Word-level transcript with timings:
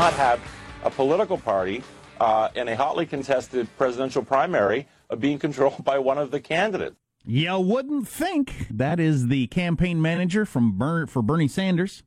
cannot 0.00 0.14
have 0.14 0.40
a 0.82 0.90
political 0.90 1.36
party 1.36 1.82
uh, 2.20 2.48
in 2.54 2.68
a 2.68 2.74
hotly 2.74 3.04
contested 3.04 3.68
presidential 3.76 4.22
primary 4.22 4.88
uh, 5.10 5.16
being 5.16 5.38
controlled 5.38 5.84
by 5.84 5.98
one 5.98 6.16
of 6.16 6.30
the 6.30 6.40
candidates. 6.40 6.96
You 7.26 7.60
wouldn't 7.60 8.08
think. 8.08 8.66
That 8.70 8.98
is 8.98 9.28
the 9.28 9.46
campaign 9.48 10.00
manager 10.00 10.46
from 10.46 10.78
Bern- 10.78 11.06
for 11.06 11.20
Bernie 11.20 11.48
Sanders, 11.48 12.02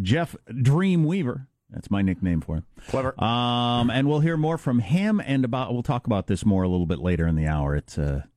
Jeff 0.00 0.36
Dreamweaver. 0.48 1.48
That's 1.70 1.90
my 1.90 2.02
nickname 2.02 2.40
for 2.40 2.58
him. 2.58 2.66
Clever. 2.86 3.20
Um, 3.20 3.90
and 3.90 4.08
we'll 4.08 4.20
hear 4.20 4.36
more 4.36 4.56
from 4.56 4.78
him 4.78 5.20
and 5.20 5.44
about. 5.44 5.72
We'll 5.72 5.82
talk 5.82 6.06
about 6.06 6.28
this 6.28 6.46
more 6.46 6.62
a 6.62 6.68
little 6.68 6.86
bit 6.86 7.00
later 7.00 7.26
in 7.26 7.34
the 7.34 7.48
hour. 7.48 7.74
It's 7.74 7.98
a, 7.98 8.28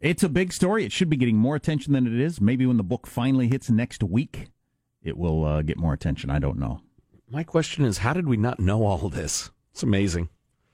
it's 0.00 0.22
a 0.22 0.30
big 0.30 0.54
story. 0.54 0.86
It 0.86 0.92
should 0.92 1.10
be 1.10 1.18
getting 1.18 1.36
more 1.36 1.56
attention 1.56 1.92
than 1.92 2.06
it 2.06 2.18
is. 2.18 2.40
Maybe 2.40 2.64
when 2.64 2.78
the 2.78 2.82
book 2.82 3.06
finally 3.06 3.48
hits 3.48 3.68
next 3.68 4.02
week, 4.02 4.46
it 5.02 5.18
will 5.18 5.44
uh, 5.44 5.60
get 5.60 5.76
more 5.76 5.92
attention. 5.92 6.30
I 6.30 6.38
don't 6.38 6.58
know. 6.58 6.80
My 7.30 7.44
question 7.44 7.84
is, 7.84 7.98
how 7.98 8.12
did 8.12 8.26
we 8.26 8.36
not 8.36 8.58
know 8.58 8.84
all 8.84 9.08
this? 9.08 9.50
It's 9.72 9.82
amazing. 9.82 10.28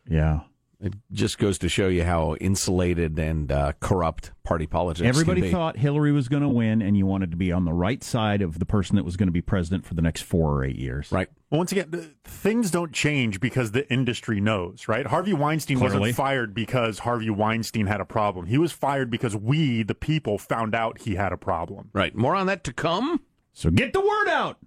Yeah. 0.09 0.41
It 0.79 0.95
just 1.10 1.38
goes 1.38 1.59
to 1.59 1.70
show 1.70 1.88
you 1.88 2.05
how 2.05 2.34
insulated 2.37 3.19
and 3.19 3.51
uh, 3.51 3.73
corrupt 3.80 4.32
party 4.42 4.66
politics. 4.66 5.06
Everybody 5.06 5.41
can 5.41 5.48
be. 5.48 5.52
thought 5.52 5.79
Hillary 5.79 6.12
was 6.12 6.29
going 6.29 6.42
to 6.42 6.48
win, 6.48 6.82
and 6.82 6.96
you 6.96 7.06
wanted 7.06 7.30
to 7.30 7.37
be 7.37 7.51
on 7.51 7.65
the 7.65 7.73
right 7.73 8.05
side 8.05 8.42
of 8.42 8.59
the 8.59 8.66
person 8.66 8.96
that 8.96 9.05
was 9.05 9.16
going 9.16 9.29
to 9.29 9.32
be 9.32 9.41
president 9.41 9.87
for 9.87 9.95
the 9.95 10.02
next 10.02 10.23
four 10.23 10.52
or 10.52 10.65
eight 10.65 10.76
years. 10.76 11.10
Right. 11.10 11.29
Well, 11.51 11.59
once 11.59 11.73
again, 11.73 12.15
things 12.24 12.70
don't 12.70 12.93
change 12.93 13.41
because 13.41 13.73
the 13.73 13.91
industry 13.91 14.38
knows, 14.38 14.87
right? 14.87 15.07
Harvey 15.07 15.32
Weinstein 15.32 15.79
Clearly. 15.79 15.98
wasn't 15.98 16.16
fired 16.16 16.52
because 16.52 16.98
Harvey 17.01 17.30
Weinstein 17.30 17.87
had 17.87 18.02
a 18.02 18.07
problem. 18.07 18.45
He 18.45 18.59
was 18.59 18.73
fired 18.73 19.10
because 19.10 19.35
we, 19.35 19.82
the 19.82 19.95
people, 19.95 20.37
found 20.37 20.74
out 20.74 21.01
he 21.01 21.15
had 21.15 21.32
a 21.32 21.38
problem. 21.38 21.88
Right. 21.95 22.15
More 22.15 22.35
on 22.35 22.46
that 22.48 22.65
to 22.65 22.73
come. 22.74 23.23
So 23.54 23.70
get 23.70 23.95
the 23.95 24.01
word 24.01 24.29
out. 24.29 24.59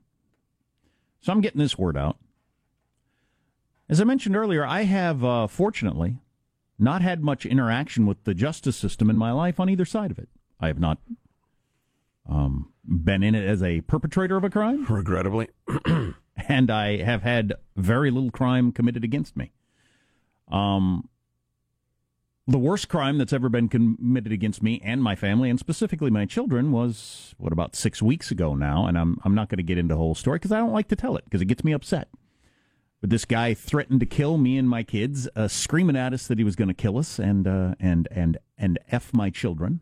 So 1.21 1.31
I'm 1.31 1.41
getting 1.41 1.59
this 1.59 1.77
word 1.77 1.97
out. 1.97 2.17
As 3.87 3.99
I 3.99 4.03
mentioned 4.03 4.35
earlier, 4.35 4.65
I 4.65 4.83
have 4.83 5.23
uh, 5.23 5.47
fortunately 5.47 6.17
not 6.77 7.01
had 7.01 7.23
much 7.23 7.45
interaction 7.45 8.05
with 8.05 8.23
the 8.23 8.33
justice 8.33 8.77
system 8.77 9.09
in 9.09 9.17
my 9.17 9.31
life 9.31 9.59
on 9.59 9.69
either 9.69 9.85
side 9.85 10.11
of 10.11 10.19
it. 10.19 10.29
I 10.59 10.67
have 10.67 10.79
not 10.79 10.99
um, 12.27 12.71
been 12.85 13.23
in 13.23 13.35
it 13.35 13.45
as 13.45 13.63
a 13.63 13.81
perpetrator 13.81 14.37
of 14.37 14.43
a 14.43 14.49
crime, 14.49 14.85
Regrettably. 14.85 15.49
and 16.47 16.71
I 16.71 16.97
have 16.97 17.23
had 17.23 17.53
very 17.75 18.11
little 18.11 18.31
crime 18.31 18.71
committed 18.71 19.03
against 19.03 19.35
me. 19.35 19.51
Um, 20.49 21.08
the 22.49 22.59
worst 22.59 22.89
crime 22.89 23.17
that's 23.17 23.31
ever 23.31 23.47
been 23.47 23.69
committed 23.69 24.31
against 24.31 24.63
me 24.63 24.81
and 24.83 25.03
my 25.03 25.15
family, 25.15 25.49
and 25.49 25.59
specifically 25.59 26.09
my 26.09 26.25
children, 26.25 26.71
was 26.71 27.35
what 27.37 27.53
about 27.53 27.75
six 27.75 28.01
weeks 28.01 28.31
ago 28.31 28.55
now. 28.55 28.87
And 28.87 28.97
I'm 28.97 29.19
I'm 29.23 29.35
not 29.35 29.49
going 29.49 29.57
to 29.57 29.63
get 29.63 29.77
into 29.77 29.93
the 29.93 29.97
whole 29.97 30.15
story 30.15 30.39
because 30.39 30.51
I 30.51 30.57
don't 30.57 30.73
like 30.73 30.87
to 30.89 30.95
tell 30.95 31.15
it 31.15 31.25
because 31.25 31.41
it 31.41 31.45
gets 31.45 31.63
me 31.63 31.73
upset. 31.73 32.09
But 33.01 33.11
this 33.11 33.23
guy 33.23 33.53
threatened 33.53 33.99
to 34.01 34.05
kill 34.05 34.37
me 34.37 34.57
and 34.57 34.67
my 34.67 34.83
kids, 34.83 35.29
uh, 35.35 35.47
screaming 35.47 35.95
at 35.95 36.13
us 36.13 36.27
that 36.27 36.37
he 36.37 36.43
was 36.43 36.55
going 36.55 36.67
to 36.67 36.73
kill 36.73 36.97
us 36.97 37.19
and 37.19 37.47
uh, 37.47 37.75
and 37.79 38.07
and 38.11 38.37
and 38.57 38.79
f 38.89 39.13
my 39.13 39.29
children. 39.29 39.81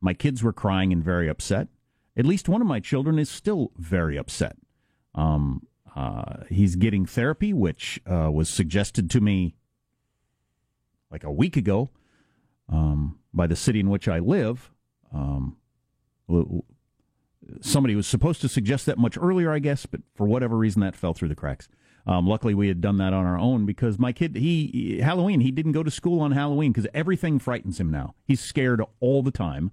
My 0.00 0.14
kids 0.14 0.42
were 0.42 0.52
crying 0.52 0.92
and 0.92 1.02
very 1.02 1.28
upset. 1.28 1.68
At 2.16 2.26
least 2.26 2.48
one 2.48 2.60
of 2.60 2.68
my 2.68 2.78
children 2.78 3.18
is 3.18 3.28
still 3.28 3.72
very 3.76 4.16
upset. 4.16 4.56
Um, 5.14 5.66
uh, 5.96 6.44
he's 6.48 6.76
getting 6.76 7.06
therapy, 7.06 7.52
which 7.52 8.00
uh, 8.06 8.30
was 8.30 8.48
suggested 8.48 9.10
to 9.10 9.20
me 9.20 9.56
like 11.10 11.24
a 11.24 11.32
week 11.32 11.56
ago 11.56 11.90
um, 12.68 13.18
by 13.32 13.46
the 13.46 13.56
city 13.56 13.80
in 13.80 13.90
which 13.90 14.08
I 14.08 14.18
live. 14.18 14.70
Um, 15.12 15.56
somebody 17.60 17.94
was 17.94 18.06
supposed 18.06 18.40
to 18.40 18.48
suggest 18.48 18.86
that 18.86 18.98
much 18.98 19.18
earlier, 19.20 19.52
I 19.52 19.58
guess, 19.58 19.86
but 19.86 20.00
for 20.14 20.26
whatever 20.26 20.56
reason 20.56 20.80
that 20.82 20.96
fell 20.96 21.14
through 21.14 21.28
the 21.28 21.34
cracks. 21.34 21.68
Um, 22.06 22.26
luckily, 22.26 22.52
we 22.54 22.68
had 22.68 22.80
done 22.80 22.98
that 22.98 23.14
on 23.14 23.24
our 23.24 23.38
own 23.38 23.64
because 23.64 23.98
my 23.98 24.12
kid, 24.12 24.36
he 24.36 25.00
Halloween, 25.02 25.40
he 25.40 25.50
didn't 25.50 25.72
go 25.72 25.82
to 25.82 25.90
school 25.90 26.20
on 26.20 26.32
Halloween 26.32 26.72
because 26.72 26.88
everything 26.92 27.38
frightens 27.38 27.80
him 27.80 27.90
now. 27.90 28.14
He's 28.26 28.40
scared 28.40 28.82
all 29.00 29.22
the 29.22 29.30
time. 29.30 29.70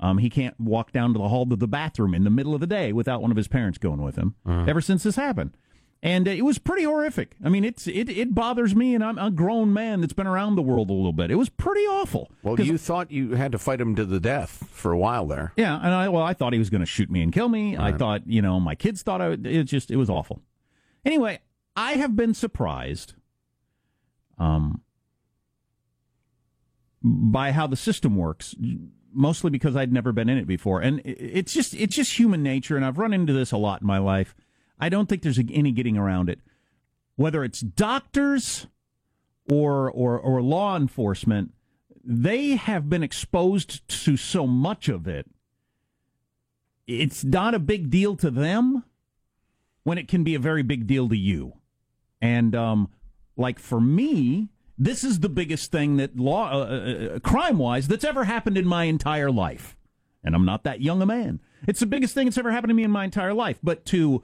Um, 0.00 0.18
he 0.18 0.30
can't 0.30 0.58
walk 0.60 0.92
down 0.92 1.12
to 1.12 1.18
the 1.18 1.28
hall 1.28 1.46
to 1.46 1.56
the 1.56 1.68
bathroom 1.68 2.14
in 2.14 2.24
the 2.24 2.30
middle 2.30 2.54
of 2.54 2.60
the 2.60 2.66
day 2.66 2.92
without 2.92 3.20
one 3.20 3.30
of 3.30 3.36
his 3.36 3.48
parents 3.48 3.78
going 3.78 4.02
with 4.02 4.16
him. 4.16 4.34
Ever 4.68 4.80
since 4.80 5.02
this 5.02 5.16
happened, 5.16 5.56
and 6.02 6.28
it 6.28 6.44
was 6.44 6.58
pretty 6.58 6.84
horrific. 6.84 7.34
I 7.44 7.48
mean, 7.48 7.64
it's 7.64 7.86
it 7.86 8.08
it 8.08 8.34
bothers 8.34 8.74
me, 8.74 8.94
and 8.94 9.02
I'm 9.02 9.18
a 9.18 9.30
grown 9.30 9.72
man 9.72 10.00
that's 10.00 10.12
been 10.12 10.26
around 10.28 10.54
the 10.54 10.62
world 10.62 10.90
a 10.90 10.92
little 10.92 11.12
bit. 11.12 11.30
It 11.30 11.34
was 11.36 11.48
pretty 11.48 11.80
awful. 11.82 12.30
Well, 12.42 12.58
you 12.60 12.78
thought 12.78 13.10
you 13.10 13.34
had 13.34 13.52
to 13.52 13.58
fight 13.58 13.80
him 13.80 13.94
to 13.96 14.04
the 14.04 14.20
death 14.20 14.68
for 14.70 14.92
a 14.92 14.98
while 14.98 15.26
there. 15.26 15.52
yeah, 15.56 15.76
and 15.76 15.92
I 15.92 16.08
well, 16.08 16.22
I 16.22 16.34
thought 16.34 16.52
he 16.52 16.58
was 16.58 16.70
going 16.70 16.80
to 16.82 16.86
shoot 16.86 17.10
me 17.10 17.20
and 17.22 17.32
kill 17.32 17.48
me. 17.48 17.76
I 17.76 17.92
thought, 17.92 18.22
you 18.26 18.40
know, 18.42 18.60
my 18.60 18.74
kids 18.74 19.02
thought 19.02 19.20
I. 19.20 19.28
would- 19.30 19.46
It 19.46 19.64
just 19.64 19.90
it 19.90 19.96
was 19.96 20.08
awful. 20.08 20.42
Anyway, 21.04 21.40
I 21.76 21.92
have 21.94 22.14
been 22.16 22.34
surprised, 22.34 23.14
um, 24.38 24.82
by 27.02 27.52
how 27.52 27.66
the 27.66 27.76
system 27.76 28.16
works. 28.16 28.54
Mostly 29.10 29.50
because 29.50 29.74
I'd 29.74 29.92
never 29.92 30.12
been 30.12 30.28
in 30.28 30.36
it 30.36 30.46
before, 30.46 30.80
and 30.82 31.00
it's 31.04 31.52
just 31.54 31.74
it's 31.74 31.96
just 31.96 32.18
human 32.18 32.42
nature, 32.42 32.76
and 32.76 32.84
I've 32.84 32.98
run 32.98 33.12
into 33.14 33.32
this 33.32 33.52
a 33.52 33.56
lot 33.56 33.80
in 33.80 33.86
my 33.86 33.98
life. 33.98 34.34
I 34.78 34.88
don't 34.88 35.08
think 35.08 35.22
there's 35.22 35.38
any 35.38 35.72
getting 35.72 35.96
around 35.96 36.28
it. 36.28 36.40
Whether 37.16 37.44
it's 37.44 37.60
doctors 37.60 38.66
or 39.50 39.90
or 39.90 40.18
or 40.18 40.40
law 40.40 40.76
enforcement, 40.76 41.52
they 42.04 42.56
have 42.56 42.88
been 42.88 43.02
exposed 43.02 43.86
to 44.04 44.16
so 44.16 44.46
much 44.46 44.88
of 44.88 45.08
it. 45.08 45.26
It's 46.86 47.24
not 47.24 47.54
a 47.54 47.58
big 47.58 47.90
deal 47.90 48.16
to 48.16 48.30
them 48.30 48.84
when 49.82 49.98
it 49.98 50.08
can 50.08 50.24
be 50.24 50.34
a 50.34 50.38
very 50.38 50.62
big 50.62 50.86
deal 50.86 51.08
to 51.08 51.16
you. 51.16 51.54
And 52.20 52.54
um, 52.54 52.88
like 53.36 53.58
for 53.58 53.80
me, 53.80 54.48
this 54.78 55.02
is 55.02 55.20
the 55.20 55.28
biggest 55.28 55.72
thing 55.72 55.96
that 55.96 56.18
law, 56.18 56.52
uh, 56.52 57.14
uh, 57.14 57.18
crime 57.20 57.58
wise, 57.58 57.88
that's 57.88 58.04
ever 58.04 58.24
happened 58.24 58.56
in 58.56 58.66
my 58.66 58.84
entire 58.84 59.30
life. 59.30 59.76
And 60.22 60.34
I'm 60.34 60.44
not 60.44 60.64
that 60.64 60.80
young 60.80 61.02
a 61.02 61.06
man. 61.06 61.40
It's 61.66 61.80
the 61.80 61.86
biggest 61.86 62.14
thing 62.14 62.26
that's 62.26 62.38
ever 62.38 62.52
happened 62.52 62.70
to 62.70 62.74
me 62.74 62.84
in 62.84 62.90
my 62.90 63.04
entire 63.04 63.34
life. 63.34 63.58
But 63.62 63.84
to 63.86 64.22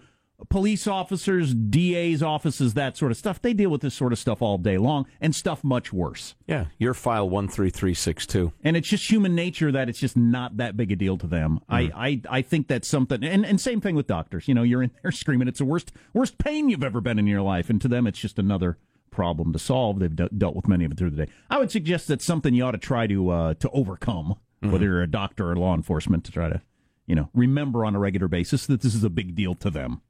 police 0.48 0.86
officers, 0.86 1.54
DA's 1.54 2.22
offices, 2.22 2.74
that 2.74 2.96
sort 2.96 3.12
of 3.12 3.16
stuff, 3.16 3.40
they 3.40 3.52
deal 3.52 3.70
with 3.70 3.80
this 3.80 3.94
sort 3.94 4.12
of 4.12 4.18
stuff 4.18 4.42
all 4.42 4.58
day 4.58 4.78
long 4.78 5.06
and 5.20 5.34
stuff 5.34 5.62
much 5.62 5.92
worse. 5.92 6.34
Yeah, 6.46 6.66
your 6.78 6.94
file 6.94 7.28
13362. 7.28 8.52
And 8.62 8.76
it's 8.76 8.88
just 8.88 9.10
human 9.10 9.34
nature 9.34 9.70
that 9.72 9.88
it's 9.88 9.98
just 9.98 10.16
not 10.16 10.56
that 10.56 10.76
big 10.76 10.92
a 10.92 10.96
deal 10.96 11.16
to 11.18 11.26
them. 11.26 11.60
I, 11.68 11.90
I, 11.94 12.20
I 12.38 12.42
think 12.42 12.68
that's 12.68 12.88
something, 12.88 13.22
and, 13.22 13.46
and 13.46 13.60
same 13.60 13.80
thing 13.80 13.94
with 13.94 14.06
doctors. 14.06 14.48
You 14.48 14.54
know, 14.54 14.62
you're 14.62 14.82
in 14.82 14.90
there 15.02 15.12
screaming, 15.12 15.48
it's 15.48 15.58
the 15.58 15.64
worst, 15.64 15.92
worst 16.12 16.38
pain 16.38 16.68
you've 16.68 16.84
ever 16.84 17.00
been 17.00 17.18
in 17.18 17.26
your 17.26 17.42
life. 17.42 17.70
And 17.70 17.80
to 17.80 17.88
them, 17.88 18.06
it's 18.06 18.18
just 18.18 18.38
another 18.38 18.78
problem 19.10 19.52
to 19.52 19.58
solve. 19.58 20.00
They've 20.00 20.14
de- 20.14 20.28
dealt 20.28 20.56
with 20.56 20.66
many 20.66 20.84
of 20.84 20.92
it 20.92 20.98
through 20.98 21.10
the 21.10 21.26
day. 21.26 21.32
I 21.48 21.58
would 21.58 21.70
suggest 21.70 22.08
that's 22.08 22.24
something 22.24 22.54
you 22.54 22.64
ought 22.64 22.72
to 22.72 22.78
try 22.78 23.06
to, 23.06 23.30
uh, 23.30 23.54
to 23.54 23.70
overcome, 23.70 24.34
whether 24.60 24.84
you're 24.86 25.02
a 25.02 25.10
doctor 25.10 25.50
or 25.50 25.56
law 25.56 25.74
enforcement, 25.74 26.24
to 26.24 26.32
try 26.32 26.48
to, 26.48 26.62
you 27.06 27.14
know, 27.14 27.28
remember 27.34 27.84
on 27.84 27.94
a 27.94 27.98
regular 27.98 28.28
basis 28.28 28.66
that 28.66 28.80
this 28.80 28.94
is 28.94 29.04
a 29.04 29.10
big 29.10 29.34
deal 29.34 29.54
to 29.56 29.70
them. 29.70 30.00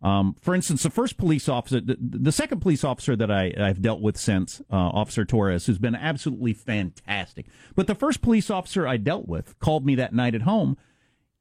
Um, 0.00 0.36
for 0.40 0.54
instance, 0.54 0.84
the 0.84 0.90
first 0.90 1.16
police 1.16 1.48
officer, 1.48 1.80
the, 1.80 1.96
the 2.00 2.30
second 2.32 2.60
police 2.60 2.84
officer 2.84 3.16
that 3.16 3.30
I, 3.30 3.52
I've 3.58 3.82
dealt 3.82 4.00
with 4.00 4.16
since, 4.16 4.60
uh, 4.70 4.76
Officer 4.76 5.24
Torres, 5.24 5.66
who's 5.66 5.78
been 5.78 5.96
absolutely 5.96 6.52
fantastic. 6.52 7.46
But 7.74 7.88
the 7.88 7.96
first 7.96 8.22
police 8.22 8.48
officer 8.48 8.86
I 8.86 8.96
dealt 8.96 9.26
with 9.26 9.58
called 9.58 9.84
me 9.84 9.96
that 9.96 10.14
night 10.14 10.36
at 10.36 10.42
home. 10.42 10.76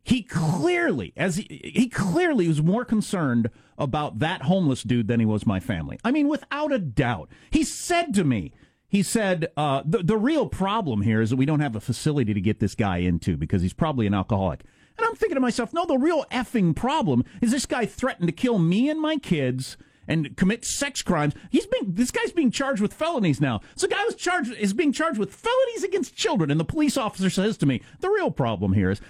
He 0.02 0.24
clearly, 0.24 1.14
as 1.18 1.36
he, 1.36 1.62
he 1.76 1.90
clearly 1.90 2.48
was 2.48 2.64
more 2.64 2.86
concerned 2.86 3.50
about 3.78 4.20
that 4.20 4.44
homeless 4.44 4.82
dude 4.82 5.08
than 5.08 5.20
he 5.20 5.26
was 5.26 5.46
my 5.46 5.60
family. 5.60 6.00
I 6.04 6.12
mean, 6.12 6.28
without 6.28 6.72
a 6.72 6.80
doubt. 6.80 7.30
He 7.52 7.64
said 7.64 8.14
to 8.16 8.24
me, 8.24 8.54
he 8.88 9.04
said, 9.04 9.52
uh, 9.58 9.84
the, 9.86 10.00
the 10.00 10.18
real 10.18 10.48
problem 10.48 11.02
here 11.02 11.22
is 11.22 11.30
that 11.30 11.36
we 11.36 11.46
don't 11.46 11.60
have 11.60 11.76
a 11.76 11.82
facility 11.82 12.34
to 12.34 12.42
get 12.42 12.60
this 12.60 12.74
guy 12.74 12.98
into 13.00 13.36
because 13.36 13.62
he's 13.62 13.74
probably 13.74 14.08
an 14.08 14.14
alcoholic. 14.14 14.62
And 14.98 15.06
I'm 15.08 15.16
thinking 15.16 15.36
to 15.36 15.42
myself, 15.42 15.74
no, 15.74 15.86
the 15.86 15.98
real 15.98 16.26
effing 16.32 16.76
problem 16.76 17.24
is 17.42 17.52
this 17.52 17.66
guy 17.66 17.86
threatened 17.86 18.28
to 18.28 18.34
kill 18.34 18.58
me 18.58 18.90
and 18.90 19.00
my 19.00 19.18
kids 19.18 19.78
and 20.08 20.36
commit 20.38 20.64
sex 20.64 21.02
crimes. 21.02 21.34
He's 21.50 21.68
being 21.68 21.94
this 21.94 22.12
guy's 22.12 22.32
being 22.32 22.50
charged 22.50 22.82
with 22.82 22.94
felonies 22.94 23.42
now. 23.42 23.60
So, 23.76 23.88
guy 23.88 24.04
was 24.06 24.16
charged 24.16 24.54
is 24.54 24.74
being 24.74 24.94
charged 24.94 25.20
with 25.20 25.34
felonies 25.34 25.84
against 25.84 26.16
children, 26.16 26.50
and 26.50 26.60
the 26.60 26.66
police 26.66 26.98
officer 26.98 27.30
says 27.30 27.58
to 27.58 27.66
me, 27.66 27.82
"The 28.00 28.10
real 28.10 28.32
problem 28.32 28.74
here 28.74 28.90
is 28.90 29.02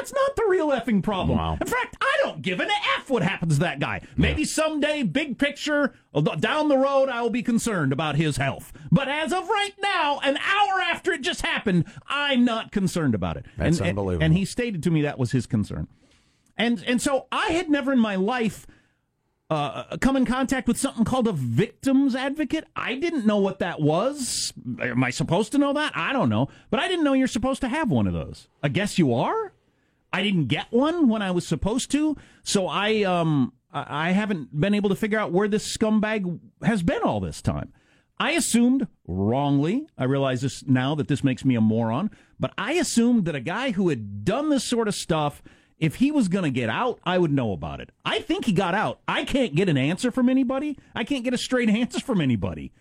that's 0.00 0.14
not 0.14 0.34
the 0.34 0.46
real 0.48 0.68
effing 0.68 1.02
problem. 1.02 1.36
Wow. 1.36 1.58
In 1.60 1.66
fact, 1.66 1.96
I 2.00 2.18
don't 2.22 2.40
give 2.40 2.58
an 2.58 2.70
f 2.98 3.10
what 3.10 3.22
happens 3.22 3.54
to 3.54 3.60
that 3.60 3.80
guy. 3.80 4.00
Maybe 4.16 4.44
someday, 4.46 5.02
big 5.02 5.38
picture 5.38 5.94
down 6.38 6.68
the 6.68 6.78
road, 6.78 7.10
I 7.10 7.20
will 7.20 7.30
be 7.30 7.42
concerned 7.42 7.92
about 7.92 8.16
his 8.16 8.38
health. 8.38 8.72
But 8.90 9.08
as 9.08 9.30
of 9.32 9.46
right 9.48 9.74
now, 9.82 10.18
an 10.20 10.38
hour 10.38 10.80
after 10.80 11.12
it 11.12 11.20
just 11.20 11.42
happened, 11.42 11.84
I'm 12.08 12.46
not 12.46 12.72
concerned 12.72 13.14
about 13.14 13.36
it. 13.36 13.44
That's 13.58 13.78
and, 13.78 13.88
and- 13.88 13.98
unbelievable. 13.98 14.24
And 14.24 14.34
he 14.34 14.46
stated 14.46 14.82
to 14.84 14.90
me 14.90 15.02
that 15.02 15.18
was 15.18 15.32
his 15.32 15.46
concern. 15.46 15.86
And 16.56 16.82
and 16.86 17.00
so 17.00 17.26
I 17.30 17.48
had 17.48 17.68
never 17.68 17.92
in 17.92 17.98
my 17.98 18.16
life 18.16 18.66
uh, 19.50 19.96
come 19.98 20.16
in 20.16 20.24
contact 20.24 20.68
with 20.68 20.78
something 20.78 21.04
called 21.04 21.26
a 21.26 21.32
victim's 21.32 22.14
advocate. 22.14 22.64
I 22.76 22.94
didn't 22.94 23.26
know 23.26 23.38
what 23.38 23.58
that 23.58 23.80
was. 23.80 24.52
Am 24.80 25.02
I 25.02 25.10
supposed 25.10 25.52
to 25.52 25.58
know 25.58 25.72
that? 25.72 25.92
I 25.96 26.12
don't 26.12 26.28
know. 26.28 26.48
But 26.70 26.80
I 26.80 26.88
didn't 26.88 27.04
know 27.04 27.14
you're 27.14 27.26
supposed 27.26 27.60
to 27.62 27.68
have 27.68 27.90
one 27.90 28.06
of 28.06 28.12
those. 28.12 28.48
I 28.62 28.68
guess 28.68 28.98
you 28.98 29.12
are. 29.12 29.52
I 30.12 30.22
didn't 30.22 30.46
get 30.46 30.66
one 30.70 31.08
when 31.08 31.22
I 31.22 31.30
was 31.30 31.46
supposed 31.46 31.90
to. 31.92 32.16
So 32.42 32.66
I 32.68 33.02
um 33.02 33.52
I 33.72 34.10
haven't 34.10 34.58
been 34.58 34.74
able 34.74 34.88
to 34.88 34.96
figure 34.96 35.18
out 35.18 35.32
where 35.32 35.48
this 35.48 35.76
scumbag 35.76 36.40
has 36.62 36.82
been 36.82 37.02
all 37.02 37.20
this 37.20 37.40
time. 37.40 37.72
I 38.18 38.32
assumed 38.32 38.86
wrongly, 39.06 39.86
I 39.96 40.04
realize 40.04 40.42
this 40.42 40.62
now 40.66 40.94
that 40.96 41.08
this 41.08 41.24
makes 41.24 41.44
me 41.44 41.54
a 41.54 41.60
moron, 41.60 42.10
but 42.38 42.52
I 42.58 42.74
assumed 42.74 43.24
that 43.24 43.34
a 43.34 43.40
guy 43.40 43.70
who 43.70 43.88
had 43.88 44.24
done 44.24 44.50
this 44.50 44.64
sort 44.64 44.88
of 44.88 44.94
stuff, 44.94 45.42
if 45.78 45.94
he 45.96 46.10
was 46.10 46.28
going 46.28 46.44
to 46.44 46.50
get 46.50 46.68
out, 46.68 47.00
I 47.04 47.16
would 47.16 47.32
know 47.32 47.52
about 47.52 47.80
it. 47.80 47.90
I 48.04 48.18
think 48.18 48.44
he 48.44 48.52
got 48.52 48.74
out. 48.74 49.00
I 49.08 49.24
can't 49.24 49.54
get 49.54 49.70
an 49.70 49.78
answer 49.78 50.10
from 50.10 50.28
anybody. 50.28 50.76
I 50.94 51.04
can't 51.04 51.24
get 51.24 51.32
a 51.32 51.38
straight 51.38 51.70
answer 51.70 52.00
from 52.00 52.20
anybody. 52.20 52.72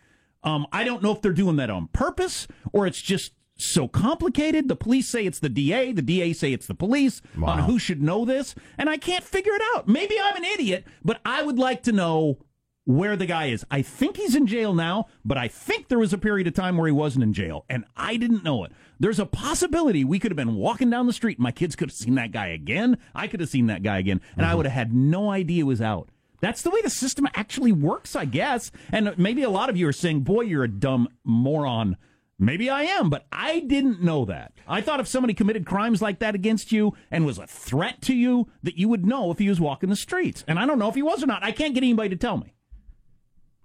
Um, 0.44 0.68
I 0.74 0.84
don't 0.84 1.04
know 1.04 1.14
if 1.14 1.22
they're 1.22 1.32
doing 1.32 1.58
that 1.58 1.70
on 1.70 1.88
purpose 1.88 2.48
or 2.74 2.86
it's 2.86 3.02
just 3.02 3.32
so 3.66 3.88
complicated. 3.88 4.68
The 4.68 4.76
police 4.76 5.08
say 5.08 5.26
it's 5.26 5.40
the 5.40 5.50
DA, 5.50 5.92
the 5.92 6.02
DA 6.02 6.34
say 6.34 6.54
it's 6.54 6.68
the 6.68 6.76
police 6.76 7.22
on 7.42 7.60
who 7.60 7.80
should 7.80 8.02
know 8.02 8.26
this, 8.26 8.56
and 8.78 8.90
I 8.90 8.98
can't 8.98 9.24
figure 9.24 9.54
it 9.54 9.62
out. 9.76 9.88
Maybe 9.88 10.18
I'm 10.22 10.36
an 10.36 10.46
idiot, 10.46 10.86
but 11.04 11.20
I 11.26 11.44
would 11.44 11.60
like 11.60 11.84
to 11.84 11.92
know 11.92 12.40
where 12.86 13.16
the 13.16 13.26
guy 13.26 13.46
is. 13.46 13.64
I 13.70 13.84
think 13.84 14.18
he's 14.18 14.36
in 14.36 14.48
jail 14.48 14.74
now, 14.74 15.06
but 15.24 15.38
I 15.38 15.48
think 15.48 15.88
there 15.88 16.00
was 16.00 16.12
a 16.12 16.18
period 16.18 16.48
of 16.48 16.56
time 16.56 16.76
where 16.76 16.88
he 16.88 16.92
wasn't 16.92 17.24
in 17.24 17.34
jail, 17.34 17.66
and 17.70 17.86
I 17.96 18.18
didn't 18.18 18.44
know 18.44 18.64
it. 18.64 18.72
There's 19.00 19.20
a 19.20 19.26
possibility 19.26 20.04
we 20.04 20.20
could 20.20 20.32
have 20.32 20.38
been 20.38 20.56
walking 20.56 20.90
down 20.90 21.06
the 21.06 21.14
street, 21.14 21.38
and 21.38 21.44
my 21.44 21.52
kids 21.52 21.76
could 21.76 21.90
have 21.90 21.96
seen 21.96 22.16
that 22.16 22.32
guy 22.32 22.48
again. 22.48 22.98
I 23.14 23.28
could 23.28 23.42
have 23.42 23.50
seen 23.50 23.68
that 23.68 23.84
guy 23.84 24.00
again, 24.00 24.22
and 24.36 24.46
I 24.46 24.50
mm-hmm. 24.50 24.58
would 24.58 24.66
have 24.66 24.74
had 24.74 24.94
no 24.94 25.30
idea 25.30 25.58
he 25.58 25.64
was 25.64 25.82
out. 25.82 26.10
That's 26.42 26.62
the 26.62 26.70
way 26.70 26.82
the 26.82 26.90
system 26.90 27.28
actually 27.36 27.72
works, 27.72 28.16
I 28.16 28.26
guess. 28.26 28.72
And 28.92 29.14
maybe 29.18 29.44
a 29.44 29.50
lot 29.50 29.70
of 29.70 29.78
you 29.78 29.88
are 29.88 29.94
saying, 29.94 30.22
boy, 30.22 30.42
you're 30.42 30.64
a 30.64 30.70
dumb 30.70 31.10
moron. 31.24 31.98
Maybe 32.42 32.70
I 32.70 32.84
am, 32.84 33.10
but 33.10 33.26
I 33.34 33.60
didn't 33.60 34.02
know 34.02 34.24
that. 34.26 34.54
I 34.66 34.80
thought 34.80 35.02
if 35.02 35.08
somebody 35.08 35.34
committed 35.34 35.66
crimes 35.66 36.02
like 36.02 36.20
that 36.20 36.36
against 36.36 36.72
you 36.72 36.96
and 37.12 37.26
was 37.26 37.38
a 37.38 37.46
threat 37.46 38.02
to 38.04 38.16
you, 38.16 38.48
that 38.64 38.78
you 38.78 38.88
would 38.88 39.06
know 39.06 39.30
if 39.30 39.40
he 39.40 39.50
was 39.50 39.60
walking 39.60 39.90
the 39.90 39.98
streets. 39.98 40.46
And 40.48 40.58
I 40.58 40.66
don't 40.66 40.80
know 40.80 40.88
if 40.88 40.96
he 40.96 41.02
was 41.02 41.22
or 41.22 41.28
not. 41.28 41.44
I 41.44 41.52
can't 41.52 41.74
get 41.74 41.84
anybody 41.84 42.10
to 42.10 42.16
tell 42.16 42.38
me, 42.38 42.54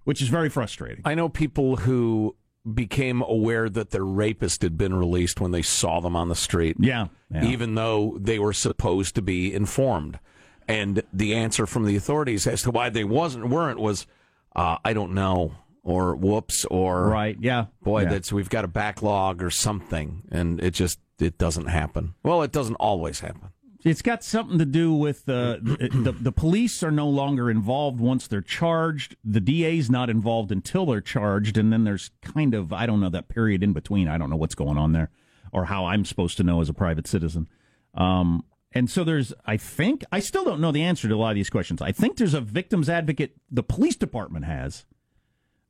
which 0.03 0.21
is 0.21 0.27
very 0.27 0.49
frustrating. 0.49 1.03
I 1.05 1.15
know 1.15 1.29
people 1.29 1.77
who 1.77 2.35
became 2.73 3.23
aware 3.23 3.69
that 3.69 3.91
their 3.91 4.05
rapist 4.05 4.63
had 4.63 4.77
been 4.77 4.95
released 4.95 5.41
when 5.41 5.53
they 5.53 5.63
saw 5.63 6.01
them 6.01 6.17
on 6.17 6.29
the 6.29 6.35
street. 6.35 6.77
Yeah. 6.81 7.09
yeah. 7.31 7.45
Even 7.45 7.77
though 7.77 8.17
they 8.19 8.41
were 8.41 8.55
supposed 8.55 9.15
to 9.15 9.23
be 9.23 9.55
informed. 9.55 10.19
And 10.67 11.03
the 11.13 11.35
answer 11.35 11.67
from 11.67 11.85
the 11.85 11.95
authorities 11.95 12.47
as 12.47 12.63
to 12.63 12.71
why 12.73 12.89
they 12.89 13.05
wasn't 13.05 13.51
weren't 13.51 13.79
was 13.79 14.07
uh, 14.57 14.79
I 14.85 14.95
don't 14.95 15.13
know 15.13 15.55
or 15.85 16.17
whoops 16.17 16.65
or 16.65 17.09
right. 17.09 17.37
Yeah. 17.41 17.67
boy 17.83 18.03
Yeah. 18.03 18.09
that's 18.09 18.33
we've 18.33 18.49
got 18.51 18.65
a 18.65 18.69
backlog 18.69 19.43
or 19.43 19.51
something 19.51 20.23
and 20.33 20.61
it 20.61 20.73
just 20.73 20.99
it 21.21 21.39
doesn't 21.39 21.67
happen. 21.67 22.15
Well, 22.25 22.43
it 22.43 22.51
doesn't 22.51 22.75
always 22.77 23.21
happen. 23.21 23.51
It's 23.85 24.03
got 24.03 24.25
something 24.25 24.59
to 24.59 24.65
do 24.65 24.95
with 24.95 25.29
uh, 25.29 25.59
the, 25.61 25.91
the 25.93 26.13
the 26.13 26.33
police 26.33 26.83
are 26.83 26.91
no 26.91 27.07
longer 27.07 27.51
involved 27.51 28.01
once 28.01 28.27
they're 28.27 28.41
charged. 28.41 29.15
The 29.23 29.41
DA's 29.41 29.91
not 29.91 30.09
involved 30.09 30.51
until 30.51 30.87
they're 30.87 31.03
charged, 31.03 31.59
and 31.59 31.71
then 31.71 31.85
there's 31.85 32.11
kind 32.23 32.55
of 32.55 32.73
I 32.73 32.87
don't 32.87 33.01
know 33.01 33.11
that 33.11 33.29
period 33.29 33.63
in 33.63 33.75
between. 33.75 34.09
I 34.09 34.17
don't 34.17 34.31
know 34.31 34.37
what's 34.37 34.55
going 34.55 34.79
on 34.79 34.93
there, 34.93 35.11
or 35.53 35.67
how 35.67 35.85
I'm 35.85 36.07
supposed 36.07 36.39
to 36.39 36.43
know 36.43 36.63
as 36.63 36.71
a 36.71 36.73
private 36.73 37.07
citizen. 37.07 37.47
Um, 37.93 38.45
and 38.73 38.89
so 38.89 39.05
there's 39.05 39.35
I 39.45 39.59
think 39.59 40.03
I 40.11 40.19
still 40.21 40.45
don't 40.45 40.61
know 40.61 40.73
the 40.73 40.83
answer 40.83 41.07
to 41.07 41.15
a 41.15 41.17
lot 41.19 41.31
of 41.31 41.37
these 41.37 41.51
questions. 41.51 41.83
I 41.83 41.93
think 41.93 42.17
there's 42.17 42.33
a 42.35 42.41
victims 42.41 42.89
advocate 42.89 43.37
the 43.51 43.63
police 43.63 43.97
department 43.97 44.47
has 44.47 44.87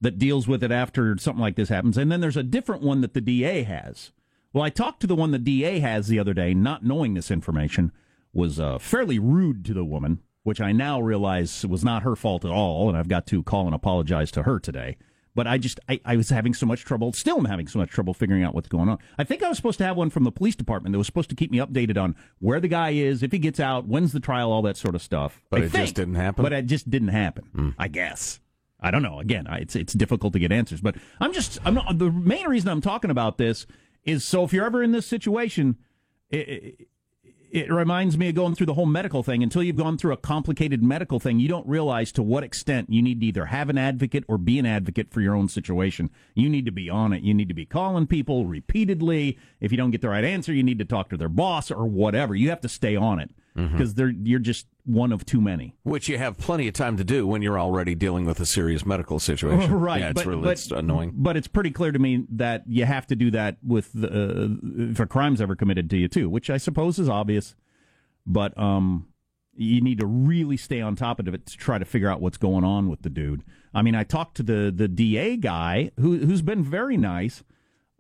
that 0.04 0.18
deals 0.18 0.46
with 0.46 0.62
it 0.62 0.70
after 0.70 1.16
something 1.18 1.40
like 1.40 1.56
this 1.56 1.70
happens, 1.70 1.98
and 1.98 2.12
then 2.12 2.20
there's 2.20 2.36
a 2.36 2.42
different 2.42 2.82
one 2.82 3.00
that 3.00 3.14
the 3.14 3.20
DA 3.20 3.62
has. 3.64 4.12
Well, 4.52 4.62
I 4.62 4.70
talked 4.70 5.00
to 5.00 5.06
the 5.06 5.16
one 5.16 5.32
the 5.32 5.38
DA 5.38 5.80
has 5.80 6.06
the 6.06 6.18
other 6.18 6.34
day, 6.34 6.54
not 6.54 6.84
knowing 6.84 7.14
this 7.14 7.30
information, 7.30 7.90
was 8.32 8.60
uh, 8.60 8.78
fairly 8.78 9.18
rude 9.18 9.64
to 9.64 9.74
the 9.74 9.84
woman, 9.84 10.20
which 10.44 10.60
I 10.60 10.72
now 10.72 11.00
realize 11.00 11.66
was 11.66 11.82
not 11.82 12.02
her 12.04 12.14
fault 12.14 12.44
at 12.44 12.50
all, 12.50 12.88
and 12.88 12.96
I've 12.96 13.08
got 13.08 13.26
to 13.28 13.42
call 13.42 13.66
and 13.66 13.74
apologize 13.74 14.30
to 14.32 14.44
her 14.44 14.60
today. 14.60 14.96
But 15.34 15.48
I 15.48 15.58
just, 15.58 15.80
I, 15.88 16.00
I 16.04 16.16
was 16.16 16.28
having 16.28 16.54
so 16.54 16.66
much 16.66 16.84
trouble, 16.84 17.12
still 17.12 17.38
am 17.38 17.46
having 17.46 17.66
so 17.66 17.80
much 17.80 17.90
trouble 17.90 18.14
figuring 18.14 18.44
out 18.44 18.54
what's 18.54 18.68
going 18.68 18.88
on. 18.88 18.98
I 19.18 19.24
think 19.24 19.42
I 19.42 19.48
was 19.48 19.56
supposed 19.56 19.78
to 19.78 19.84
have 19.84 19.96
one 19.96 20.10
from 20.10 20.22
the 20.22 20.30
police 20.30 20.54
department 20.54 20.92
that 20.92 20.98
was 20.98 21.06
supposed 21.06 21.30
to 21.30 21.34
keep 21.36 21.50
me 21.50 21.58
updated 21.58 22.00
on 22.00 22.14
where 22.38 22.60
the 22.60 22.68
guy 22.68 22.90
is, 22.90 23.22
if 23.22 23.32
he 23.32 23.38
gets 23.40 23.58
out, 23.58 23.88
when's 23.88 24.12
the 24.12 24.20
trial, 24.20 24.52
all 24.52 24.62
that 24.62 24.76
sort 24.76 24.94
of 24.94 25.02
stuff. 25.02 25.42
But 25.50 25.62
I 25.62 25.64
it 25.64 25.72
just 25.72 25.96
didn't 25.96 26.14
happen? 26.14 26.44
But 26.44 26.52
it 26.52 26.66
just 26.66 26.88
didn't 26.88 27.08
happen, 27.08 27.74
I 27.78 27.88
guess. 27.88 28.38
I 28.84 28.90
don't 28.90 29.02
know. 29.02 29.19
Again, 29.19 29.46
I- 29.46 29.58
it's 29.58 29.75
it's 29.75 29.94
difficult 29.94 30.32
to 30.34 30.38
get 30.38 30.52
answers, 30.52 30.81
but 30.81 30.96
I'm 31.20 31.32
just 31.32 31.58
I'm 31.64 31.75
not, 31.75 31.98
the 31.98 32.10
main 32.12 32.46
reason 32.46 32.69
I'm 32.69 32.81
talking 32.82 33.10
about 33.10 33.38
this 33.38 33.66
is 34.04 34.25
so 34.25 34.44
if 34.44 34.52
you're 34.52 34.66
ever 34.66 34.82
in 34.82 34.92
this 34.92 35.06
situation, 35.06 35.78
it, 36.28 36.48
it, 36.48 36.88
it 37.50 37.72
reminds 37.72 38.19
me 38.19 38.28
of 38.28 38.34
going 38.34 38.54
through 38.54 38.66
the 38.66 38.75
whole 38.75 38.84
medical 38.84 39.22
thing. 39.22 39.42
Until 39.42 39.62
you've 39.62 39.76
gone 39.76 39.96
through 39.96 40.12
a 40.12 40.16
complicated 40.19 40.82
medical 40.82 41.19
thing, 41.20 41.38
you 41.38 41.48
don't 41.48 41.66
realize 41.66 42.12
to 42.12 42.22
what 42.22 42.44
extent 42.44 42.90
you 42.90 43.00
need 43.00 43.20
to 43.20 43.26
either 43.26 43.46
have 43.46 43.70
an 43.70 43.78
advocate 43.78 44.25
or 44.28 44.36
be 44.36 44.58
an 44.58 44.66
advocate 44.66 45.10
for 45.12 45.20
your 45.22 45.34
own 45.34 45.48
situation. 45.48 46.10
You 46.34 46.50
need 46.50 46.66
to 46.66 46.72
be 46.72 46.90
on 46.90 47.12
it. 47.12 47.22
You 47.22 47.32
need 47.32 47.48
to 47.48 47.54
be 47.54 47.64
calling 47.64 48.06
people 48.06 48.44
repeatedly. 48.46 49.38
If 49.60 49.70
you 49.70 49.78
don't 49.78 49.92
get 49.92 50.02
the 50.02 50.08
right 50.10 50.25
answer, 50.25 50.52
you 50.52 50.64
need 50.64 50.81
to 50.81 50.84
talk 50.84 51.08
to 51.10 51.16
their 51.16 51.28
boss 51.28 51.70
or 51.70 51.86
whatever. 51.86 52.34
You 52.34 52.50
have 52.50 52.60
to 52.62 52.69
stay 52.69 52.96
on 52.96 53.20
it 53.20 53.31
because 53.54 53.94
they're 53.94 54.10
you're 54.10 54.40
just 54.40 54.66
one 54.84 55.12
of 55.12 55.24
too 55.24 55.40
many. 55.40 55.76
Which 55.84 56.08
you 56.08 56.18
have 56.18 56.36
plenty 56.38 56.66
of 56.68 56.74
time 56.74 56.96
to 56.96 57.04
do 57.04 57.26
when 57.26 57.40
you're 57.40 57.58
already 57.58 57.94
dealing 57.94 58.24
with 58.26 58.40
a 58.40 58.46
serious 58.46 58.84
medical 58.84 59.18
situation. 59.18 59.72
Right, 59.78 60.00
Yeah, 60.00 60.10
it's 60.10 60.14
but, 60.22 60.26
really 60.26 60.42
but- 60.42 60.50
it's 60.52 60.70
annoying. 60.70 61.12
But 61.14 61.36
it's 61.36 61.46
pretty 61.46 61.70
clear 61.70 61.92
to 61.92 61.98
me 61.98 62.26
that 62.30 62.64
you 62.66 62.84
have 62.84 63.06
to 63.08 63.16
do 63.16 63.30
that 63.30 63.58
with 63.62 63.90
the, 63.94 64.08
uh, 64.08 64.90
if 64.90 64.98
a 65.00 65.06
crime's 65.06 65.40
ever 65.40 65.54
committed 65.54 65.88
to 65.90 65.96
you 65.96 66.08
too, 66.08 66.28
which 66.28 66.50
I 66.50 66.56
suppose 66.56 66.98
is 66.98 67.08
obvious. 67.08 67.54
But 68.26 68.56
um, 68.58 69.06
you 69.54 69.80
need 69.80 70.00
to 70.00 70.06
really 70.06 70.56
stay 70.56 70.80
on 70.80 70.96
top 70.96 71.20
of 71.20 71.28
it 71.28 71.46
to 71.46 71.56
try 71.56 71.78
to 71.78 71.84
figure 71.84 72.10
out 72.10 72.20
what's 72.20 72.38
going 72.38 72.64
on 72.64 72.88
with 72.88 73.02
the 73.02 73.10
dude. 73.10 73.44
I 73.72 73.82
mean, 73.82 73.94
I 73.94 74.02
talked 74.04 74.36
to 74.38 74.42
the 74.42 74.72
the 74.74 74.88
DA 74.88 75.36
guy 75.36 75.90
who 76.00 76.18
who's 76.18 76.42
been 76.42 76.64
very 76.64 76.96
nice. 76.96 77.44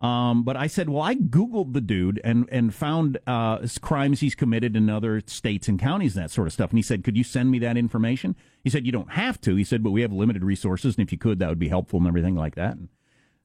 Um, 0.04 0.42
but 0.42 0.54
I 0.54 0.66
said, 0.66 0.90
well, 0.90 1.02
I 1.02 1.14
Googled 1.14 1.72
the 1.72 1.80
dude 1.80 2.20
and, 2.22 2.46
and 2.52 2.74
found 2.74 3.16
uh, 3.26 3.66
crimes 3.80 4.20
he's 4.20 4.34
committed 4.34 4.76
in 4.76 4.90
other 4.90 5.22
states 5.24 5.66
and 5.66 5.80
counties 5.80 6.14
and 6.14 6.22
that 6.22 6.30
sort 6.30 6.46
of 6.46 6.52
stuff. 6.52 6.68
And 6.68 6.78
he 6.78 6.82
said, 6.82 7.02
could 7.02 7.16
you 7.16 7.24
send 7.24 7.50
me 7.50 7.58
that 7.60 7.78
information? 7.78 8.36
He 8.62 8.68
said, 8.68 8.84
you 8.84 8.92
don't 8.92 9.12
have 9.12 9.40
to. 9.40 9.56
He 9.56 9.64
said, 9.64 9.82
but 9.82 9.92
we 9.92 10.02
have 10.02 10.12
limited 10.12 10.44
resources. 10.44 10.98
And 10.98 11.06
if 11.06 11.10
you 11.10 11.16
could, 11.16 11.38
that 11.38 11.48
would 11.48 11.58
be 11.58 11.70
helpful 11.70 12.00
and 12.00 12.06
everything 12.06 12.34
like 12.34 12.54
that. 12.56 12.76
And 12.76 12.90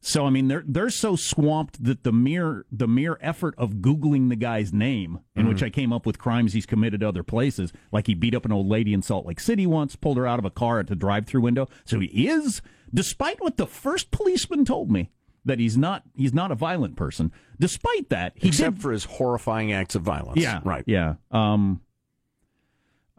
so, 0.02 0.26
I 0.26 0.32
mean, 0.32 0.50
they're, 0.50 0.66
they're 0.68 0.90
so 0.90 1.16
swamped 1.16 1.82
that 1.82 2.04
the 2.04 2.12
mere, 2.12 2.66
the 2.70 2.90
mere 2.90 3.18
effort 3.22 3.56
of 3.58 3.76
Googling 3.76 4.28
the 4.28 4.36
guy's 4.36 4.74
name, 4.74 5.22
in 5.38 5.48
which 5.48 5.64
I 5.64 5.70
came 5.70 5.94
up 5.94 6.06
with 6.06 6.20
crimes 6.20 6.52
he's 6.52 6.66
committed 6.66 7.02
other 7.02 7.24
places, 7.24 7.72
like 7.94 8.08
he 8.08 8.16
beat 8.16 8.36
up 8.36 8.44
an 8.44 8.52
old 8.52 8.68
lady 8.68 8.94
in 8.94 9.02
Salt 9.02 9.26
Lake 9.26 9.40
City 9.40 9.66
once, 9.66 9.96
pulled 9.96 10.18
her 10.18 10.28
out 10.28 10.40
of 10.40 10.46
a 10.46 10.50
car 10.50 10.82
at 10.82 10.88
the 10.88 10.96
drive 10.96 11.26
through 11.26 11.42
window. 11.42 11.70
So 11.86 12.02
he 12.02 12.28
is, 12.28 12.62
despite 12.94 13.40
what 13.40 13.56
the 13.56 13.68
first 13.68 14.12
policeman 14.12 14.66
told 14.66 14.92
me, 14.92 15.10
that 15.46 15.60
he's 15.60 15.78
not 15.78 16.04
he's 16.16 16.34
not 16.34 16.52
a 16.52 16.56
violent 16.56 16.96
person. 16.96 17.32
Despite 17.60 18.10
that, 18.10 18.34
he 18.36 18.50
Except 18.50 18.76
did 18.76 18.82
for 18.82 18.92
his 18.92 19.06
horrifying 19.06 19.72
acts 19.72 19.96
of 19.96 20.02
violence. 20.02 20.42
yeah 20.42 20.60
Right. 20.64 20.84
yeah 20.88 21.16
um 21.32 21.82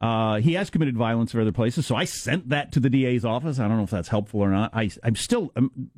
uh, 0.02 0.36
he 0.40 0.54
has 0.54 0.70
committed 0.70 0.96
violence 0.96 1.34
in 1.34 1.40
other 1.40 1.52
places, 1.52 1.84
so 1.84 1.94
I 1.94 2.04
sent 2.04 2.48
that 2.48 2.72
to 2.72 2.80
the 2.80 2.88
DA's 2.88 3.22
office. 3.22 3.58
I 3.58 3.68
don't 3.68 3.76
know 3.76 3.82
if 3.82 3.90
that's 3.90 4.08
helpful 4.08 4.40
or 4.40 4.48
not. 4.48 4.70
I, 4.74 4.90
I'm 5.04 5.14
still, 5.14 5.52
um, 5.56 5.90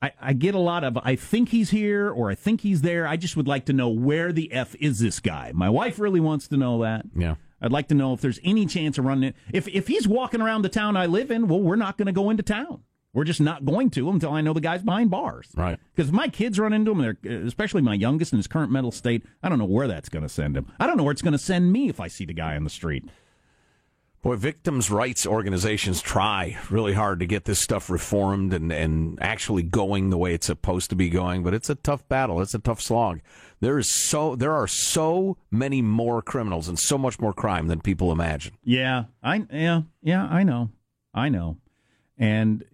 I, 0.00 0.12
I 0.20 0.32
get 0.32 0.54
a 0.54 0.60
lot 0.60 0.84
of, 0.84 0.96
I 1.02 1.16
think 1.16 1.48
he's 1.48 1.70
here 1.70 2.08
or 2.08 2.30
I 2.30 2.36
think 2.36 2.60
he's 2.60 2.82
there. 2.82 3.08
I 3.08 3.16
just 3.16 3.36
would 3.36 3.48
like 3.48 3.64
to 3.64 3.72
know 3.72 3.88
where 3.88 4.30
the 4.32 4.52
F 4.52 4.76
is 4.76 5.00
this 5.00 5.18
guy. 5.18 5.50
My 5.52 5.68
wife 5.68 5.98
really 5.98 6.20
wants 6.20 6.46
to 6.48 6.56
know 6.56 6.82
that. 6.82 7.04
Yeah. 7.16 7.34
I'd 7.60 7.72
like 7.72 7.88
to 7.88 7.96
know 7.96 8.12
if 8.14 8.20
there's 8.20 8.38
any 8.44 8.64
chance 8.64 8.96
of 8.96 9.04
running 9.04 9.30
it. 9.30 9.36
If, 9.52 9.66
if 9.66 9.88
he's 9.88 10.06
walking 10.06 10.40
around 10.40 10.62
the 10.62 10.68
town 10.68 10.96
I 10.96 11.06
live 11.06 11.32
in, 11.32 11.48
well, 11.48 11.60
we're 11.60 11.74
not 11.74 11.98
going 11.98 12.06
to 12.06 12.12
go 12.12 12.30
into 12.30 12.44
town. 12.44 12.82
We're 13.12 13.24
just 13.24 13.40
not 13.40 13.64
going 13.64 13.90
to 13.90 14.08
until 14.10 14.32
I 14.32 14.40
know 14.40 14.52
the 14.52 14.60
guy's 14.60 14.82
behind 14.82 15.10
bars. 15.10 15.48
Right. 15.56 15.78
Because 15.94 16.10
if 16.10 16.14
my 16.14 16.28
kids 16.28 16.60
run 16.60 16.72
into 16.72 16.92
him, 16.92 16.98
they're, 16.98 17.32
especially 17.46 17.82
my 17.82 17.94
youngest 17.94 18.32
in 18.32 18.38
his 18.38 18.46
current 18.46 18.70
mental 18.70 18.92
state, 18.92 19.24
I 19.42 19.48
don't 19.48 19.58
know 19.58 19.64
where 19.64 19.88
that's 19.88 20.08
going 20.08 20.22
to 20.22 20.28
send 20.28 20.56
him. 20.56 20.66
I 20.78 20.86
don't 20.86 20.96
know 20.96 21.02
where 21.02 21.12
it's 21.12 21.22
going 21.22 21.32
to 21.32 21.38
send 21.38 21.72
me 21.72 21.88
if 21.88 21.98
I 21.98 22.06
see 22.06 22.24
the 22.24 22.32
guy 22.32 22.54
on 22.54 22.62
the 22.62 22.70
street. 22.70 23.04
Boy, 24.22 24.36
victims' 24.36 24.90
rights 24.90 25.26
organizations 25.26 26.02
try 26.02 26.58
really 26.68 26.92
hard 26.92 27.20
to 27.20 27.26
get 27.26 27.46
this 27.46 27.58
stuff 27.58 27.88
reformed 27.88 28.52
and, 28.52 28.70
and 28.70 29.18
actually 29.22 29.62
going 29.62 30.10
the 30.10 30.18
way 30.18 30.34
it's 30.34 30.46
supposed 30.46 30.90
to 30.90 30.96
be 30.96 31.08
going, 31.08 31.42
but 31.42 31.54
it's 31.54 31.70
a 31.70 31.74
tough 31.74 32.06
battle. 32.06 32.42
It's 32.42 32.54
a 32.54 32.58
tough 32.58 32.82
slog. 32.82 33.22
There 33.60 33.78
is 33.78 33.88
so 33.88 34.36
there 34.36 34.52
are 34.52 34.66
so 34.66 35.38
many 35.50 35.80
more 35.80 36.20
criminals 36.20 36.68
and 36.68 36.78
so 36.78 36.98
much 36.98 37.18
more 37.18 37.32
crime 37.32 37.68
than 37.68 37.80
people 37.80 38.12
imagine. 38.12 38.52
Yeah, 38.62 39.04
I 39.22 39.46
yeah 39.50 39.82
yeah 40.02 40.26
I 40.26 40.42
know, 40.42 40.68
I 41.14 41.30
know, 41.30 41.56
and 42.20 42.64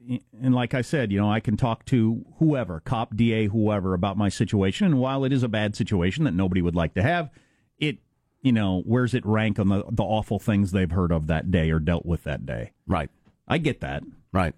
and 0.43 0.55
like 0.55 0.75
I 0.75 0.83
said, 0.83 1.13
you 1.13 1.21
know, 1.21 1.31
I 1.31 1.39
can 1.39 1.57
talk 1.57 1.85
to 1.87 2.25
whoever, 2.41 2.81
cop, 2.81 3.17
DA, 3.17 3.47
whoever, 3.47 3.95
about 3.95 4.19
my 4.19 4.29
situation. 4.29 4.89
And 4.89 4.99
while 4.99 5.25
it 5.25 5.33
is 5.33 5.45
a 5.45 5.49
bad 5.49 5.77
situation 5.77 6.25
that 6.25 6.35
nobody 6.35 6.61
would 6.61 6.75
like 6.75 6.95
to 6.95 7.03
have, 7.03 7.31
it 7.79 7.99
you 8.43 8.51
know 8.51 8.83
where's 8.85 9.15
it 9.15 9.25
rank 9.25 9.61
on 9.61 9.69
the 9.69 9.85
the 9.89 10.03
awful 10.03 10.41
things 10.41 10.73
they've 10.73 10.91
heard 10.91 11.13
of 11.13 11.29
that 11.29 11.53
day 11.53 11.71
or 11.71 11.79
dealt 11.79 12.05
with 12.05 12.25
that 12.25 12.45
day. 12.45 12.73
Right. 12.89 13.09
I 13.47 13.59
get 13.59 13.81
that. 13.83 14.03
Right. 14.33 14.55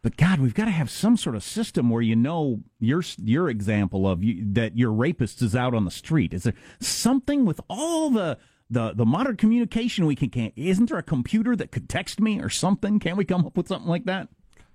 But 0.00 0.16
God, 0.16 0.40
we've 0.40 0.54
got 0.54 0.64
to 0.64 0.70
have 0.70 0.90
some 0.90 1.18
sort 1.18 1.36
of 1.36 1.44
system 1.44 1.90
where 1.90 2.02
you 2.02 2.16
know 2.16 2.62
your 2.80 3.02
your 3.22 3.50
example 3.50 4.08
of 4.08 4.24
you, 4.24 4.42
that 4.54 4.76
your 4.76 4.90
rapist 4.90 5.42
is 5.42 5.54
out 5.54 5.74
on 5.74 5.84
the 5.84 5.90
street. 5.90 6.32
Is 6.32 6.44
there 6.44 6.54
something 6.80 7.44
with 7.44 7.60
all 7.68 8.08
the 8.08 8.38
the 8.70 8.92
the 8.94 9.06
modern 9.06 9.36
communication 9.36 10.06
we 10.06 10.16
can 10.16 10.30
can't 10.30 10.52
isn't 10.56 10.88
there 10.88 10.98
a 10.98 11.02
computer 11.02 11.54
that 11.56 11.70
could 11.70 11.88
text 11.88 12.20
me 12.20 12.40
or 12.40 12.48
something? 12.48 12.98
Can't 12.98 13.16
we 13.16 13.24
come 13.24 13.46
up 13.46 13.56
with 13.56 13.68
something 13.68 13.88
like 13.88 14.04
that? 14.04 14.28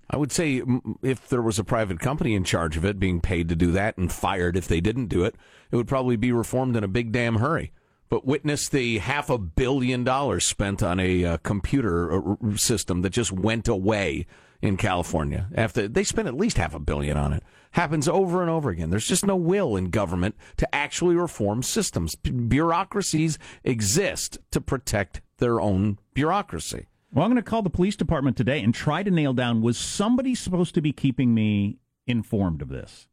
I 0.10 0.18
would 0.18 0.32
say 0.32 0.62
mm, 0.62 0.96
if 1.02 1.28
there 1.28 1.42
was 1.42 1.60
a 1.60 1.64
private 1.64 2.00
company 2.00 2.34
in 2.34 2.44
charge 2.44 2.78
of 2.78 2.86
it, 2.86 3.00
being 3.00 3.22
paid 3.22 3.50
to 3.50 3.56
do 3.56 3.72
that 3.74 3.98
and 3.98 4.12
fired 4.12 4.56
if 4.56 4.68
they 4.68 4.82
didn't 4.82 5.08
do 5.08 5.24
it, 5.24 5.36
it 5.72 5.76
would 5.76 5.88
probably 5.88 6.16
be 6.16 6.32
reformed 6.32 6.76
in 6.76 6.84
a 6.84 6.88
big 6.88 7.12
damn 7.12 7.36
hurry. 7.36 7.72
But 8.10 8.26
witness 8.26 8.70
the 8.70 9.00
half 9.00 9.30
a 9.30 9.38
billion 9.38 10.06
dollars 10.06 10.46
spent 10.46 10.82
on 10.82 11.00
a 11.00 11.26
uh, 11.26 11.38
computer 11.38 12.32
uh, 12.32 12.56
system 12.56 13.02
that 13.02 13.10
just 13.10 13.34
went 13.34 13.68
away 13.68 14.26
in 14.62 14.78
California. 14.78 15.48
After 15.54 15.88
they 15.88 16.04
spent 16.04 16.28
at 16.28 16.38
least 16.38 16.58
half 16.58 16.74
a 16.74 16.80
billion 16.80 17.18
on 17.18 17.34
it, 17.34 17.44
happens 17.72 18.08
over 18.08 18.42
and 18.42 18.50
over 18.50 18.70
again. 18.70 18.90
There's 18.90 19.08
just 19.08 19.26
no 19.26 19.36
will 19.36 19.76
in 19.76 19.90
government 19.90 20.36
to 20.58 20.76
actually 20.76 21.16
reform 21.16 21.64
systems. 21.64 22.16
Bureaucracies 22.16 23.38
exist 23.64 24.40
to 24.52 24.62
protect 24.62 25.22
their 25.38 25.62
own 25.62 26.00
bureaucracy. 26.14 26.88
Well, 27.12 27.24
I'm 27.24 27.32
going 27.32 27.42
to 27.42 27.50
call 27.50 27.62
the 27.62 27.70
police 27.70 27.96
department 27.96 28.36
today 28.36 28.62
and 28.62 28.74
try 28.74 29.04
to 29.04 29.12
nail 29.12 29.34
down 29.34 29.62
was 29.62 29.78
somebody 29.78 30.36
supposed 30.36 30.74
to 30.76 30.82
be 30.82 30.92
keeping 30.92 31.34
me 31.34 31.78
informed 32.06 32.62
of 32.62 32.70
this? 32.70 33.08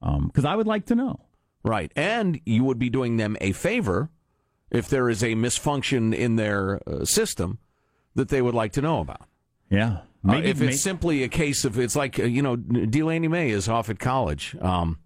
Because 0.00 0.44
um, 0.44 0.46
I 0.46 0.56
would 0.56 0.66
like 0.66 0.86
to 0.86 0.94
know. 0.94 1.20
Right. 1.64 1.92
And 1.94 2.40
you 2.44 2.64
would 2.64 2.78
be 2.78 2.90
doing 2.90 3.16
them 3.16 3.36
a 3.40 3.52
favor 3.52 4.10
if 4.70 4.88
there 4.88 5.08
is 5.08 5.22
a 5.22 5.34
misfunction 5.34 6.14
in 6.14 6.36
their 6.36 6.80
uh, 6.88 7.04
system 7.04 7.58
that 8.14 8.28
they 8.28 8.42
would 8.42 8.54
like 8.54 8.72
to 8.72 8.82
know 8.82 9.00
about. 9.00 9.28
Yeah. 9.70 10.00
Uh, 10.24 10.32
maybe, 10.32 10.46
uh, 10.46 10.50
if 10.50 10.60
it's 10.60 10.80
simply 10.80 11.22
a 11.22 11.28
case 11.28 11.64
of, 11.64 11.78
it's 11.78 11.96
like, 11.96 12.18
uh, 12.18 12.24
you 12.24 12.42
know, 12.42 12.56
Delaney 12.56 13.28
May 13.28 13.50
is 13.50 13.68
off 13.68 13.90
at 13.90 13.98
college. 13.98 14.56
Um, 14.60 14.98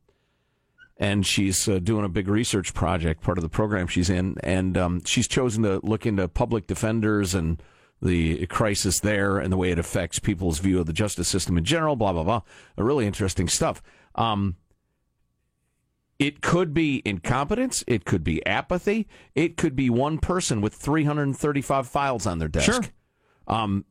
and 0.98 1.26
she's 1.26 1.68
uh, 1.68 1.78
doing 1.78 2.04
a 2.04 2.08
big 2.08 2.28
research 2.28 2.72
project, 2.74 3.22
part 3.22 3.38
of 3.38 3.42
the 3.42 3.50
program 3.50 3.86
she's 3.86 4.08
in, 4.08 4.36
and 4.42 4.78
um, 4.78 5.04
she's 5.04 5.28
chosen 5.28 5.62
to 5.62 5.80
look 5.82 6.06
into 6.06 6.26
public 6.28 6.66
defenders 6.66 7.34
and 7.34 7.62
the 8.00 8.46
crisis 8.46 9.00
there 9.00 9.38
and 9.38 9.52
the 9.52 9.56
way 9.56 9.70
it 9.70 9.78
affects 9.78 10.18
people's 10.18 10.58
view 10.58 10.80
of 10.80 10.86
the 10.86 10.92
justice 10.92 11.28
system 11.28 11.56
in 11.56 11.64
general, 11.64 11.96
blah, 11.96 12.12
blah, 12.12 12.22
blah. 12.22 12.42
Really 12.76 13.06
interesting 13.06 13.48
stuff. 13.48 13.82
Um, 14.14 14.56
it 16.18 16.40
could 16.40 16.72
be 16.72 17.02
incompetence. 17.04 17.84
It 17.86 18.04
could 18.04 18.24
be 18.24 18.44
apathy. 18.46 19.06
It 19.34 19.56
could 19.56 19.76
be 19.76 19.90
one 19.90 20.18
person 20.18 20.60
with 20.60 20.74
335 20.74 21.86
files 21.86 22.26
on 22.26 22.38
their 22.38 22.48
desk. 22.48 22.72
Sure. 22.72 22.82
Um, 23.48 23.84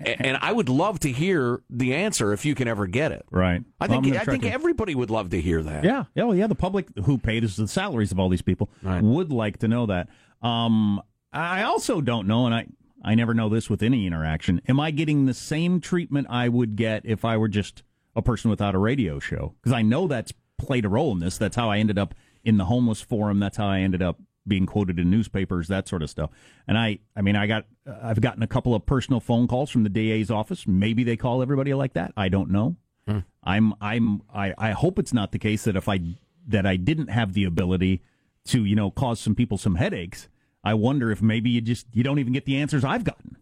and 0.00 0.38
I 0.40 0.52
would 0.52 0.68
love 0.68 1.00
to 1.00 1.12
hear 1.12 1.62
the 1.68 1.94
answer 1.94 2.32
if 2.32 2.44
you 2.44 2.54
can 2.54 2.66
ever 2.66 2.86
get 2.86 3.12
it. 3.12 3.24
Right. 3.30 3.62
I 3.80 3.86
think 3.86 4.06
well, 4.06 4.16
I 4.16 4.24
think 4.24 4.44
to... 4.44 4.52
everybody 4.52 4.94
would 4.94 5.10
love 5.10 5.30
to 5.30 5.40
hear 5.40 5.62
that. 5.62 5.84
Yeah. 5.84 6.04
Oh, 6.16 6.32
yeah. 6.32 6.46
The 6.46 6.54
public 6.54 6.86
who 7.04 7.18
paid 7.18 7.44
the 7.44 7.68
salaries 7.68 8.12
of 8.12 8.18
all 8.18 8.28
these 8.28 8.42
people 8.42 8.70
right. 8.82 9.02
would 9.02 9.32
like 9.32 9.58
to 9.58 9.68
know 9.68 9.86
that. 9.86 10.08
Um, 10.40 11.02
I 11.32 11.62
also 11.62 12.00
don't 12.00 12.26
know, 12.26 12.46
and 12.46 12.54
I 12.54 12.66
I 13.04 13.14
never 13.14 13.34
know 13.34 13.48
this 13.48 13.68
with 13.68 13.82
any 13.82 14.06
interaction. 14.06 14.60
Am 14.68 14.78
I 14.78 14.90
getting 14.90 15.26
the 15.26 15.34
same 15.34 15.80
treatment 15.80 16.26
I 16.30 16.48
would 16.48 16.76
get 16.76 17.02
if 17.04 17.24
I 17.24 17.36
were 17.36 17.48
just 17.48 17.82
a 18.14 18.22
person 18.22 18.50
without 18.50 18.74
a 18.74 18.78
radio 18.78 19.18
show? 19.18 19.54
Because 19.60 19.72
I 19.72 19.82
know 19.82 20.06
that's 20.06 20.32
played 20.58 20.84
a 20.84 20.88
role 20.88 21.12
in 21.12 21.18
this. 21.18 21.38
That's 21.38 21.56
how 21.56 21.70
I 21.70 21.78
ended 21.78 21.98
up 21.98 22.14
in 22.44 22.58
the 22.58 22.66
homeless 22.66 23.00
forum. 23.00 23.40
That's 23.40 23.56
how 23.56 23.66
I 23.66 23.80
ended 23.80 24.02
up 24.02 24.20
being 24.46 24.66
quoted 24.66 24.98
in 24.98 25.10
newspapers, 25.10 25.68
that 25.68 25.88
sort 25.88 26.02
of 26.02 26.10
stuff. 26.10 26.30
And 26.66 26.76
I, 26.76 26.98
I 27.16 27.22
mean, 27.22 27.36
I 27.36 27.46
got, 27.46 27.66
I've 28.02 28.20
gotten 28.20 28.42
a 28.42 28.46
couple 28.46 28.74
of 28.74 28.84
personal 28.86 29.20
phone 29.20 29.46
calls 29.46 29.70
from 29.70 29.84
the 29.84 29.88
DA's 29.88 30.30
office. 30.30 30.66
Maybe 30.66 31.04
they 31.04 31.16
call 31.16 31.42
everybody 31.42 31.74
like 31.74 31.92
that. 31.94 32.12
I 32.16 32.28
don't 32.28 32.50
know. 32.50 32.76
Hmm. 33.06 33.18
I'm, 33.42 33.74
I'm, 33.80 34.22
I, 34.32 34.54
I 34.58 34.70
hope 34.72 34.98
it's 34.98 35.12
not 35.12 35.32
the 35.32 35.38
case 35.38 35.64
that 35.64 35.76
if 35.76 35.88
I, 35.88 36.00
that 36.48 36.66
I 36.66 36.76
didn't 36.76 37.08
have 37.08 37.34
the 37.34 37.44
ability 37.44 38.02
to, 38.46 38.64
you 38.64 38.74
know, 38.74 38.90
cause 38.90 39.20
some 39.20 39.34
people 39.34 39.58
some 39.58 39.76
headaches 39.76 40.28
I 40.64 40.74
wonder 40.74 41.10
if 41.10 41.20
maybe 41.20 41.50
you 41.50 41.60
just 41.60 41.86
you 41.92 42.02
don't 42.02 42.18
even 42.18 42.32
get 42.32 42.44
the 42.44 42.56
answers 42.56 42.84
I've 42.84 43.04
gotten. 43.04 43.36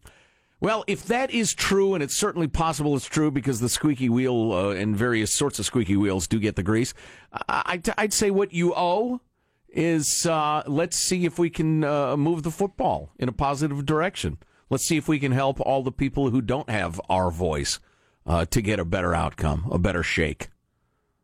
Well, 0.60 0.84
if 0.86 1.04
that 1.06 1.30
is 1.30 1.54
true, 1.54 1.94
and 1.94 2.02
it's 2.02 2.14
certainly 2.14 2.46
possible 2.46 2.94
it's 2.94 3.06
true 3.06 3.30
because 3.30 3.60
the 3.60 3.68
squeaky 3.68 4.10
wheel 4.10 4.52
uh, 4.52 4.70
and 4.70 4.94
various 4.94 5.32
sorts 5.32 5.58
of 5.58 5.64
squeaky 5.64 5.96
wheels 5.96 6.26
do 6.26 6.38
get 6.38 6.56
the 6.56 6.62
grease, 6.62 6.92
I, 7.48 7.80
would 7.98 8.12
say 8.12 8.30
what 8.30 8.52
you 8.52 8.74
owe 8.76 9.20
is 9.72 10.26
uh, 10.26 10.62
let's 10.66 10.96
see 10.96 11.24
if 11.24 11.38
we 11.38 11.50
can 11.50 11.84
uh, 11.84 12.16
move 12.16 12.42
the 12.42 12.50
football 12.50 13.10
in 13.18 13.28
a 13.28 13.32
positive 13.32 13.86
direction. 13.86 14.38
Let's 14.68 14.84
see 14.84 14.96
if 14.96 15.08
we 15.08 15.18
can 15.18 15.32
help 15.32 15.60
all 15.60 15.82
the 15.82 15.92
people 15.92 16.30
who 16.30 16.40
don't 16.40 16.70
have 16.70 17.00
our 17.08 17.30
voice 17.30 17.80
uh, 18.26 18.44
to 18.46 18.62
get 18.62 18.78
a 18.78 18.84
better 18.84 19.14
outcome, 19.14 19.68
a 19.70 19.78
better 19.78 20.02
shake. 20.02 20.50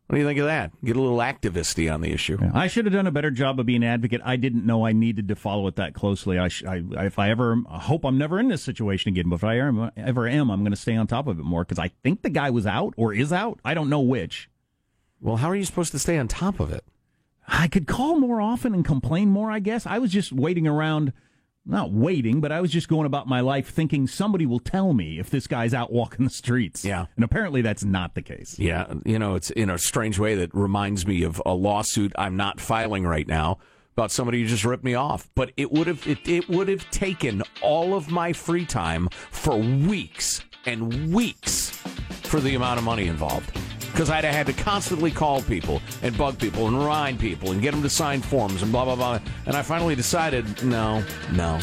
What 0.07 0.15
do 0.15 0.21
you 0.21 0.27
think 0.27 0.39
of 0.39 0.47
that? 0.47 0.71
Get 0.85 0.97
a 0.97 1.01
little 1.01 1.19
activisty 1.19 1.93
on 1.93 2.01
the 2.01 2.13
issue. 2.13 2.39
Yeah, 2.41 2.53
I 2.55 2.69
should 2.69 2.85
have 2.85 2.95
done 2.95 3.09
a 3.09 3.13
better 3.13 3.33
job 3.33 3.59
of 3.59 3.67
being 3.67 3.83
an 3.83 3.89
advocate. 3.89 4.21
I 4.25 4.37
didn't 4.37 4.65
know 4.65 4.87
I 4.87 4.93
needed 4.93 5.27
to 5.29 5.35
follow 5.35 5.67
it 5.67 5.75
that 5.77 5.95
closely. 5.95 6.39
I, 6.39 6.47
sh- 6.47 6.65
I 6.65 6.83
if 6.99 7.19
I 7.19 7.31
ever, 7.31 7.57
I 7.69 7.81
hope 7.81 8.05
I'm 8.05 8.17
never 8.17 8.39
in 8.39 8.47
this 8.47 8.63
situation 8.63 9.09
again. 9.09 9.29
But 9.29 9.37
if 9.37 9.45
I 9.45 9.59
ever, 9.59 9.91
ever 9.97 10.29
am, 10.29 10.51
I'm 10.51 10.61
going 10.61 10.71
to 10.71 10.77
stay 10.77 10.95
on 10.95 11.09
top 11.09 11.27
of 11.27 11.41
it 11.41 11.45
more 11.45 11.65
because 11.65 11.81
I 11.81 11.91
think 12.05 12.23
the 12.23 12.31
guy 12.31 12.51
was 12.51 12.67
out 12.67 12.95
or 12.97 13.13
is 13.13 13.33
out. 13.33 13.59
I 13.65 13.75
don't 13.75 13.91
know 13.91 14.01
which. 14.01 14.49
Well, 15.21 15.37
how 15.37 15.49
are 15.51 15.57
you 15.57 15.65
supposed 15.65 15.91
to 15.91 15.99
stay 15.99 16.19
on 16.19 16.29
top 16.29 16.61
of 16.61 16.73
it? 16.73 16.85
I 17.47 17.69
could 17.69 17.87
call 17.87 18.19
more 18.19 18.41
often 18.41 18.75
and 18.75 18.85
complain 18.85 19.29
more. 19.29 19.51
I 19.51 19.61
guess 19.61 19.87
I 19.87 19.99
was 19.99 20.13
just 20.13 20.33
waiting 20.33 20.67
around 20.67 21.13
not 21.67 21.93
waiting, 21.93 22.41
but 22.41 22.53
I 22.53 22.61
was 22.61 22.71
just 22.71 22.89
going 22.89 23.07
about 23.07 23.27
my 23.27 23.41
life 23.41 23.69
thinking 23.69 24.07
somebody 24.07 24.47
will 24.47 24.61
tell 24.61 24.93
me 24.93 25.19
if 25.19 25.31
this 25.31 25.47
guy's 25.47 25.75
out 25.75 25.93
walking 25.93 26.25
the 26.25 26.31
streets. 26.31 26.85
Yeah. 26.85 27.07
And 27.17 27.25
apparently 27.25 27.61
that's 27.61 27.85
not 27.85 28.15
the 28.15 28.23
case. 28.23 28.59
Yeah. 28.59 28.95
You 29.05 29.19
know, 29.19 29.35
it's 29.35 29.51
in 29.51 29.69
a 29.69 29.79
strange 29.79 30.19
way 30.19 30.37
that 30.37 30.55
reminds 30.55 31.07
me 31.07 31.25
of 31.25 31.43
a 31.45 31.55
lawsuit 31.55 32.13
I'm 32.17 32.37
not 32.37 32.61
filing 32.61 33.05
right 33.05 33.27
now 33.27 33.59
about 33.97 34.13
somebody 34.13 34.43
who 34.43 34.49
just 34.49 34.65
ripped 34.65 34.85
me 34.85 34.95
off. 34.95 35.29
But 35.35 35.53
it 35.57 35.73
would 35.73 35.89
have 35.89 36.07
it, 36.07 36.27
it 36.29 36.49
would 36.49 36.69
have 36.69 36.89
taken 36.91 37.43
all 37.63 37.95
of 37.95 38.11
my 38.11 38.33
free 38.33 38.67
time 38.67 39.09
for 39.31 39.57
weeks 39.57 40.45
and 40.67 41.13
weeks 41.13 41.71
for 42.23 42.41
the 42.41 42.55
amount 42.55 42.79
of 42.79 42.85
money 42.85 43.07
involved 43.07 43.57
because 43.97 44.11
I'd 44.11 44.25
have 44.25 44.35
had 44.35 44.47
to 44.49 44.53
constantly 44.53 45.11
call 45.11 45.41
people 45.41 45.81
and 46.03 46.19
bug 46.19 46.39
people 46.39 46.69
and 46.69 46.79
remind 46.79 47.19
people 47.19 47.53
and 47.53 47.63
get 47.63 47.71
them 47.71 47.81
to 47.81 47.89
sign 47.89 48.21
forms 48.21 48.63
and 48.63 48.71
blah, 48.71 48.85
blah, 48.85 48.95
blah. 48.95 49.19
And 49.47 49.57
I 49.57 49.63
finally 49.63 49.95
decided, 49.95 50.63
no, 50.63 51.03
no. 51.33 51.59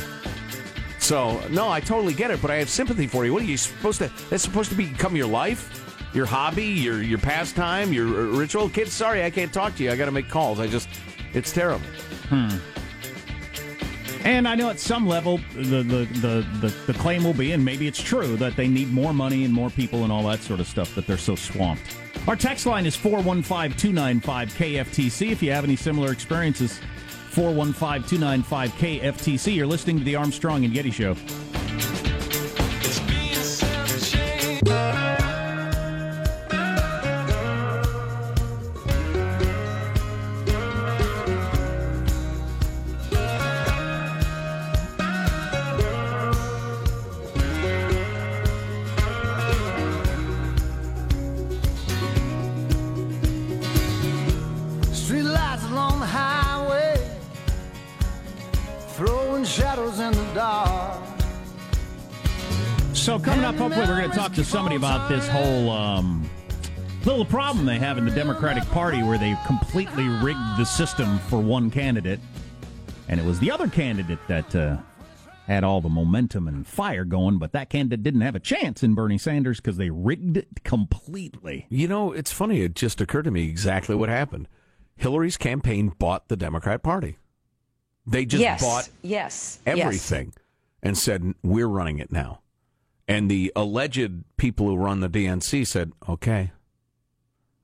So, 0.97 1.39
no, 1.49 1.69
I 1.69 1.79
totally 1.79 2.15
get 2.15 2.31
it, 2.31 2.41
but 2.41 2.49
I 2.49 2.55
have 2.55 2.71
sympathy 2.71 3.05
for 3.05 3.23
you. 3.23 3.33
What 3.33 3.43
are 3.43 3.45
you 3.45 3.55
supposed 3.55 3.99
to, 3.99 4.11
that's 4.31 4.41
supposed 4.41 4.71
to 4.71 4.75
become 4.75 5.15
your 5.15 5.27
life? 5.27 5.79
Your 6.15 6.25
hobby, 6.25 6.65
your 6.65 7.03
your 7.03 7.19
pastime, 7.19 7.93
your 7.93 8.07
ritual? 8.07 8.67
Kids, 8.67 8.93
sorry, 8.93 9.23
I 9.23 9.29
can't 9.29 9.53
talk 9.53 9.75
to 9.75 9.83
you. 9.83 9.91
I 9.91 9.95
got 9.95 10.05
to 10.05 10.11
make 10.11 10.27
calls. 10.27 10.59
I 10.59 10.65
just, 10.65 10.89
it's 11.33 11.51
terrible. 11.51 11.85
Hmm. 12.29 12.49
And 14.23 14.47
I 14.47 14.55
know 14.55 14.69
at 14.69 14.79
some 14.79 15.05
level 15.05 15.39
the, 15.53 15.83
the, 15.83 16.05
the, 16.05 16.47
the, 16.61 16.73
the 16.87 16.93
claim 16.93 17.25
will 17.25 17.33
be, 17.33 17.51
and 17.51 17.63
maybe 17.63 17.87
it's 17.87 18.01
true, 18.01 18.37
that 18.37 18.55
they 18.55 18.69
need 18.69 18.91
more 18.91 19.13
money 19.13 19.43
and 19.43 19.53
more 19.53 19.69
people 19.69 20.03
and 20.03 20.13
all 20.13 20.23
that 20.27 20.39
sort 20.39 20.61
of 20.61 20.67
stuff, 20.67 20.95
that 20.95 21.05
they're 21.05 21.17
so 21.17 21.35
swamped. 21.35 21.97
Our 22.25 22.37
text 22.37 22.65
line 22.65 22.85
is 22.85 22.95
415 22.95 23.77
295 23.77 24.53
KFTC. 24.53 25.31
If 25.31 25.43
you 25.43 25.51
have 25.51 25.65
any 25.65 25.75
similar 25.75 26.13
experiences, 26.13 26.79
415 27.31 28.07
295 28.07 28.71
KFTC. 28.71 29.55
You're 29.55 29.67
listening 29.67 29.97
to 29.97 30.05
the 30.05 30.15
Armstrong 30.15 30.63
and 30.63 30.73
Getty 30.73 30.91
Show. 30.91 31.15
Coming 63.43 63.61
up, 63.61 63.71
hopefully 63.71 63.93
we're 63.93 63.99
going 63.99 64.09
to 64.09 64.17
talk 64.17 64.33
to 64.33 64.43
somebody 64.43 64.77
about 64.77 65.09
this 65.09 65.27
whole 65.27 65.69
um, 65.69 66.29
little 67.03 67.25
problem 67.25 67.65
they 67.65 67.77
have 67.77 67.97
in 67.97 68.05
the 68.05 68.11
Democratic 68.11 68.63
Party 68.69 69.03
where 69.03 69.17
they 69.17 69.35
completely 69.45 70.07
rigged 70.07 70.57
the 70.57 70.63
system 70.63 71.19
for 71.19 71.41
one 71.41 71.69
candidate, 71.69 72.21
and 73.09 73.19
it 73.19 73.25
was 73.25 73.39
the 73.39 73.51
other 73.51 73.67
candidate 73.67 74.19
that 74.29 74.55
uh, 74.55 74.77
had 75.45 75.65
all 75.65 75.81
the 75.81 75.89
momentum 75.89 76.47
and 76.47 76.65
fire 76.65 77.03
going, 77.03 77.37
but 77.37 77.51
that 77.51 77.69
candidate 77.69 78.01
didn't 78.01 78.21
have 78.21 78.35
a 78.35 78.39
chance 78.39 78.81
in 78.81 78.95
Bernie 78.95 79.17
Sanders 79.17 79.57
because 79.57 79.75
they 79.75 79.89
rigged 79.89 80.37
it 80.37 80.63
completely. 80.63 81.65
You 81.67 81.89
know, 81.89 82.13
it's 82.13 82.31
funny. 82.31 82.61
It 82.61 82.75
just 82.75 83.01
occurred 83.01 83.25
to 83.25 83.31
me 83.31 83.49
exactly 83.49 83.93
what 83.93 84.07
happened. 84.07 84.47
Hillary's 84.95 85.35
campaign 85.35 85.91
bought 85.99 86.29
the 86.29 86.37
Democrat 86.37 86.81
Party. 86.81 87.17
They 88.07 88.23
just 88.25 88.41
yes, 88.41 88.61
bought 88.61 88.87
yes, 89.01 89.59
everything 89.65 90.27
yes. 90.27 90.43
and 90.81 90.97
said, 90.97 91.33
"We're 91.43 91.67
running 91.67 91.99
it 91.99 92.09
now." 92.09 92.39
And 93.07 93.29
the 93.29 93.51
alleged 93.55 94.23
people 94.37 94.67
who 94.67 94.77
run 94.77 95.01
the 95.01 95.09
DNC 95.09 95.67
said, 95.67 95.91
okay, 96.07 96.51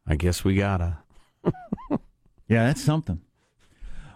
I 0.06 0.16
guess 0.16 0.44
we 0.44 0.56
gotta. 0.56 0.98
yeah, 2.48 2.66
that's 2.66 2.84
something. 2.84 3.22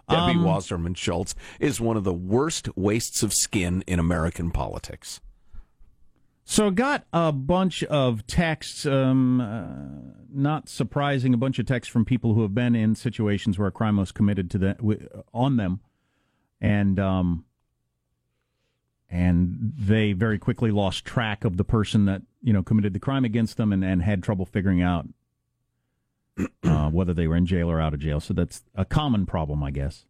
Debbie 0.10 0.34
Um, 0.34 0.44
Wasserman 0.44 0.96
Schultz 0.96 1.34
is 1.60 1.80
one 1.80 1.96
of 1.96 2.04
the 2.04 2.14
worst 2.14 2.68
wastes 2.76 3.24
of 3.24 3.34
skin 3.34 3.84
in 3.88 4.00
American 4.00 4.52
politics. 4.52 5.22
So, 6.46 6.72
got 6.72 7.06
a 7.14 7.32
bunch 7.32 7.86
of 7.86 8.28
texts, 8.28 8.86
um, 8.86 9.40
uh, 9.40 10.24
not 10.30 10.68
surprising, 10.68 11.34
a 11.34 11.38
bunch 11.38 11.58
of 11.58 11.66
texts 11.66 11.92
from 11.92 12.04
people 12.04 12.34
who 12.34 12.42
have 12.42 12.54
been 12.54 12.76
in 12.76 12.96
situations 12.96 13.58
where 13.58 13.70
a 13.70 13.72
crime 13.72 13.96
was 13.96 14.12
committed 14.12 14.52
to 14.52 14.58
the, 14.58 15.24
on 15.34 15.56
them. 15.56 15.80
And, 16.60 17.00
um, 17.00 17.46
and 19.14 19.74
they 19.78 20.12
very 20.12 20.40
quickly 20.40 20.72
lost 20.72 21.06
track 21.06 21.46
of 21.46 21.58
the 21.58 21.64
person 21.64 22.06
that, 22.06 22.24
you 22.42 22.52
know, 22.52 22.64
committed 22.64 22.94
the 22.94 23.00
crime 23.00 23.24
against 23.24 23.58
them 23.58 23.72
and, 23.72 23.86
and 23.86 24.02
had 24.02 24.24
trouble 24.24 24.44
figuring 24.44 24.82
out 24.82 25.08
uh, 26.64 26.90
whether 26.90 27.14
they 27.14 27.28
were 27.28 27.36
in 27.36 27.46
jail 27.46 27.70
or 27.70 27.80
out 27.80 27.94
of 27.94 28.00
jail. 28.00 28.20
So 28.20 28.34
that's 28.34 28.64
a 28.74 28.86
common 28.86 29.28
problem, 29.28 29.62
I 29.62 29.70
guess. 29.70 30.06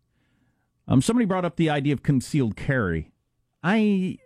Um, 0.88 1.01
somebody 1.01 1.25
brought 1.25 1.43
up 1.43 1.57
the 1.57 1.69
idea 1.69 1.91
of 1.91 2.01
concealed 2.01 2.55
carry. 2.55 3.12
I 3.62 4.19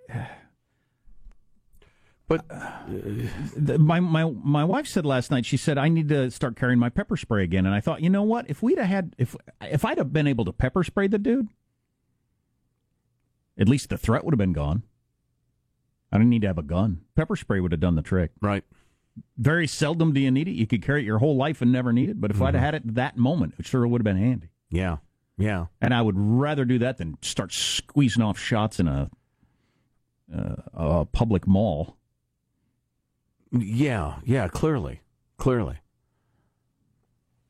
But 2.27 2.47
the, 2.47 3.79
my 3.79 3.99
my 3.99 4.25
my 4.25 4.63
wife 4.63 4.85
said 4.85 5.07
last 5.07 5.31
night. 5.31 5.45
She 5.45 5.57
said 5.57 5.79
I 5.79 5.87
need 5.87 6.09
to 6.09 6.29
start 6.29 6.55
carrying 6.55 6.77
my 6.77 6.89
pepper 6.89 7.17
spray 7.17 7.43
again. 7.43 7.65
And 7.65 7.73
I 7.73 7.79
thought, 7.79 8.01
you 8.01 8.11
know 8.11 8.23
what? 8.23 8.47
If 8.47 8.61
we'd 8.61 8.77
have 8.77 8.87
had 8.87 9.15
if 9.17 9.35
if 9.61 9.85
I'd 9.85 9.97
have 9.97 10.13
been 10.13 10.27
able 10.27 10.45
to 10.45 10.53
pepper 10.53 10.83
spray 10.83 11.07
the 11.07 11.17
dude, 11.17 11.47
at 13.57 13.67
least 13.69 13.89
the 13.89 13.97
threat 13.97 14.23
would 14.23 14.33
have 14.33 14.37
been 14.39 14.53
gone. 14.53 14.83
I 16.11 16.17
didn't 16.17 16.29
need 16.29 16.41
to 16.41 16.47
have 16.47 16.57
a 16.57 16.63
gun. 16.63 17.01
Pepper 17.15 17.35
spray 17.35 17.59
would 17.59 17.71
have 17.71 17.81
done 17.81 17.95
the 17.95 18.01
trick. 18.01 18.31
right, 18.41 18.63
Very 19.37 19.67
seldom 19.67 20.13
do 20.13 20.19
you 20.21 20.31
need 20.31 20.47
it. 20.47 20.51
You 20.51 20.65
could 20.67 20.81
carry 20.81 21.01
it 21.01 21.05
your 21.05 21.19
whole 21.19 21.35
life 21.35 21.61
and 21.61 21.71
never 21.71 21.91
need 21.91 22.09
it. 22.09 22.21
But 22.21 22.31
if 22.31 22.41
I'd 22.41 22.53
have 22.53 22.63
had 22.63 22.75
it 22.75 22.95
that 22.95 23.17
moment, 23.17 23.55
it 23.59 23.65
sure 23.65 23.85
would 23.87 23.99
have 23.99 24.05
been 24.05 24.17
handy. 24.17 24.49
yeah, 24.69 24.97
yeah. 25.37 25.65
And 25.81 25.93
I 25.93 26.01
would 26.01 26.15
rather 26.17 26.65
do 26.65 26.79
that 26.79 26.97
than 26.97 27.17
start 27.21 27.51
squeezing 27.53 28.23
off 28.23 28.39
shots 28.39 28.79
in 28.79 28.87
a 28.87 29.09
uh, 30.35 30.55
a 30.73 31.05
public 31.05 31.45
mall. 31.47 31.95
Yeah, 33.51 34.15
yeah, 34.25 34.47
clearly. 34.47 35.01
Clearly. 35.37 35.77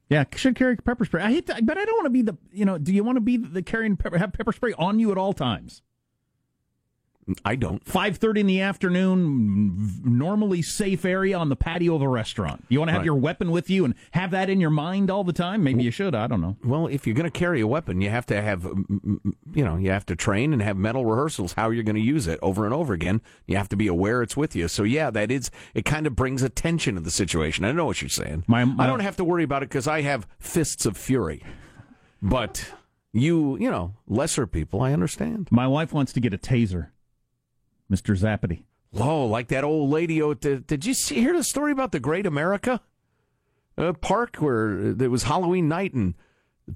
Yeah, 0.09 0.23
should 0.35 0.55
carry 0.55 0.77
pepper 0.77 1.05
spray. 1.05 1.21
I 1.21 1.31
hate 1.31 1.47
that, 1.47 1.65
but 1.65 1.77
I 1.77 1.83
don't 1.85 1.95
want 1.95 2.05
to 2.05 2.09
be 2.11 2.21
the. 2.21 2.37
You 2.51 2.65
know, 2.65 2.77
do 2.77 2.93
you 2.93 3.03
want 3.03 3.17
to 3.17 3.21
be 3.21 3.37
the 3.37 3.61
carrying 3.61 3.97
pepper, 3.97 4.17
have 4.17 4.31
pepper 4.33 4.51
spray 4.53 4.73
on 4.77 4.99
you 4.99 5.11
at 5.11 5.17
all 5.17 5.33
times? 5.33 5.81
I 7.43 7.55
don't. 7.55 7.84
Five 7.86 8.17
thirty 8.17 8.39
in 8.41 8.48
the 8.48 8.62
afternoon, 8.62 10.01
normally 10.05 10.62
safe 10.62 11.03
area 11.03 11.38
on 11.38 11.50
the 11.50 11.55
patio 11.55 11.96
of 11.96 12.01
a 12.01 12.07
restaurant. 12.07 12.63
You 12.69 12.79
want 12.79 12.88
to 12.89 12.93
have 12.93 13.00
Right. 13.01 13.05
your 13.05 13.15
weapon 13.15 13.51
with 13.51 13.69
you 13.69 13.84
and 13.86 13.96
have 14.12 14.31
that 14.31 14.50
in 14.50 14.62
your 14.62 14.69
mind 14.69 15.10
all 15.12 15.24
the 15.24 15.34
time? 15.34 15.63
Maybe 15.63 15.84
you 15.84 15.91
should. 15.91 16.15
I 16.15 16.27
don't 16.27 16.39
know. 16.41 16.55
Well, 16.63 16.88
if 16.88 17.05
you're 17.05 17.15
going 17.15 17.29
to 17.29 17.39
carry 17.39 17.60
a 17.62 17.67
weapon, 17.67 18.00
you 18.01 18.10
have 18.10 18.25
to 18.27 18.41
have, 18.41 18.63
you 18.63 19.63
know, 19.65 19.75
you 19.77 19.89
have 19.91 20.05
to 20.07 20.15
train 20.15 20.53
and 20.53 20.62
have 20.62 20.77
mental 20.77 21.05
rehearsals 21.05 21.53
how 21.53 21.69
you're 21.69 21.84
going 21.84 21.96
to 21.98 22.01
use 22.01 22.27
it 22.27 22.39
over 22.41 22.63
and 22.65 22.74
over 22.74 22.93
again. 22.93 23.22
You 23.46 23.57
have 23.57 23.69
to 23.69 23.75
be 23.75 23.88
aware 23.88 24.22
it's 24.22 24.38
with 24.38 24.55
you. 24.55 24.67
So 24.67 24.84
yeah, 24.84 25.10
that 25.12 25.29
is. 25.31 25.51
It 25.74 25.84
kind 25.86 26.07
of 26.07 26.15
brings 26.15 26.43
attention 26.43 26.96
to 26.96 27.01
the 27.01 27.12
situation. 27.12 27.65
I 27.65 27.72
know 27.74 27.86
what 27.86 28.01
you're 28.01 28.10
saying. 28.10 28.46
My- 28.48 28.63
my- 28.65 28.86
I 28.86 28.88
don't 28.88 29.01
have 29.01 29.17
to 29.17 29.24
worry 29.25 29.43
about 29.43 29.63
it 29.63 29.69
because 29.69 29.88
I 29.88 30.01
have 30.01 30.27
fists 30.39 30.86
of 30.86 30.96
fury. 30.98 31.43
But 32.22 32.72
you, 33.13 33.57
you 33.57 33.69
know, 33.69 33.96
lesser 34.07 34.48
people, 34.48 34.81
I 34.81 34.93
understand. 34.93 35.48
My 35.51 35.67
wife 35.67 35.93
wants 35.93 36.13
to 36.13 36.19
get 36.19 36.34
a 36.34 36.38
taser, 36.38 36.88
Mister 37.89 38.13
Zappity. 38.13 38.63
Oh, 38.94 39.25
like 39.25 39.48
that 39.50 39.64
old 39.64 39.90
lady. 39.90 40.22
Oh, 40.22 40.33
did, 40.33 40.68
did 40.68 40.85
you 40.85 40.94
see, 40.94 41.16
hear 41.16 41.33
the 41.33 41.44
story 41.44 41.72
about 41.72 41.92
the 41.92 42.00
Great 42.00 42.25
America 42.25 42.81
uh, 43.77 43.94
Park 43.94 44.38
where 44.38 44.92
it 44.92 45.11
was 45.11 45.24
Halloween 45.24 45.68
night 45.68 45.94
and 45.94 46.16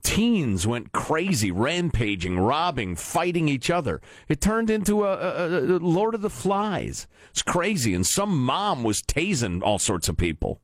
teens 0.04 0.68
went 0.68 0.92
crazy, 0.92 1.52
rampaging, 1.52 2.40
robbing, 2.40 2.96
fighting 2.96 3.48
each 3.48 3.70
other? 3.70 4.02
It 4.28 4.42
turned 4.42 4.70
into 4.70 5.04
a, 5.04 5.14
a, 5.14 5.48
a 5.48 5.80
Lord 5.80 6.16
of 6.16 6.22
the 6.22 6.30
Flies. 6.30 7.08
It's 7.32 7.42
crazy, 7.42 7.94
and 7.94 8.06
some 8.06 8.44
mom 8.44 8.84
was 8.84 9.02
tasing 9.02 9.62
all 9.64 9.80
sorts 9.80 10.10
of 10.10 10.18
people. 10.18 10.62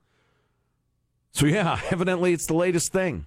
So 1.32 1.45
yeah, 1.45 1.80
evidently 1.91 2.34
it's 2.34 2.48
the 2.48 2.56
latest 2.56 2.91
thing. 2.91 3.26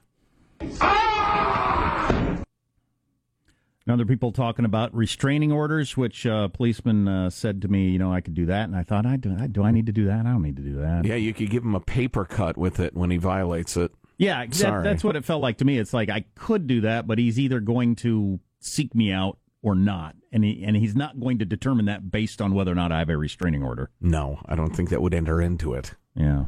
And 3.91 4.01
other 4.01 4.07
people 4.09 4.31
talking 4.33 4.65
about 4.65 4.95
restraining 4.95 5.51
orders, 5.53 5.97
which 5.97 6.25
uh, 6.27 6.49
policeman 6.49 7.09
uh, 7.09 7.31
said 7.31 7.63
to 7.63 7.69
me, 7.69 7.89
you 7.91 7.99
know, 7.99 8.13
I 8.13 8.21
could 8.21 8.35
do 8.35 8.47
that, 8.47 8.65
and 8.65 8.77
I 8.77 8.83
thought, 8.85 9.05
I 9.07 9.17
do. 9.17 9.37
I, 9.39 9.47
do 9.49 9.63
I 9.65 9.71
need 9.73 9.87
to 9.87 9.93
do 9.93 10.07
that? 10.07 10.21
I 10.27 10.31
don't 10.31 10.43
need 10.43 10.57
to 10.57 10.63
do 10.63 10.77
that. 10.81 11.05
Yeah, 11.05 11.17
you 11.17 11.35
could 11.35 11.51
give 11.51 11.63
him 11.65 11.75
a 11.75 11.81
paper 11.81 12.25
cut 12.25 12.57
with 12.57 12.79
it 12.79 12.95
when 12.95 13.11
he 13.11 13.17
violates 13.17 13.77
it. 13.77 13.91
Yeah, 14.17 14.45
that, 14.47 14.55
Sorry. 14.55 14.85
that's 14.85 15.03
what 15.03 15.17
it 15.17 15.25
felt 15.25 15.43
like 15.43 15.59
to 15.59 15.65
me. 15.65 15.79
It's 15.79 15.93
like 15.93 16.09
I 16.11 16.25
could 16.37 16.67
do 16.67 16.83
that, 16.83 17.07
but 17.07 17.19
he's 17.19 17.39
either 17.39 17.59
going 17.59 17.97
to 17.97 18.39
seek 18.61 18.95
me 18.95 19.11
out 19.11 19.39
or 19.63 19.75
not, 19.75 20.15
and 20.33 20.45
he 20.45 20.63
and 20.65 20.77
he's 20.77 20.95
not 20.95 21.19
going 21.19 21.39
to 21.39 21.45
determine 21.45 21.87
that 21.87 22.11
based 22.11 22.41
on 22.41 22.55
whether 22.55 22.71
or 22.71 22.75
not 22.77 22.93
I 22.93 22.99
have 23.01 23.09
a 23.11 23.17
restraining 23.17 23.63
order. 23.63 23.91
No, 24.01 24.41
I 24.47 24.55
don't 24.55 24.75
think 24.77 24.91
that 24.91 25.03
would 25.03 25.15
enter 25.15 25.41
into 25.41 25.75
it. 25.75 25.95
Yeah, 26.15 26.45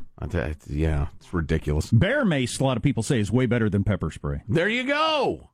Yeah, 0.69 1.07
it's 1.17 1.33
ridiculous. 1.33 1.91
bear 1.91 2.25
mace. 2.25 2.59
A 2.59 2.65
lot 2.65 2.77
of 2.77 2.83
people 2.83 3.03
say 3.03 3.21
is 3.21 3.31
way 3.33 3.47
better 3.47 3.71
than 3.71 3.85
pepper 3.85 4.11
spray. 4.11 4.43
There 4.49 4.69
you 4.69 4.85
go. 4.85 5.49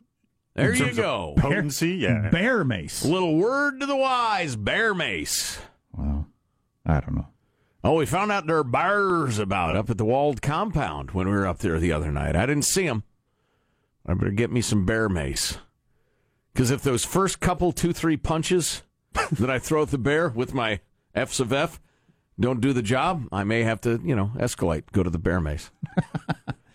There 0.58 0.72
In 0.72 0.76
you 0.76 0.84
terms 0.86 0.98
of 0.98 1.04
go. 1.04 1.34
Potency, 1.36 1.90
yeah. 1.92 2.30
Bear 2.30 2.64
mace. 2.64 3.04
Little 3.04 3.36
word 3.36 3.78
to 3.78 3.86
the 3.86 3.94
wise, 3.94 4.56
bear 4.56 4.92
mace. 4.92 5.60
Well, 5.96 6.26
I 6.84 6.98
don't 6.98 7.14
know. 7.14 7.28
Oh, 7.84 7.94
we 7.94 8.06
found 8.06 8.32
out 8.32 8.48
there 8.48 8.58
are 8.58 8.64
bears 8.64 9.38
about 9.38 9.76
up 9.76 9.88
at 9.88 9.98
the 9.98 10.04
walled 10.04 10.42
compound 10.42 11.12
when 11.12 11.28
we 11.28 11.32
were 11.32 11.46
up 11.46 11.58
there 11.58 11.78
the 11.78 11.92
other 11.92 12.10
night. 12.10 12.34
I 12.34 12.44
didn't 12.44 12.64
see 12.64 12.86
them. 12.88 13.04
I 14.04 14.14
better 14.14 14.32
get 14.32 14.50
me 14.50 14.60
some 14.60 14.84
bear 14.84 15.08
mace. 15.08 15.58
Because 16.52 16.72
if 16.72 16.82
those 16.82 17.04
first 17.04 17.38
couple, 17.38 17.70
two, 17.70 17.92
three 17.92 18.16
punches 18.16 18.82
that 19.30 19.48
I 19.48 19.60
throw 19.60 19.82
at 19.82 19.90
the 19.90 19.98
bear 19.98 20.28
with 20.28 20.54
my 20.54 20.80
F's 21.14 21.38
of 21.38 21.52
F 21.52 21.80
don't 22.40 22.60
do 22.60 22.72
the 22.72 22.82
job, 22.82 23.28
I 23.30 23.44
may 23.44 23.62
have 23.62 23.80
to, 23.82 24.00
you 24.04 24.16
know, 24.16 24.32
escalate, 24.36 24.90
go 24.90 25.04
to 25.04 25.10
the 25.10 25.18
bear 25.18 25.40
mace. 25.40 25.70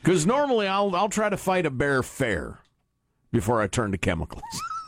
Because 0.04 0.26
normally 0.26 0.68
I'll, 0.68 0.94
I'll 0.98 1.08
try 1.08 1.30
to 1.30 1.38
fight 1.38 1.66
a 1.66 1.72
bear 1.72 2.04
fair 2.04 2.60
before 3.34 3.62
I 3.62 3.68
turn 3.68 3.92
to 3.92 3.98
chemicals. 3.98 4.44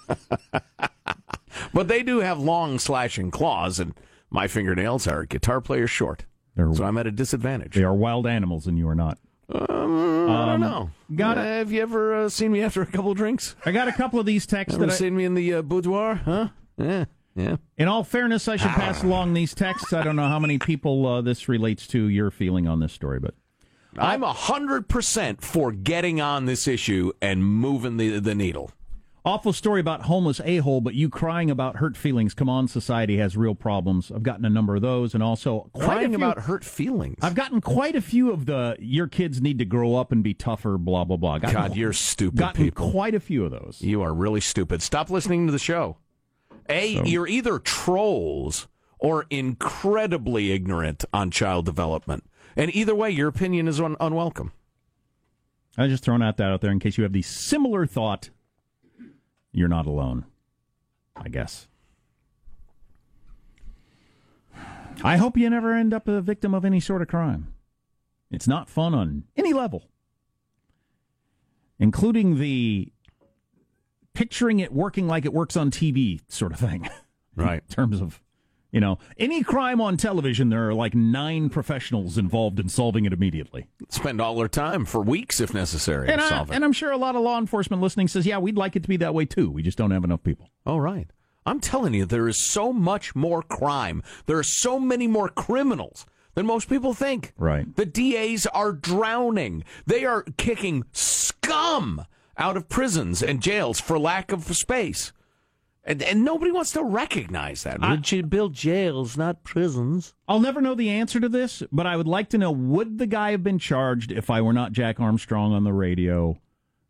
but 1.74 1.88
they 1.90 2.04
do 2.04 2.20
have 2.20 2.40
long 2.40 2.80
slashing 2.80 3.32
claws, 3.32 3.80
and 3.80 3.94
my 4.30 4.48
fingernails 4.48 5.08
are 5.08 5.26
guitar 5.26 5.60
player 5.60 5.88
short. 5.88 6.26
They're, 6.56 6.74
So 6.74 6.86
I'm 6.86 6.98
at 6.98 7.08
a 7.08 7.12
disadvantage. 7.12 7.76
they 7.76 7.84
are 7.84 7.94
wild 7.94 8.26
animals, 8.26 8.68
and 8.68 8.78
you 8.78 8.88
are 8.88 8.96
not. 8.96 9.18
Um, 9.50 10.30
I 10.30 10.46
don't 10.46 10.62
know. 10.62 10.92
got 11.14 11.38
Uh, 11.38 11.44
have 11.44 11.72
you 11.72 11.82
ever 11.82 12.24
uh, 12.24 12.30
seen 12.30 12.52
me 12.52 12.62
after 12.62 12.82
a 12.82 12.86
couple 12.86 13.12
of 13.12 13.18
drinks? 13.18 13.56
I 13.66 13.72
got 13.72 13.88
a 13.88 13.92
couple 13.92 14.20
of 14.20 14.26
these 14.26 14.46
texts 14.46 14.76
Ever 14.76 14.86
that 14.88 14.94
I, 14.94 14.96
seen 14.96 15.16
me 15.16 15.26
in 15.26 15.34
the 15.34 15.56
uh, 15.56 15.62
boudoir? 15.62 16.16
Huh? 16.16 16.48
Yeah. 16.78 17.06
Yeah. 17.36 17.58
In 17.78 17.88
all 17.88 18.04
fairness, 18.04 18.48
I 18.48 18.56
should 18.56 18.72
pass 18.72 19.04
along 19.04 19.34
these 19.34 19.54
texts. 19.54 19.92
I 19.92 20.04
don't 20.04 20.16
know 20.16 20.28
how 20.28 20.40
many 20.40 20.58
people 20.58 21.06
uh, 21.06 21.22
this 21.22 21.50
relates 21.50 21.86
to 21.88 22.08
your 22.08 22.32
feeling 22.32 22.68
on 22.68 22.80
this 22.80 22.94
story, 22.94 23.20
but 23.20 23.36
I'm 23.98 24.24
a 24.24 24.34
hundred 24.34 24.88
percent 24.88 25.42
for 25.42 25.72
getting 25.72 26.20
on 26.22 26.46
this 26.46 26.68
issue 26.68 27.12
and 27.22 27.44
moving 27.46 27.98
the 27.98 28.20
the 28.20 28.36
needle. 28.36 28.72
awful 29.24 29.52
story 29.54 29.80
about 29.80 30.04
homeless 30.04 30.40
a 30.46 30.58
hole. 30.58 30.82
But 30.82 30.94
you 30.94 31.10
crying 31.10 31.50
about 31.50 31.78
hurt 31.78 31.98
feelings. 31.98 32.34
Come 32.34 32.48
on, 32.50 32.68
society 32.68 33.18
has 33.18 33.36
real 33.36 33.56
problems. 33.56 34.12
I've 34.12 34.22
gotten 34.24 34.46
a 34.46 34.50
number 34.50 34.76
of 34.76 34.82
those, 34.82 35.14
and 35.14 35.24
also 35.24 35.70
Crying 35.80 36.10
few- 36.10 36.16
about 36.18 36.40
hurt 36.42 36.64
feelings. 36.64 37.18
I've 37.22 37.36
gotten 37.36 37.60
quite 37.62 37.96
a 37.96 38.02
few 38.02 38.32
of 38.32 38.46
the 38.46 38.76
your 38.80 39.08
kids 39.08 39.42
need 39.42 39.58
to 39.60 39.66
grow 39.66 39.96
up 39.96 40.12
and 40.12 40.24
be 40.24 40.34
tougher. 40.34 40.78
Blah 40.78 41.06
blah 41.06 41.18
blah. 41.18 41.40
Gotten, 41.40 41.56
God, 41.56 41.76
you're 41.76 41.94
stupid 41.94 42.38
gotten 42.38 42.64
people. 42.66 42.92
quite 42.92 43.16
a 43.16 43.20
few 43.20 43.46
of 43.46 43.52
those. 43.52 43.82
You 43.82 44.02
are 44.02 44.14
really 44.14 44.42
stupid. 44.42 44.82
Stop 44.82 45.10
listening 45.10 45.46
to 45.48 45.52
the 45.52 45.60
show. 45.60 45.98
A, 46.70 47.02
you're 47.06 47.28
either 47.28 47.60
trolls 47.60 48.68
or 48.98 49.26
incredibly 49.30 50.52
ignorant 50.52 51.06
on 51.14 51.30
child 51.32 51.66
development. 51.66 52.24
And 52.56 52.74
either 52.76 52.96
way, 52.96 53.12
your 53.12 53.28
opinion 53.28 53.68
is 53.68 53.82
un- 53.82 53.98
unwelcome. 54.00 54.52
I'm 55.78 55.90
just 55.90 56.04
throwing 56.04 56.22
out 56.22 56.38
that 56.38 56.52
out 56.52 56.62
there 56.62 56.72
in 56.72 56.80
case 56.80 56.98
you 56.98 57.04
have 57.04 57.14
the 57.14 57.22
similar 57.22 57.86
thought. 57.86 58.30
You're 59.52 59.68
not 59.68 59.86
alone. 59.86 60.26
I 61.16 61.30
guess. 61.30 61.68
I 65.04 65.18
hope 65.18 65.38
you 65.38 65.50
never 65.50 65.74
end 65.74 65.94
up 65.94 66.08
a 66.08 66.22
victim 66.22 66.54
of 66.54 66.64
any 66.64 66.80
sort 66.80 67.02
of 67.02 67.08
crime. 67.10 67.54
It's 68.32 68.48
not 68.48 68.70
fun 68.70 68.94
on 68.94 69.24
any 69.36 69.54
level, 69.54 69.90
including 71.80 72.40
the 72.40 72.92
picturing 74.14 74.60
it 74.60 74.74
working 74.74 75.08
like 75.08 75.26
it 75.26 75.34
works 75.34 75.58
on 75.58 75.72
TV 75.72 76.22
sort 76.28 76.54
of 76.54 76.60
thing. 76.60 76.90
Right. 77.38 77.64
In 77.68 77.76
terms 77.76 78.00
of, 78.00 78.22
you 78.76 78.82
know, 78.82 79.00
any 79.18 79.42
crime 79.42 79.80
on 79.80 79.96
television, 79.96 80.50
there 80.50 80.68
are 80.68 80.74
like 80.74 80.94
nine 80.94 81.50
professionals 81.50 82.18
involved 82.18 82.60
in 82.60 82.68
solving 82.68 83.06
it 83.06 83.14
immediately. 83.14 83.68
Spend 83.88 84.20
all 84.20 84.36
their 84.36 84.50
time 84.50 84.84
for 84.84 85.00
weeks 85.02 85.40
if 85.40 85.54
necessary 85.54 86.10
And, 86.10 86.20
to 86.20 86.26
I, 86.26 86.30
solve 86.30 86.52
it. 86.52 86.56
and 86.56 86.66
I'm 86.66 86.74
sure 86.74 86.92
a 86.92 86.98
lot 86.98 87.16
of 87.16 87.22
law 87.22 87.40
enforcement 87.40 87.82
listening 87.82 88.10
says, 88.10 88.26
yeah, 88.26 88.38
we'd 88.38 88.58
like 88.58 88.76
it 88.76 88.84
to 88.84 88.90
be 88.90 88.98
that 88.98 89.14
way 89.14 89.24
too. 89.24 89.50
We 89.50 89.64
just 89.64 89.78
don't 89.78 89.92
have 89.92 90.04
enough 90.04 90.24
people. 90.24 90.50
All 90.66 90.82
right. 90.82 91.08
I'm 91.46 91.62
telling 91.62 91.94
you, 91.94 92.06
there 92.06 92.28
is 92.28 92.38
so 92.38 92.74
much 92.74 93.16
more 93.16 93.42
crime. 93.42 94.04
There 94.26 94.38
are 94.38 94.44
so 94.44 94.78
many 94.78 95.08
more 95.08 95.30
criminals 95.30 96.06
than 96.34 96.46
most 96.46 96.68
people 96.68 96.94
think. 96.94 97.32
Right. 97.38 97.74
The 97.78 97.86
DAs 97.86 98.46
are 98.48 98.74
drowning. 98.74 99.64
They 99.86 100.04
are 100.04 100.24
kicking 100.38 100.84
scum 100.92 102.06
out 102.38 102.58
of 102.58 102.68
prisons 102.68 103.24
and 103.24 103.42
jails 103.42 103.80
for 103.80 103.98
lack 103.98 104.32
of 104.32 104.44
space. 104.56 105.14
And, 105.88 106.02
and 106.02 106.26
nobody 106.26 106.52
wants 106.52 106.72
to 106.72 106.84
recognize 106.84 107.64
that. 107.64 107.80
We 107.80 108.02
should 108.02 108.30
build 108.30 108.54
jails, 108.54 109.16
not 109.18 109.44
prisons. 109.44 110.16
I'll 110.28 110.40
never 110.40 110.60
know 110.60 110.74
the 110.74 110.90
answer 110.90 111.20
to 111.20 111.30
this, 111.30 111.62
but 111.72 111.86
I 111.86 111.96
would 111.96 112.08
like 112.08 112.30
to 112.30 112.40
know 112.40 112.52
would 112.52 112.98
the 112.98 113.06
guy 113.06 113.32
have 113.32 113.44
been 113.44 113.60
charged 113.60 114.12
if 114.12 114.32
I 114.32 114.42
were 114.42 114.54
not 114.54 114.72
Jack 114.72 115.00
Armstrong 115.00 115.54
on 115.54 115.64
the 115.64 115.74
radio 115.74 116.40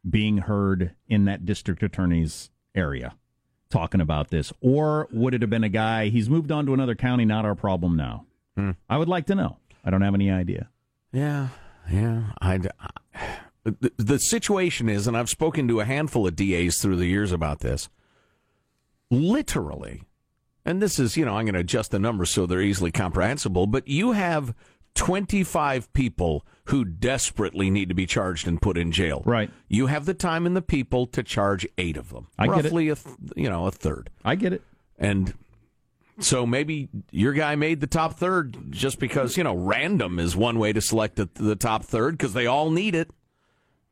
being 0.10 0.38
heard 0.38 0.96
in 1.10 1.26
that 1.26 1.46
district 1.46 1.84
attorney's 1.84 2.50
area 2.74 3.16
talking 3.70 4.00
about 4.00 4.30
this? 4.30 4.54
Or 4.62 5.10
would 5.12 5.34
it 5.34 5.42
have 5.42 5.50
been 5.50 5.66
a 5.66 5.70
guy, 5.70 6.08
he's 6.08 6.30
moved 6.30 6.52
on 6.52 6.66
to 6.66 6.74
another 6.74 6.96
county, 6.96 7.26
not 7.26 7.44
our 7.44 7.56
problem 7.56 7.98
now? 7.98 8.26
Hmm. 8.56 8.72
I 8.90 8.98
would 8.98 9.10
like 9.10 9.26
to 9.26 9.36
know. 9.36 9.58
I 9.84 9.90
don't 9.90 10.02
have 10.02 10.16
any 10.16 10.32
idea. 10.32 10.70
Yeah, 11.12 11.50
yeah. 11.92 12.32
I, 12.42 12.60
the, 13.64 13.92
the 13.98 14.20
situation 14.20 14.88
is, 14.88 15.06
and 15.06 15.18
I've 15.18 15.30
spoken 15.30 15.68
to 15.68 15.82
a 15.82 15.86
handful 15.86 16.26
of 16.26 16.36
DAs 16.36 16.80
through 16.80 16.96
the 16.96 17.08
years 17.08 17.34
about 17.34 17.60
this. 17.60 17.90
Literally, 19.12 20.04
and 20.66 20.82
this 20.82 21.00
is, 21.00 21.16
you 21.16 21.26
know, 21.26 21.36
I'm 21.38 21.46
going 21.46 21.54
to 21.54 21.60
adjust 21.60 21.92
the 21.92 22.00
numbers 22.00 22.30
so 22.32 22.46
they're 22.46 22.62
easily 22.62 22.92
comprehensible, 22.92 23.68
but 23.68 23.88
you 23.88 24.14
have 24.14 24.56
25 24.96 25.92
people 25.94 26.46
who 26.66 26.86
desperately 26.86 27.70
need 27.70 27.90
to 27.90 27.96
be 27.96 28.06
charged 28.06 28.48
and 28.48 28.62
put 28.62 28.78
in 28.78 28.92
jail. 28.92 29.22
Right. 29.26 29.52
You 29.68 29.88
have 29.88 30.06
the 30.06 30.14
time 30.14 30.46
and 30.46 30.56
the 30.56 30.62
people 30.62 31.06
to 31.08 31.22
charge 31.22 31.68
eight 31.78 31.98
of 31.98 32.10
them. 32.10 32.28
I 32.40 32.48
get 32.48 32.60
it. 32.60 32.64
Roughly, 32.64 32.90
a 32.90 32.96
th- 32.96 33.16
you 33.36 33.50
know, 33.50 33.68
a 33.68 33.72
third. 33.72 34.10
I 34.24 34.36
get 34.36 34.54
it. 34.54 34.64
And 34.98 35.34
so 36.20 36.46
maybe 36.46 36.90
your 37.12 37.34
guy 37.34 37.56
made 37.56 37.82
the 37.82 37.88
top 37.88 38.18
third 38.18 38.72
just 38.72 39.00
because, 39.00 39.38
you 39.38 39.44
know, 39.44 39.56
random 39.56 40.18
is 40.18 40.36
one 40.36 40.58
way 40.58 40.74
to 40.74 40.82
select 40.82 41.18
the, 41.18 41.30
the 41.34 41.58
top 41.58 41.84
third 41.84 42.18
because 42.18 42.34
they 42.34 42.48
all 42.48 42.72
need 42.72 42.96
it. 42.96 43.12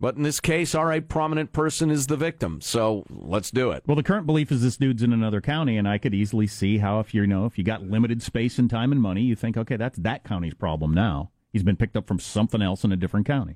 But 0.04 0.18
in 0.18 0.24
this 0.24 0.42
case, 0.42 0.76
all 0.76 0.84
right, 0.84 1.08
prominent 1.08 1.54
person 1.54 1.90
is 1.90 2.08
the 2.08 2.18
victim. 2.18 2.60
So 2.60 3.06
let's 3.10 3.52
do 3.52 3.72
it. 3.72 3.84
Well, 3.88 3.96
the 3.96 4.04
current 4.04 4.26
belief 4.26 4.52
is 4.52 4.62
this 4.62 4.76
dude's 4.76 5.02
in 5.02 5.14
another 5.14 5.40
county, 5.40 5.78
and 5.78 5.88
I 5.88 5.98
could 5.98 6.14
easily 6.14 6.46
see 6.46 6.80
how 6.80 7.00
if 7.00 7.14
you 7.14 7.26
know 7.26 7.46
if 7.46 7.58
you 7.58 7.64
got 7.64 7.84
limited 7.84 8.22
space 8.22 8.60
and 8.60 8.70
time 8.70 8.92
and 8.92 9.02
money, 9.02 9.22
you 9.22 9.38
think, 9.38 9.56
okay, 9.56 9.78
that's 9.78 9.98
that 10.00 10.26
county's 10.26 10.56
problem 10.56 10.94
now. 10.94 11.32
He's 11.54 11.64
been 11.64 11.78
picked 11.78 11.96
up 11.96 12.06
from 12.06 12.20
something 12.20 12.62
else 12.62 12.84
in 12.84 12.92
a 12.92 12.98
different 12.98 13.26
county. 13.26 13.56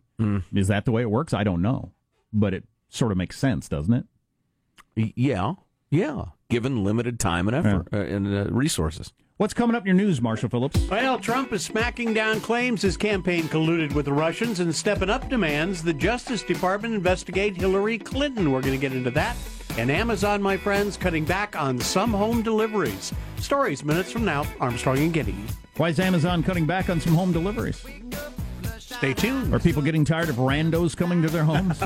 Is 0.58 0.70
that 0.70 0.86
the 0.86 0.94
way 0.94 1.02
it 1.02 1.12
works? 1.12 1.34
I 1.34 1.44
don't 1.44 1.62
know, 1.62 1.92
but 2.32 2.54
it 2.54 2.64
sort 2.88 3.12
of 3.12 3.18
makes 3.18 3.38
sense, 3.38 3.68
doesn't 3.68 3.94
it? 3.94 4.06
Yeah, 5.18 5.56
yeah. 5.90 6.28
Given 6.50 6.82
limited 6.82 7.20
time 7.20 7.50
and 7.50 7.58
effort 7.58 7.90
uh, 7.92 7.98
and 7.98 8.26
uh, 8.26 8.46
resources. 8.54 9.12
What's 9.38 9.54
coming 9.54 9.76
up 9.76 9.84
in 9.84 9.86
your 9.86 9.96
news, 9.96 10.20
Marshall 10.20 10.50
Phillips? 10.50 10.80
Well, 10.90 11.20
Trump 11.20 11.54
is 11.54 11.64
smacking 11.64 12.12
down 12.12 12.42
claims 12.42 12.82
his 12.82 12.98
campaign 12.98 13.44
colluded 13.44 13.94
with 13.94 14.06
the 14.06 14.14
Russians 14.14 14.62
and 14.62 14.76
stepping 14.76 15.12
up 15.12 15.30
demands 15.30 15.84
the 15.84 15.94
Justice 15.94 16.42
Department 16.42 16.96
investigate 16.96 17.56
Hillary 17.56 18.00
Clinton. 18.00 18.52
We're 18.52 18.62
going 18.62 18.74
to 18.74 18.80
get 18.82 18.94
into 18.94 19.12
that. 19.12 19.38
And 19.78 19.92
Amazon, 19.92 20.42
my 20.42 20.58
friends, 20.58 20.98
cutting 20.98 21.24
back 21.24 21.56
on 21.56 21.80
some 21.80 22.10
home 22.10 22.42
deliveries. 22.42 23.14
Stories 23.36 23.86
minutes 23.86 24.12
from 24.12 24.26
now. 24.26 24.44
Armstrong 24.60 24.98
and 24.98 25.14
Getty. 25.14 25.36
Why 25.76 25.90
is 25.90 26.00
Amazon 26.00 26.42
cutting 26.42 26.66
back 26.66 26.90
on 26.90 27.00
some 27.00 27.14
home 27.14 27.32
deliveries? 27.32 27.86
Stay 28.80 29.14
tuned. 29.14 29.54
Are 29.54 29.60
people 29.60 29.84
getting 29.84 30.04
tired 30.04 30.30
of 30.30 30.38
randos 30.38 30.98
coming 30.98 31.22
to 31.22 31.30
their 31.30 31.44
homes? 31.44 31.80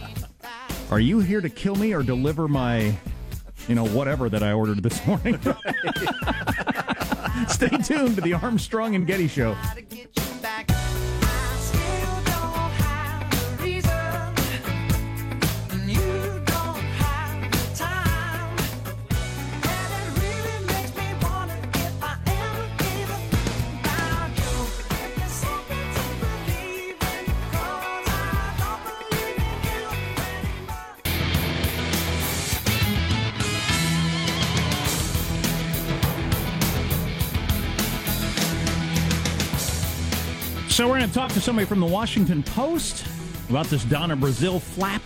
Are 0.90 1.00
you 1.00 1.20
here 1.20 1.40
to 1.40 1.48
kill 1.48 1.76
me 1.76 1.94
or 1.94 2.02
deliver 2.02 2.46
my, 2.46 2.94
you 3.68 3.74
know, 3.74 3.86
whatever 3.86 4.28
that 4.28 4.42
I 4.42 4.52
ordered 4.52 4.82
this 4.82 5.04
morning? 5.06 5.38
Stay 7.48 7.68
tuned 7.68 8.16
to 8.16 8.22
the 8.22 8.34
Armstrong 8.40 8.94
and 8.94 9.06
Getty 9.06 9.28
Show. 9.28 9.56
So 40.78 40.86
we're 40.86 40.98
going 40.98 41.08
to 41.08 41.12
talk 41.12 41.32
to 41.32 41.40
somebody 41.40 41.66
from 41.66 41.80
the 41.80 41.86
Washington 41.86 42.40
Post 42.40 43.04
about 43.50 43.66
this 43.66 43.82
Donna 43.82 44.16
Brazile 44.16 44.62
flap, 44.62 45.02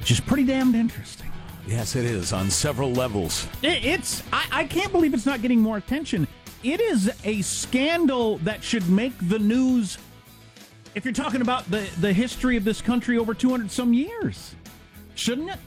which 0.00 0.10
is 0.10 0.18
pretty 0.18 0.44
damned 0.44 0.74
interesting. 0.74 1.30
Yes, 1.66 1.94
it 1.94 2.06
is 2.06 2.32
on 2.32 2.48
several 2.48 2.90
levels. 2.90 3.46
It, 3.60 3.84
it's 3.84 4.22
I, 4.32 4.46
I 4.50 4.64
can't 4.64 4.90
believe 4.92 5.12
it's 5.12 5.26
not 5.26 5.42
getting 5.42 5.60
more 5.60 5.76
attention. 5.76 6.26
It 6.62 6.80
is 6.80 7.12
a 7.24 7.42
scandal 7.42 8.38
that 8.38 8.64
should 8.64 8.88
make 8.88 9.12
the 9.28 9.38
news. 9.38 9.98
If 10.94 11.04
you're 11.04 11.12
talking 11.12 11.42
about 11.42 11.70
the 11.70 11.86
the 12.00 12.14
history 12.14 12.56
of 12.56 12.64
this 12.64 12.80
country 12.80 13.18
over 13.18 13.34
200 13.34 13.70
some 13.70 13.92
years, 13.92 14.54
shouldn't 15.16 15.50
it? 15.50 15.58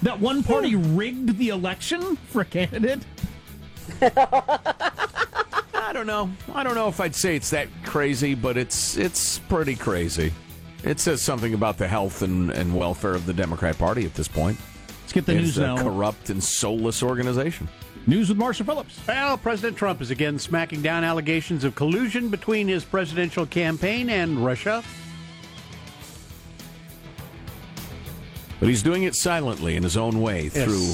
That 0.00 0.18
one 0.18 0.42
party 0.42 0.72
hmm. 0.72 0.96
rigged 0.96 1.36
the 1.36 1.50
election 1.50 2.16
for 2.16 2.40
a 2.40 2.46
candidate. 2.46 3.00
I 5.88 5.92
don't 5.94 6.06
know. 6.06 6.30
I 6.54 6.62
don't 6.64 6.74
know 6.74 6.88
if 6.88 7.00
I'd 7.00 7.14
say 7.14 7.34
it's 7.34 7.48
that 7.48 7.66
crazy, 7.82 8.34
but 8.34 8.58
it's 8.58 8.98
it's 8.98 9.38
pretty 9.38 9.74
crazy. 9.74 10.34
It 10.84 11.00
says 11.00 11.22
something 11.22 11.54
about 11.54 11.78
the 11.78 11.88
health 11.88 12.20
and, 12.20 12.50
and 12.50 12.76
welfare 12.76 13.14
of 13.14 13.24
the 13.24 13.32
Democrat 13.32 13.78
Party 13.78 14.04
at 14.04 14.12
this 14.12 14.28
point. 14.28 14.58
Let's 15.00 15.14
get 15.14 15.24
the 15.24 15.32
It's 15.32 15.40
news 15.40 15.58
a 15.58 15.62
now. 15.62 15.82
corrupt 15.82 16.28
and 16.28 16.44
soulless 16.44 17.02
organization. 17.02 17.70
News 18.06 18.28
with 18.28 18.36
Marshall 18.36 18.66
Phillips. 18.66 19.00
Well, 19.08 19.38
President 19.38 19.78
Trump 19.78 20.02
is 20.02 20.10
again 20.10 20.38
smacking 20.38 20.82
down 20.82 21.04
allegations 21.04 21.64
of 21.64 21.74
collusion 21.74 22.28
between 22.28 22.68
his 22.68 22.84
presidential 22.84 23.46
campaign 23.46 24.10
and 24.10 24.44
Russia. 24.44 24.84
But 28.60 28.68
he's 28.68 28.82
doing 28.82 29.04
it 29.04 29.14
silently 29.14 29.74
in 29.74 29.82
his 29.84 29.96
own 29.96 30.20
way 30.20 30.50
through. 30.50 30.92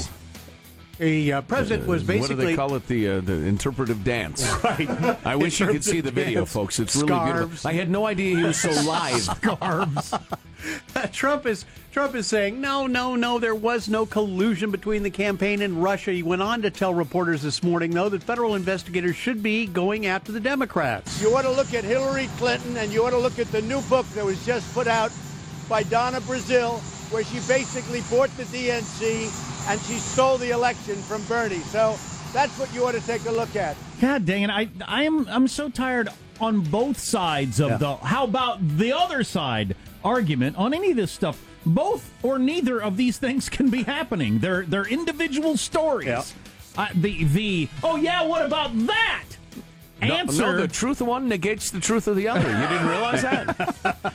Yes. 0.99 1.07
The 1.09 1.33
uh, 1.33 1.41
president 1.41 1.87
was 1.87 2.03
basically. 2.03 2.35
What 2.35 2.41
do 2.41 2.47
they 2.47 2.55
call 2.55 2.75
it? 2.75 2.87
The 2.87 3.09
uh, 3.09 3.21
the 3.21 3.33
interpretive 3.33 4.03
dance. 4.03 4.49
right. 4.63 4.89
I 5.25 5.35
wish 5.35 5.59
you 5.59 5.67
could 5.67 5.83
see 5.83 6.01
the 6.01 6.11
video, 6.11 6.41
Dance. 6.41 6.53
folks. 6.53 6.79
It's 6.79 6.95
really 6.95 7.07
Scarves. 7.07 7.39
beautiful. 7.39 7.69
I 7.69 7.73
had 7.73 7.89
no 7.89 8.05
idea 8.05 8.37
he 8.37 8.43
was 8.43 8.59
so 8.59 8.71
live. 8.83 9.21
Garbs. 9.41 10.13
Trump 11.11 11.45
is 11.45 11.65
Trump 11.91 12.15
is 12.15 12.27
saying 12.27 12.59
no, 12.59 12.87
no, 12.87 13.15
no. 13.15 13.39
There 13.39 13.55
was 13.55 13.87
no 13.87 14.05
collusion 14.05 14.71
between 14.71 15.03
the 15.03 15.09
campaign 15.09 15.61
and 15.61 15.81
Russia. 15.81 16.11
He 16.11 16.23
went 16.23 16.41
on 16.41 16.61
to 16.63 16.69
tell 16.71 16.93
reporters 16.93 17.41
this 17.41 17.61
morning, 17.61 17.91
though, 17.91 18.09
that 18.09 18.23
federal 18.23 18.55
investigators 18.55 19.15
should 19.15 19.43
be 19.43 19.65
going 19.67 20.05
after 20.05 20.31
the 20.31 20.39
Democrats. 20.39 21.21
You 21.21 21.35
ought 21.35 21.43
to 21.43 21.51
look 21.51 21.73
at 21.73 21.83
Hillary 21.83 22.27
Clinton 22.37 22.77
and 22.77 22.91
you 22.91 23.05
ought 23.05 23.11
to 23.11 23.17
look 23.17 23.37
at 23.39 23.47
the 23.51 23.61
new 23.61 23.81
book 23.83 24.05
that 24.09 24.25
was 24.25 24.43
just 24.45 24.73
put 24.73 24.87
out 24.87 25.11
by 25.69 25.83
Donna 25.83 26.21
Brazile, 26.21 26.81
where 27.11 27.23
she 27.23 27.39
basically 27.47 28.01
bought 28.09 28.29
the 28.37 28.43
DNC 28.43 29.69
and 29.69 29.79
she 29.81 29.93
stole 29.93 30.37
the 30.37 30.51
election 30.51 30.95
from 30.95 31.23
Bernie. 31.25 31.59
So 31.59 31.97
that's 32.33 32.57
what 32.59 32.73
you 32.73 32.85
ought 32.85 32.93
to 32.93 33.01
take 33.05 33.25
a 33.25 33.31
look 33.31 33.55
at. 33.55 33.75
God 34.01 34.25
dang 34.25 34.43
it! 34.43 34.49
I 34.49 34.69
I 34.85 35.03
am 35.03 35.27
I'm 35.29 35.47
so 35.47 35.69
tired 35.69 36.09
on 36.41 36.61
both 36.61 36.99
sides 36.99 37.59
of 37.59 37.69
Yeah. 37.71 37.77
the 37.77 37.95
how 37.97 38.25
about 38.25 38.59
the 38.77 38.91
other 38.93 39.23
side 39.23 39.75
argument 40.03 40.57
on 40.57 40.73
any 40.73 40.91
of 40.91 40.97
this 40.97 41.11
stuff. 41.11 41.41
Both 41.65 42.11
or 42.21 42.37
neither 42.37 42.79
of 42.81 42.95
these 42.97 43.17
things 43.17 43.49
can 43.55 43.69
be 43.69 43.83
happening. 43.83 44.39
They're 44.39 44.63
they're 44.65 44.87
individual 44.87 45.57
stories. 45.57 46.07
Yeah. 46.07 46.23
Uh, 46.77 46.87
the 46.93 47.23
the 47.23 47.69
oh 47.83 47.95
yeah, 47.95 48.21
what 48.23 48.45
about 48.45 48.71
that? 48.87 49.23
No, 50.01 50.13
Answer 50.13 50.41
no, 50.41 50.57
the 50.57 50.67
truth 50.67 50.99
of 50.99 51.07
one 51.07 51.29
negates 51.29 51.71
the 51.71 51.79
truth 51.79 52.07
of 52.07 52.17
the 52.17 52.27
other. 52.27 52.41
You 52.41 52.67
didn't 52.67 52.87
realize 52.87 53.21
that? 53.21 53.57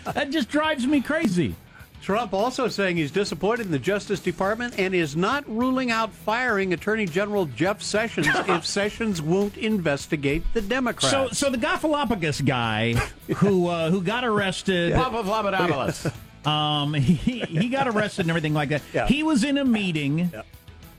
that 0.15 0.31
just 0.31 0.51
drives 0.51 0.87
me 0.87 1.01
crazy. 1.01 1.55
Trump 2.03 2.33
also 2.33 2.67
saying 2.69 2.97
he's 2.97 3.11
disappointed 3.11 3.67
in 3.67 3.73
the 3.73 3.79
Justice 3.79 4.21
Department 4.21 4.79
and 4.79 4.95
is 4.95 5.17
not 5.17 5.47
ruling 5.49 5.91
out 5.91 6.13
firing 6.13 6.73
Attorney 6.73 7.05
General 7.07 7.45
Jeff 7.47 7.83
Sessions 7.83 8.27
if 8.49 8.65
Sessions 8.65 9.21
won't 9.21 9.57
investigate 9.59 10.43
the 10.55 10.63
Democrats. 10.63 11.11
So 11.11 11.29
so 11.29 11.51
the 11.51 11.59
Gafalopagos 11.59 12.45
guy 12.45 12.95
who 13.37 13.69
uh, 13.69 13.91
who 13.91 14.01
got 14.03 14.25
arrested. 14.25 14.95
Papa 14.95 15.23
Flabadabalas. 15.23 16.13
Um, 16.43 16.95
he, 16.95 17.41
he 17.41 17.69
got 17.69 17.87
arrested 17.87 18.23
and 18.23 18.31
everything 18.31 18.55
like 18.55 18.71
that. 18.71 18.81
Yeah. 18.95 19.07
He 19.07 19.23
was 19.23 19.45
in 19.45 19.59
a 19.59 19.65
meeting 19.67 20.33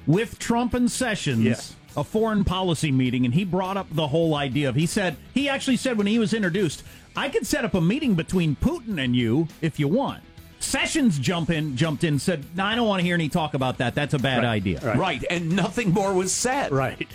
with 0.05 0.37
Trump 0.37 0.75
and 0.75 0.89
Sessions, 0.91 1.43
Yeah. 1.43 1.99
a 1.99 2.03
foreign 2.03 2.43
policy 2.43 2.91
meeting, 2.91 3.25
and 3.25 3.33
he 3.33 3.43
brought 3.43 3.75
up 3.75 3.87
the 3.89 4.07
whole 4.07 4.35
idea 4.35 4.69
of. 4.69 4.75
He 4.75 4.85
said 4.85 5.17
he 5.33 5.49
actually 5.49 5.77
said 5.77 5.97
when 5.97 6.05
he 6.05 6.19
was 6.19 6.35
introduced, 6.35 6.83
"I 7.15 7.27
could 7.29 7.47
set 7.47 7.65
up 7.65 7.73
a 7.73 7.81
meeting 7.81 8.13
between 8.13 8.55
Putin 8.55 9.03
and 9.03 9.15
you 9.15 9.47
if 9.61 9.79
you 9.79 9.87
want." 9.87 10.21
Sessions 10.63 11.17
jump 11.19 11.49
in, 11.49 11.75
jumped 11.75 12.03
in, 12.03 12.19
said, 12.19 12.45
no, 12.55 12.63
"I 12.65 12.75
don't 12.75 12.87
want 12.87 12.99
to 12.99 13.05
hear 13.05 13.15
any 13.15 13.29
talk 13.29 13.53
about 13.53 13.79
that. 13.79 13.95
That's 13.95 14.13
a 14.13 14.19
bad 14.19 14.43
idea." 14.45 14.79
Right, 14.95 15.23
and 15.29 15.55
nothing 15.55 15.91
more 15.91 16.13
was 16.13 16.31
said. 16.31 16.71
right. 16.71 17.07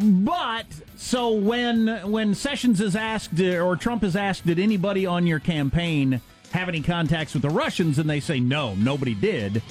But 0.00 0.66
so 0.96 1.32
when 1.32 1.86
when 2.10 2.34
Sessions 2.34 2.80
is 2.80 2.96
asked 2.96 3.38
uh, 3.40 3.58
or 3.58 3.76
Trump 3.76 4.04
is 4.04 4.16
asked, 4.16 4.46
did 4.46 4.58
anybody 4.58 5.04
on 5.06 5.26
your 5.26 5.38
campaign 5.38 6.20
have 6.52 6.68
any 6.68 6.80
contacts 6.80 7.34
with 7.34 7.42
the 7.42 7.50
Russians, 7.50 7.98
and 7.98 8.08
they 8.08 8.20
say 8.20 8.40
no, 8.40 8.74
nobody 8.74 9.14
did. 9.14 9.62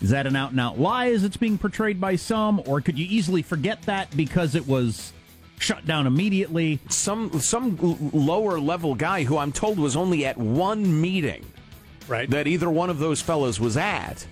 Is 0.00 0.10
that 0.10 0.26
an 0.26 0.36
out 0.36 0.50
and 0.50 0.60
out 0.60 0.78
lie 0.78 1.08
as 1.10 1.24
it's 1.24 1.36
being 1.36 1.58
portrayed 1.58 2.00
by 2.00 2.16
some, 2.16 2.60
or 2.66 2.80
could 2.80 2.98
you 2.98 3.06
easily 3.08 3.42
forget 3.42 3.82
that 3.82 4.14
because 4.16 4.54
it 4.54 4.66
was 4.68 5.12
shut 5.58 5.86
down 5.86 6.06
immediately? 6.06 6.78
Some 6.88 7.40
some 7.40 7.78
l- 7.82 7.98
lower 8.12 8.60
level 8.60 8.94
guy 8.94 9.24
who 9.24 9.38
I'm 9.38 9.52
told 9.52 9.78
was 9.78 9.96
only 9.96 10.26
at 10.26 10.36
one 10.36 11.00
meeting 11.00 11.44
Right. 12.08 12.30
that 12.30 12.46
either 12.46 12.70
one 12.70 12.90
of 12.90 12.98
those 12.98 13.20
fellows 13.20 13.58
was 13.58 13.76
at 13.76 14.26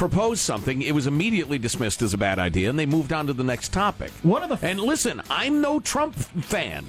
proposed 0.00 0.40
something. 0.40 0.80
It 0.80 0.94
was 0.94 1.06
immediately 1.06 1.58
dismissed 1.58 2.00
as 2.00 2.14
a 2.14 2.18
bad 2.18 2.38
idea, 2.38 2.70
and 2.70 2.78
they 2.78 2.86
moved 2.86 3.12
on 3.12 3.26
to 3.26 3.34
the 3.34 3.44
next 3.44 3.70
topic. 3.70 4.10
One 4.22 4.42
of 4.42 4.48
the 4.48 4.66
And 4.66 4.80
listen, 4.80 5.20
I'm 5.28 5.60
no 5.60 5.78
Trump 5.78 6.14
fan. 6.14 6.86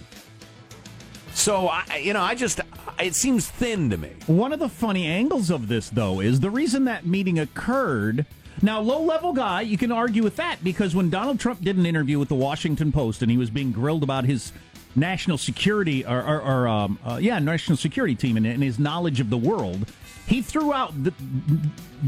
So 1.33 1.67
I, 1.67 2.01
you 2.01 2.13
know, 2.13 2.21
I 2.21 2.35
just 2.35 2.61
it 3.01 3.13
seems 3.15 3.49
thin 3.49 3.89
to 3.89 3.97
me. 3.97 4.11
One 4.27 4.53
of 4.53 4.59
the 4.59 4.69
funny 4.69 5.07
angles 5.07 5.49
of 5.49 5.67
this, 5.67 5.89
though, 5.89 6.21
is 6.21 6.39
the 6.39 6.49
reason 6.49 6.85
that 6.85 7.05
meeting 7.05 7.37
occurred. 7.39 8.25
Now, 8.61 8.79
low 8.79 9.01
level 9.01 9.33
guy, 9.33 9.61
you 9.61 9.77
can 9.77 9.91
argue 9.91 10.23
with 10.23 10.37
that 10.37 10.63
because 10.63 10.95
when 10.95 11.09
Donald 11.09 11.39
Trump 11.39 11.61
did 11.61 11.77
an 11.77 11.85
interview 11.85 12.17
with 12.17 12.29
the 12.29 12.35
Washington 12.35 12.93
Post 12.93 13.21
and 13.21 13.29
he 13.29 13.37
was 13.37 13.49
being 13.49 13.73
grilled 13.73 14.03
about 14.03 14.23
his 14.23 14.53
national 14.95 15.37
security 15.37 16.05
or, 16.05 16.21
or, 16.21 16.41
or 16.41 16.67
um, 16.67 16.99
uh, 17.05 17.17
yeah, 17.21 17.39
national 17.39 17.77
security 17.77 18.15
team 18.15 18.37
and, 18.37 18.45
and 18.45 18.61
his 18.61 18.77
knowledge 18.77 19.19
of 19.19 19.29
the 19.29 19.37
world, 19.37 19.85
he 20.31 20.41
threw 20.41 20.71
out 20.71 20.91
the, 21.03 21.13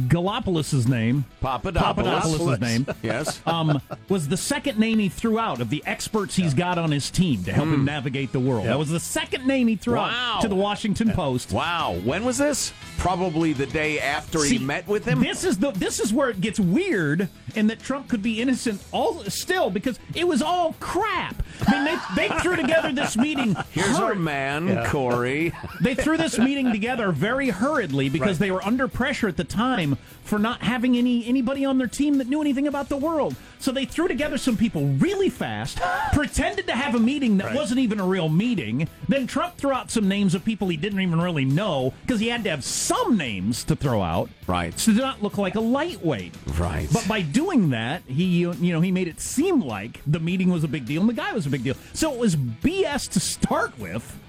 Galopoulos' 0.08 0.88
name. 0.88 1.25
Papadopoulos. 1.41 2.21
Papadopoulos' 2.23 2.60
name. 2.62 2.86
Yes. 3.03 3.41
um, 3.45 3.82
was 4.10 4.27
the 4.27 4.38
second 4.38 4.79
name 4.79 4.97
he 4.99 5.10
threw 5.10 5.38
out 5.38 5.60
of 5.62 5.69
the 5.69 5.84
experts 5.86 6.36
he's 6.36 6.53
got 6.53 6.77
on 6.77 6.91
his 6.91 7.10
team 7.10 7.43
to 7.43 7.51
help 7.51 7.67
him 7.67 7.84
navigate 7.86 8.32
the 8.32 8.39
world. 8.39 8.65
That 8.65 8.79
was 8.79 8.89
the 8.89 8.99
second 8.99 9.45
name 9.45 9.67
he 9.67 9.75
threw 9.75 9.93
Hmm. 9.93 9.99
Wow. 9.99 10.34
out 10.38 10.41
to 10.41 10.47
the 10.47 10.56
Washington 10.56 11.12
Post. 11.12 11.51
Wow. 11.51 11.95
When 12.03 12.23
was 12.23 12.38
this? 12.38 12.71
Probably 12.97 13.53
the 13.53 13.65
day 13.65 13.99
after 13.99 14.39
See, 14.39 14.58
he 14.58 14.63
met 14.63 14.88
with 14.88 15.06
him. 15.06 15.19
This 15.21 15.43
is 15.43 15.58
the 15.58 15.71
this 15.71 15.99
is 15.99 16.13
where 16.13 16.29
it 16.29 16.39
gets 16.39 16.60
weird, 16.60 17.27
and 17.56 17.69
that 17.69 17.79
Trump 17.79 18.08
could 18.08 18.21
be 18.23 18.41
innocent 18.41 18.82
all 18.91 19.23
still 19.25 19.69
because 19.69 19.99
it 20.15 20.27
was 20.27 20.41
all 20.41 20.73
crap. 20.79 21.36
I 21.67 21.71
mean, 21.73 21.99
they, 22.15 22.27
they 22.29 22.39
threw 22.39 22.56
together 22.56 22.91
this 22.93 23.17
meeting. 23.17 23.56
Here's 23.71 23.95
our 23.99 24.13
hurri- 24.13 24.19
man, 24.21 24.86
Corey. 24.88 25.51
They 25.82 25.95
threw 25.95 26.17
this 26.17 26.38
meeting 26.38 26.71
together 26.71 27.12
very 27.12 27.49
hurriedly 27.49 28.10
because 28.10 28.39
they 28.39 28.51
were 28.51 28.63
under 28.63 28.88
pressure 28.88 29.27
at 29.27 29.38
the 29.38 29.43
time 29.43 29.82
for 30.23 30.39
not 30.39 30.61
having 30.61 30.97
any 30.97 31.25
anybody 31.25 31.65
on 31.65 31.77
their 31.77 31.87
team 31.87 32.17
that 32.17 32.27
knew 32.27 32.41
anything 32.41 32.67
about 32.67 32.89
the 32.89 32.97
world. 32.97 33.35
So 33.59 33.71
they 33.71 33.85
threw 33.85 34.07
together 34.07 34.37
some 34.37 34.57
people 34.57 34.85
really 34.85 35.29
fast, 35.29 35.79
pretended 36.13 36.67
to 36.67 36.73
have 36.73 36.95
a 36.95 36.99
meeting 36.99 37.37
that 37.37 37.53
wasn't 37.53 37.79
even 37.79 37.99
a 37.99 38.05
real 38.05 38.29
meeting. 38.29 38.87
Then 39.07 39.27
Trump 39.27 39.57
threw 39.57 39.71
out 39.71 39.91
some 39.91 40.07
names 40.07 40.35
of 40.35 40.43
people 40.43 40.67
he 40.67 40.77
didn't 40.77 41.01
even 41.01 41.21
really 41.21 41.45
know 41.45 41.93
because 42.01 42.19
he 42.19 42.27
had 42.27 42.43
to 42.45 42.49
have 42.49 42.63
some 42.63 43.17
names 43.17 43.63
to 43.65 43.75
throw 43.75 44.01
out, 44.01 44.29
Right. 44.47 44.77
So 44.77 44.91
to 44.91 44.97
not 44.97 45.23
look 45.23 45.37
like 45.37 45.55
a 45.55 45.59
lightweight. 45.61 46.33
Right. 46.57 46.87
But 46.91 47.07
by 47.07 47.21
doing 47.21 47.69
that, 47.71 48.03
he 48.07 48.23
you 48.23 48.53
know 48.53 48.81
he 48.81 48.91
made 48.91 49.07
it 49.07 49.19
seem 49.19 49.61
like 49.61 50.01
the 50.07 50.19
meeting 50.19 50.49
was 50.49 50.63
a 50.63 50.67
big 50.67 50.85
deal 50.85 51.01
and 51.01 51.09
the 51.09 51.13
guy 51.13 51.33
was 51.33 51.45
a 51.45 51.49
big 51.49 51.63
deal. 51.63 51.75
So 51.93 52.13
it 52.13 52.19
was 52.19 52.35
BS 52.35 53.09
to 53.11 53.19
start 53.19 53.77
with. 53.79 54.19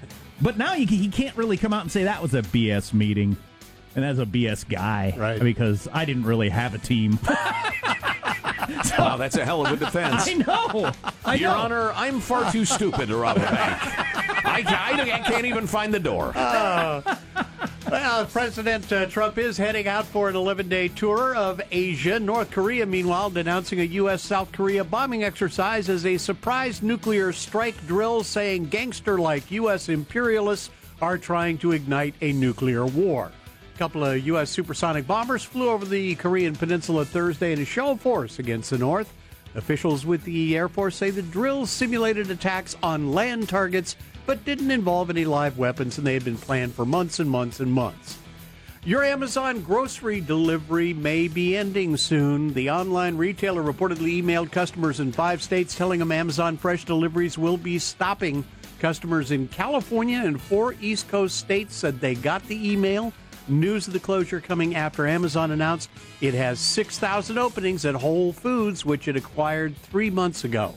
But 0.41 0.57
now 0.57 0.73
he 0.73 1.07
can't 1.09 1.35
really 1.37 1.57
come 1.57 1.73
out 1.73 1.81
and 1.81 1.91
say 1.91 2.03
that 2.03 2.21
was 2.21 2.33
a 2.33 2.41
BS 2.41 2.93
meeting. 2.93 3.37
And 3.95 4.03
that's 4.03 4.19
a 4.19 4.25
BS 4.25 4.67
guy. 4.67 5.13
Right. 5.17 5.39
Because 5.39 5.87
I 5.91 6.05
didn't 6.05 6.23
really 6.23 6.49
have 6.49 6.73
a 6.73 6.79
team. 6.79 7.19
Wow, 8.97 9.17
that's 9.17 9.35
a 9.35 9.45
hell 9.45 9.65
of 9.65 9.71
a 9.71 9.77
defense. 9.77 10.27
I 10.27 10.33
know. 10.33 10.91
I 11.23 11.35
Your 11.35 11.51
know. 11.51 11.57
Honor, 11.57 11.91
I'm 11.95 12.19
far 12.19 12.51
too 12.51 12.65
stupid 12.65 13.09
to 13.09 13.17
rob 13.17 13.37
a 13.37 13.41
bank. 13.41 13.55
I, 14.45 14.63
I, 14.65 15.11
I 15.15 15.19
can't 15.19 15.45
even 15.45 15.67
find 15.67 15.93
the 15.93 15.99
door. 15.99 16.31
Well, 16.35 18.25
President 18.25 18.91
uh, 18.91 19.05
Trump 19.05 19.37
is 19.37 19.57
heading 19.57 19.87
out 19.87 20.05
for 20.05 20.27
an 20.27 20.35
11 20.35 20.69
day 20.69 20.87
tour 20.87 21.35
of 21.35 21.61
Asia. 21.71 22.19
North 22.19 22.49
Korea, 22.49 22.85
meanwhile, 22.85 23.29
denouncing 23.29 23.79
a 23.79 23.83
U.S. 23.83 24.23
South 24.23 24.51
Korea 24.51 24.83
bombing 24.83 25.23
exercise 25.23 25.87
as 25.87 26.05
a 26.05 26.17
surprise 26.17 26.81
nuclear 26.81 27.31
strike 27.31 27.75
drill, 27.85 28.23
saying 28.23 28.65
gangster 28.65 29.19
like 29.19 29.51
U.S. 29.51 29.89
imperialists 29.89 30.71
are 31.01 31.17
trying 31.19 31.59
to 31.59 31.73
ignite 31.73 32.15
a 32.21 32.33
nuclear 32.33 32.85
war. 32.87 33.31
A 33.75 33.77
couple 33.77 34.05
of 34.05 34.25
U.S. 34.27 34.49
supersonic 34.49 35.05
bombers 35.05 35.43
flew 35.43 35.69
over 35.69 35.83
the 35.83 36.15
Korean 36.15 36.55
peninsula 36.55 37.03
Thursday 37.03 37.51
in 37.51 37.59
a 37.59 37.65
show 37.65 37.91
of 37.91 37.99
force 37.99 38.39
against 38.39 38.69
the 38.69 38.77
North. 38.77 39.13
Officials 39.53 40.05
with 40.05 40.23
the 40.23 40.55
Air 40.55 40.69
Force 40.69 40.95
say 40.95 41.09
the 41.09 41.21
drills 41.21 41.71
simulated 41.71 42.31
attacks 42.31 42.77
on 42.81 43.11
land 43.11 43.49
targets 43.49 43.97
but 44.25 44.45
didn't 44.45 44.71
involve 44.71 45.09
any 45.09 45.25
live 45.25 45.57
weapons 45.57 45.97
and 45.97 46.07
they 46.07 46.13
had 46.13 46.23
been 46.23 46.37
planned 46.37 46.73
for 46.73 46.85
months 46.85 47.19
and 47.19 47.29
months 47.29 47.59
and 47.59 47.69
months. 47.69 48.17
Your 48.85 49.03
Amazon 49.03 49.59
grocery 49.59 50.21
delivery 50.21 50.93
may 50.93 51.27
be 51.27 51.57
ending 51.57 51.97
soon. 51.97 52.53
The 52.53 52.69
online 52.69 53.17
retailer 53.17 53.61
reportedly 53.61 54.23
emailed 54.23 54.53
customers 54.53 55.01
in 55.01 55.11
five 55.11 55.43
states 55.43 55.75
telling 55.75 55.99
them 55.99 56.13
Amazon 56.13 56.55
Fresh 56.55 56.85
deliveries 56.85 57.37
will 57.37 57.57
be 57.57 57.77
stopping. 57.77 58.45
Customers 58.79 59.31
in 59.31 59.49
California 59.49 60.21
and 60.23 60.39
four 60.39 60.75
East 60.79 61.09
Coast 61.09 61.35
states 61.35 61.75
said 61.75 61.99
they 61.99 62.15
got 62.15 62.41
the 62.47 62.71
email. 62.71 63.11
News 63.47 63.87
of 63.87 63.93
the 63.93 63.99
closure 63.99 64.41
coming 64.41 64.75
after 64.75 65.07
Amazon 65.07 65.51
announced 65.51 65.89
it 66.21 66.33
has 66.33 66.59
6,000 66.59 67.37
openings 67.37 67.85
at 67.85 67.95
Whole 67.95 68.33
Foods, 68.33 68.85
which 68.85 69.07
it 69.07 69.15
acquired 69.15 69.77
three 69.77 70.09
months 70.09 70.43
ago. 70.43 70.73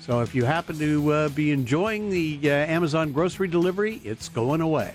So 0.00 0.20
if 0.20 0.34
you 0.34 0.44
happen 0.44 0.78
to 0.78 1.12
uh, 1.12 1.28
be 1.30 1.50
enjoying 1.50 2.10
the 2.10 2.38
uh, 2.44 2.50
Amazon 2.50 3.12
grocery 3.12 3.48
delivery, 3.48 4.02
it's 4.04 4.28
going 4.28 4.60
away. 4.60 4.92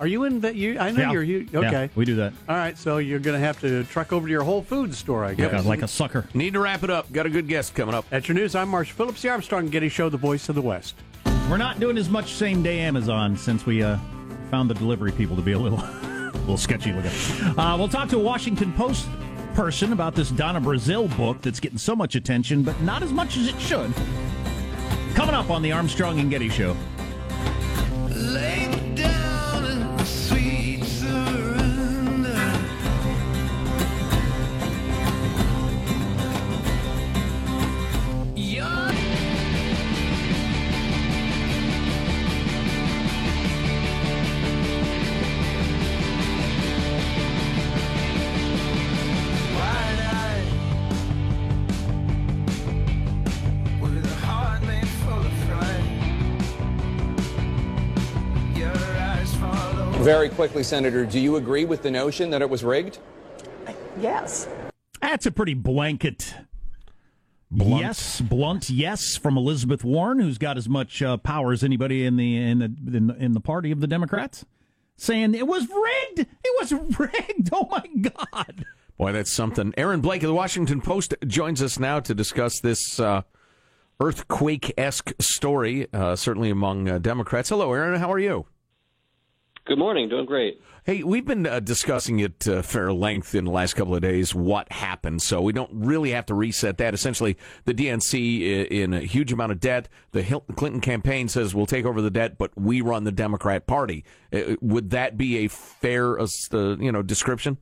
Are 0.00 0.06
you 0.06 0.24
in? 0.24 0.40
The, 0.40 0.54
you, 0.54 0.78
I 0.78 0.90
know 0.92 1.00
Yeah. 1.02 1.12
you're. 1.12 1.22
You, 1.22 1.48
Yeah, 1.52 1.58
okay, 1.60 1.90
we 1.94 2.04
do 2.06 2.16
that. 2.16 2.32
All 2.48 2.56
right, 2.56 2.76
so 2.76 2.96
you're 2.98 3.18
going 3.18 3.38
to 3.38 3.46
have 3.46 3.60
to 3.60 3.84
truck 3.84 4.12
over 4.14 4.26
to 4.26 4.30
your 4.30 4.42
Whole 4.42 4.62
Foods 4.62 4.96
store, 4.96 5.24
I 5.26 5.34
guess. 5.34 5.52
Yeah, 5.52 5.60
like 5.68 5.82
a 5.82 5.88
sucker. 5.88 6.26
Need 6.32 6.54
to 6.54 6.60
wrap 6.60 6.82
it 6.84 6.90
up. 6.90 7.12
Got 7.12 7.26
a 7.26 7.30
good 7.30 7.48
guest 7.48 7.74
coming 7.74 7.94
up. 7.94 8.08
That's 8.08 8.26
your 8.26 8.34
news. 8.34 8.54
I'm 8.54 8.68
Marsh 8.70 8.92
Phillips, 8.92 9.20
the 9.20 9.28
Armstrong 9.28 9.64
and 9.64 9.72
Getty 9.72 9.90
Show, 9.90 10.08
the 10.08 10.16
voice 10.16 10.48
of 10.48 10.54
the 10.54 10.62
West. 10.62 10.94
We're 11.50 11.58
not 11.58 11.80
doing 11.80 11.98
as 11.98 12.08
much 12.08 12.32
same 12.32 12.62
day 12.62 12.80
Amazon 12.80 13.36
since 13.36 13.66
we 13.66 13.82
uh, 13.82 13.98
found 14.50 14.68
the 14.68 14.74
delivery 14.74 15.12
people 15.12 15.36
to 15.36 15.42
be 15.42 15.52
a 15.52 15.58
little, 15.58 15.78
a 15.82 16.32
little 16.40 16.56
sketchy 16.56 16.92
looking. 16.92 17.10
Uh, 17.58 17.76
we'll 17.78 17.88
talk 17.88 18.08
to 18.08 18.16
a 18.16 18.22
Washington 18.22 18.72
Post 18.72 19.08
person 19.54 19.92
about 19.92 20.14
this 20.14 20.30
Donna 20.30 20.60
Brazile 20.60 21.14
book 21.16 21.40
that's 21.42 21.60
getting 21.60 21.78
so 21.78 21.94
much 21.94 22.14
attention, 22.14 22.62
but 22.62 22.80
not 22.82 23.02
as 23.02 23.12
much 23.12 23.36
as 23.36 23.48
it 23.48 23.60
should. 23.60 23.92
Coming 25.14 25.34
up 25.34 25.50
on 25.50 25.62
the 25.62 25.72
Armstrong 25.72 26.18
and 26.20 26.30
Getty 26.30 26.48
Show. 26.48 26.76
Very 60.10 60.28
quickly, 60.28 60.64
Senator, 60.64 61.06
do 61.06 61.20
you 61.20 61.36
agree 61.36 61.64
with 61.64 61.82
the 61.84 61.90
notion 61.92 62.30
that 62.30 62.42
it 62.42 62.50
was 62.50 62.64
rigged? 62.64 62.98
Yes. 64.00 64.48
That's 65.00 65.24
a 65.24 65.30
pretty 65.30 65.54
blanket. 65.54 66.34
Yes, 67.52 68.20
blunt 68.20 68.70
yes 68.70 69.16
from 69.16 69.36
Elizabeth 69.36 69.84
Warren, 69.84 70.18
who's 70.18 70.36
got 70.36 70.58
as 70.58 70.68
much 70.68 71.00
uh, 71.00 71.16
power 71.18 71.52
as 71.52 71.62
anybody 71.62 72.04
in 72.04 72.16
the 72.16 72.36
in 72.36 72.58
the 72.58 72.64
in 72.96 73.06
the, 73.06 73.16
in 73.18 73.32
the 73.34 73.40
party 73.40 73.70
of 73.70 73.78
the 73.78 73.86
Democrats, 73.86 74.44
saying 74.96 75.36
it 75.36 75.46
was 75.46 75.68
rigged. 75.68 76.28
It 76.44 76.58
was 76.58 76.72
rigged. 76.98 77.50
Oh 77.52 77.68
my 77.70 77.86
God! 78.00 78.64
Boy, 78.98 79.12
that's 79.12 79.30
something. 79.30 79.72
Aaron 79.76 80.00
Blake 80.00 80.24
of 80.24 80.28
the 80.28 80.34
Washington 80.34 80.80
Post 80.80 81.14
joins 81.24 81.62
us 81.62 81.78
now 81.78 82.00
to 82.00 82.16
discuss 82.16 82.58
this 82.58 82.98
uh, 82.98 83.22
earthquake 84.00 84.74
esque 84.76 85.12
story, 85.20 85.86
uh, 85.92 86.16
certainly 86.16 86.50
among 86.50 86.88
uh, 86.88 86.98
Democrats. 86.98 87.50
Hello, 87.50 87.72
Aaron. 87.72 88.00
How 88.00 88.10
are 88.12 88.18
you? 88.18 88.46
Good 89.66 89.78
morning. 89.78 90.08
Doing 90.08 90.26
great. 90.26 90.60
Hey, 90.84 91.02
we've 91.02 91.26
been 91.26 91.46
uh, 91.46 91.60
discussing 91.60 92.22
at 92.22 92.48
uh, 92.48 92.62
fair 92.62 92.92
length 92.92 93.34
in 93.34 93.44
the 93.44 93.50
last 93.50 93.74
couple 93.74 93.94
of 93.94 94.00
days 94.00 94.34
what 94.34 94.72
happened, 94.72 95.20
so 95.20 95.42
we 95.42 95.52
don't 95.52 95.70
really 95.72 96.10
have 96.12 96.26
to 96.26 96.34
reset 96.34 96.78
that. 96.78 96.94
Essentially, 96.94 97.36
the 97.66 97.74
DNC 97.74 98.68
in 98.70 98.94
a 98.94 99.00
huge 99.00 99.32
amount 99.32 99.52
of 99.52 99.60
debt. 99.60 99.88
The 100.12 100.22
Hil- 100.22 100.44
Clinton 100.56 100.80
campaign 100.80 101.28
says 101.28 101.54
we'll 101.54 101.66
take 101.66 101.84
over 101.84 102.00
the 102.00 102.10
debt, 102.10 102.38
but 102.38 102.50
we 102.58 102.80
run 102.80 103.04
the 103.04 103.12
Democrat 103.12 103.66
Party. 103.66 104.04
Uh, 104.32 104.56
would 104.62 104.90
that 104.90 105.18
be 105.18 105.44
a 105.44 105.48
fair, 105.48 106.18
uh, 106.18 106.26
uh, 106.52 106.76
you 106.78 106.90
know, 106.90 107.02
description? 107.02 107.58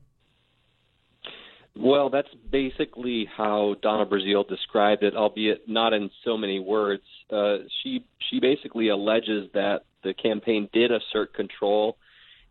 Well, 1.75 2.09
that's 2.09 2.33
basically 2.49 3.27
how 3.37 3.75
Donna 3.81 4.05
Brazile 4.05 4.47
described 4.47 5.03
it, 5.03 5.15
albeit 5.15 5.67
not 5.67 5.93
in 5.93 6.09
so 6.25 6.37
many 6.37 6.59
words. 6.59 7.03
Uh, 7.31 7.57
she 7.81 8.03
she 8.29 8.39
basically 8.39 8.89
alleges 8.89 9.49
that 9.53 9.83
the 10.03 10.13
campaign 10.13 10.69
did 10.73 10.91
assert 10.91 11.33
control 11.33 11.97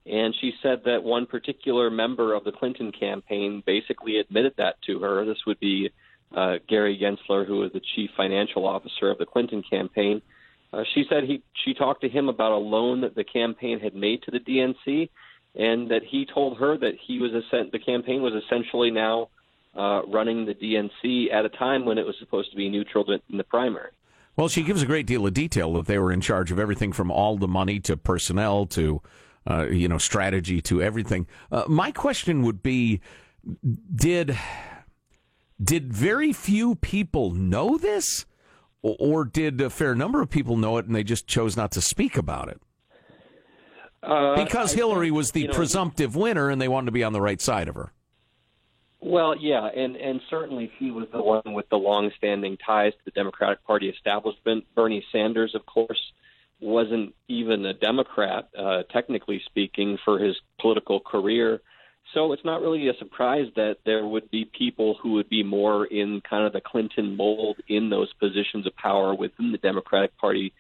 And 0.07 0.35
she 0.41 0.53
said 0.63 0.83
that 0.87 1.03
one 1.03 1.27
particular 1.27 1.91
member 1.91 2.35
of 2.35 2.45
the 2.45 2.53
Clinton 2.53 2.93
campaign 2.93 3.63
basically 3.67 4.19
admitted 4.19 4.55
that 4.57 4.81
to 4.87 5.01
her. 5.01 5.25
This 5.27 5.45
would 5.47 5.61
be 5.61 5.91
uh, 6.35 6.57
Gary 6.67 6.99
Gensler, 6.99 7.47
who 7.47 7.59
was 7.59 7.73
the 7.73 7.83
chief 7.95 8.11
financial 8.17 8.67
officer 8.67 9.11
of 9.11 9.19
the 9.19 9.27
Clinton 9.27 9.63
campaign. 9.69 10.23
Uh, 10.73 10.85
she 10.95 11.05
said 11.09 11.25
he 11.25 11.43
she 11.65 11.75
talked 11.75 12.03
to 12.03 12.09
him 12.09 12.29
about 12.29 12.53
a 12.53 12.57
loan 12.57 13.01
that 13.03 13.15
the 13.15 13.25
campaign 13.25 13.81
had 13.81 13.95
made 13.95 14.23
to 14.23 14.31
the 14.31 14.41
DNC, 14.41 15.09
and 15.55 15.91
that 15.91 16.03
he 16.05 16.27
told 16.27 16.59
her 16.59 16.77
that 16.79 16.95
he 17.07 17.19
was 17.19 17.33
essen- 17.33 17.71
the 17.73 17.79
campaign 17.79 18.23
was 18.23 18.35
essentially 18.45 18.91
now 18.91 19.29
uh, 19.77 20.03
running 20.07 20.45
the 20.45 20.55
DNC 20.55 21.33
at 21.33 21.45
a 21.45 21.49
time 21.49 21.85
when 21.85 21.99
it 21.99 22.07
was 22.07 22.17
supposed 22.19 22.51
to 22.51 22.57
be 22.57 22.69
neutral 22.69 23.05
in 23.11 23.37
the 23.37 23.45
primary. 23.45 23.91
Well, 24.39 24.47
she 24.47 24.63
gives 24.63 24.83
a 24.83 24.87
great 24.87 25.07
deal 25.07 25.27
of 25.27 25.35
detail 25.35 25.73
that 25.73 25.87
they 25.87 25.99
were 25.99 26.13
in 26.13 26.21
charge 26.21 26.53
of 26.53 26.61
everything 26.61 26.93
from 26.93 27.11
all 27.11 27.37
the 27.37 27.49
money 27.49 27.81
to 27.81 27.97
personnel 27.97 28.67
to, 28.67 29.03
uh, 29.51 29.67
you 29.67 29.89
know, 29.89 29.99
strategy 29.99 30.61
to 30.63 30.81
everything. 30.81 31.27
Uh, 31.51 31.65
my 31.67 31.91
question 31.91 32.43
would 32.43 32.63
be, 32.63 33.01
did 33.93 34.39
did 35.61 35.93
very 35.93 36.33
few 36.33 36.77
people 36.77 37.33
know 37.33 37.79
this, 37.79 38.27
or, 38.81 38.95
or 39.01 39.25
did 39.25 39.61
a 39.61 39.71
fair 39.71 39.97
number 39.97 40.23
of 40.23 40.31
people 40.31 40.57
know 40.57 40.79
it 40.79 40.87
and 40.87 40.95
they 40.95 41.03
just 41.03 41.27
chose 41.27 41.57
not 41.57 41.73
to 41.73 41.81
speak 41.81 42.17
about 42.17 42.49
it? 42.49 42.63
Uh, 44.05 44.37
Because 44.37 44.73
I 44.73 44.77
Hillary 44.77 45.09
think, 45.09 45.17
was 45.17 45.33
the 45.33 45.41
you 45.41 45.49
know, 45.49 45.55
presumptive 45.55 46.15
winner, 46.15 46.49
and 46.49 46.63
they 46.63 46.69
wanted 46.69 46.87
to 46.87 46.93
be 46.93 47.03
on 47.03 47.13
the 47.13 47.21
right 47.21 47.41
side 47.41 47.67
of 47.67 47.75
her. 47.75 47.93
Well, 49.01 49.37
yeah, 49.39 49.67
and 49.67 49.97
and 49.97 50.21
certainly 50.29 50.73
he 50.79 50.91
was 50.91 51.07
the 51.13 51.23
one 51.23 51.55
with 51.55 51.69
the 51.69 51.77
long-standing 51.77 52.59
ties 52.65 52.93
to 52.93 52.99
the 53.05 53.11
Democratic 53.13 53.65
Party 53.65 53.89
establishment. 53.89 54.65
Bernie 54.75 55.05
Sanders, 55.13 55.55
of 55.55 55.65
course, 55.67 56.01
wasn't 56.61 57.15
even 57.29 57.65
a 57.65 57.75
Democrat, 57.75 58.49
uh, 58.59 58.83
technically 58.93 59.41
speaking, 59.47 59.99
for 60.05 60.19
his 60.19 60.37
political 60.61 60.99
career. 60.99 61.61
So 62.15 62.33
it's 62.33 62.45
not 62.45 62.61
really 62.61 62.89
a 62.89 62.95
surprise 62.99 63.47
that 63.55 63.77
there 63.85 64.05
would 64.07 64.31
be 64.31 64.47
people 64.47 64.97
who 65.01 65.13
would 65.13 65.29
be 65.29 65.43
more 65.43 65.85
in 65.85 66.21
kind 66.29 66.45
of 66.45 66.53
the 66.53 66.61
Clinton 66.61 67.17
mold 67.17 67.59
in 67.69 67.91
those 67.91 68.13
positions 68.15 68.67
of 68.67 68.75
power 68.77 69.15
within 69.15 69.53
the 69.53 69.59
Democratic 69.59 70.17
Party 70.17 70.53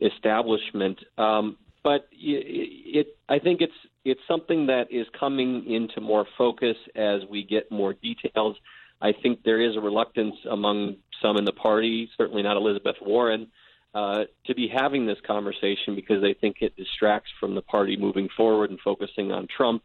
establishment. 0.00 0.98
Um, 1.16 1.56
but 1.84 2.08
it, 2.12 3.06
it, 3.06 3.16
I 3.28 3.38
think 3.38 3.60
it's 3.60 3.72
it's 4.04 4.20
something 4.26 4.66
that 4.66 4.88
is 4.90 5.06
coming 5.18 5.64
into 5.70 6.00
more 6.00 6.26
focus 6.36 6.76
as 6.96 7.20
we 7.30 7.44
get 7.44 7.70
more 7.70 7.92
details. 7.92 8.56
I 9.00 9.12
think 9.12 9.42
there 9.44 9.60
is 9.60 9.76
a 9.76 9.80
reluctance 9.80 10.36
among 10.50 10.96
some 11.20 11.36
in 11.36 11.44
the 11.44 11.52
party, 11.52 12.10
certainly 12.16 12.42
not 12.42 12.56
Elizabeth 12.56 12.96
Warren, 13.00 13.48
uh, 13.94 14.24
to 14.46 14.54
be 14.54 14.68
having 14.68 15.06
this 15.06 15.18
conversation 15.26 15.94
because 15.94 16.22
they 16.22 16.34
think 16.34 16.56
it 16.60 16.76
distracts 16.76 17.30
from 17.38 17.54
the 17.54 17.62
party 17.62 17.96
moving 17.96 18.28
forward 18.36 18.70
and 18.70 18.80
focusing 18.80 19.30
on 19.30 19.46
Trump, 19.54 19.82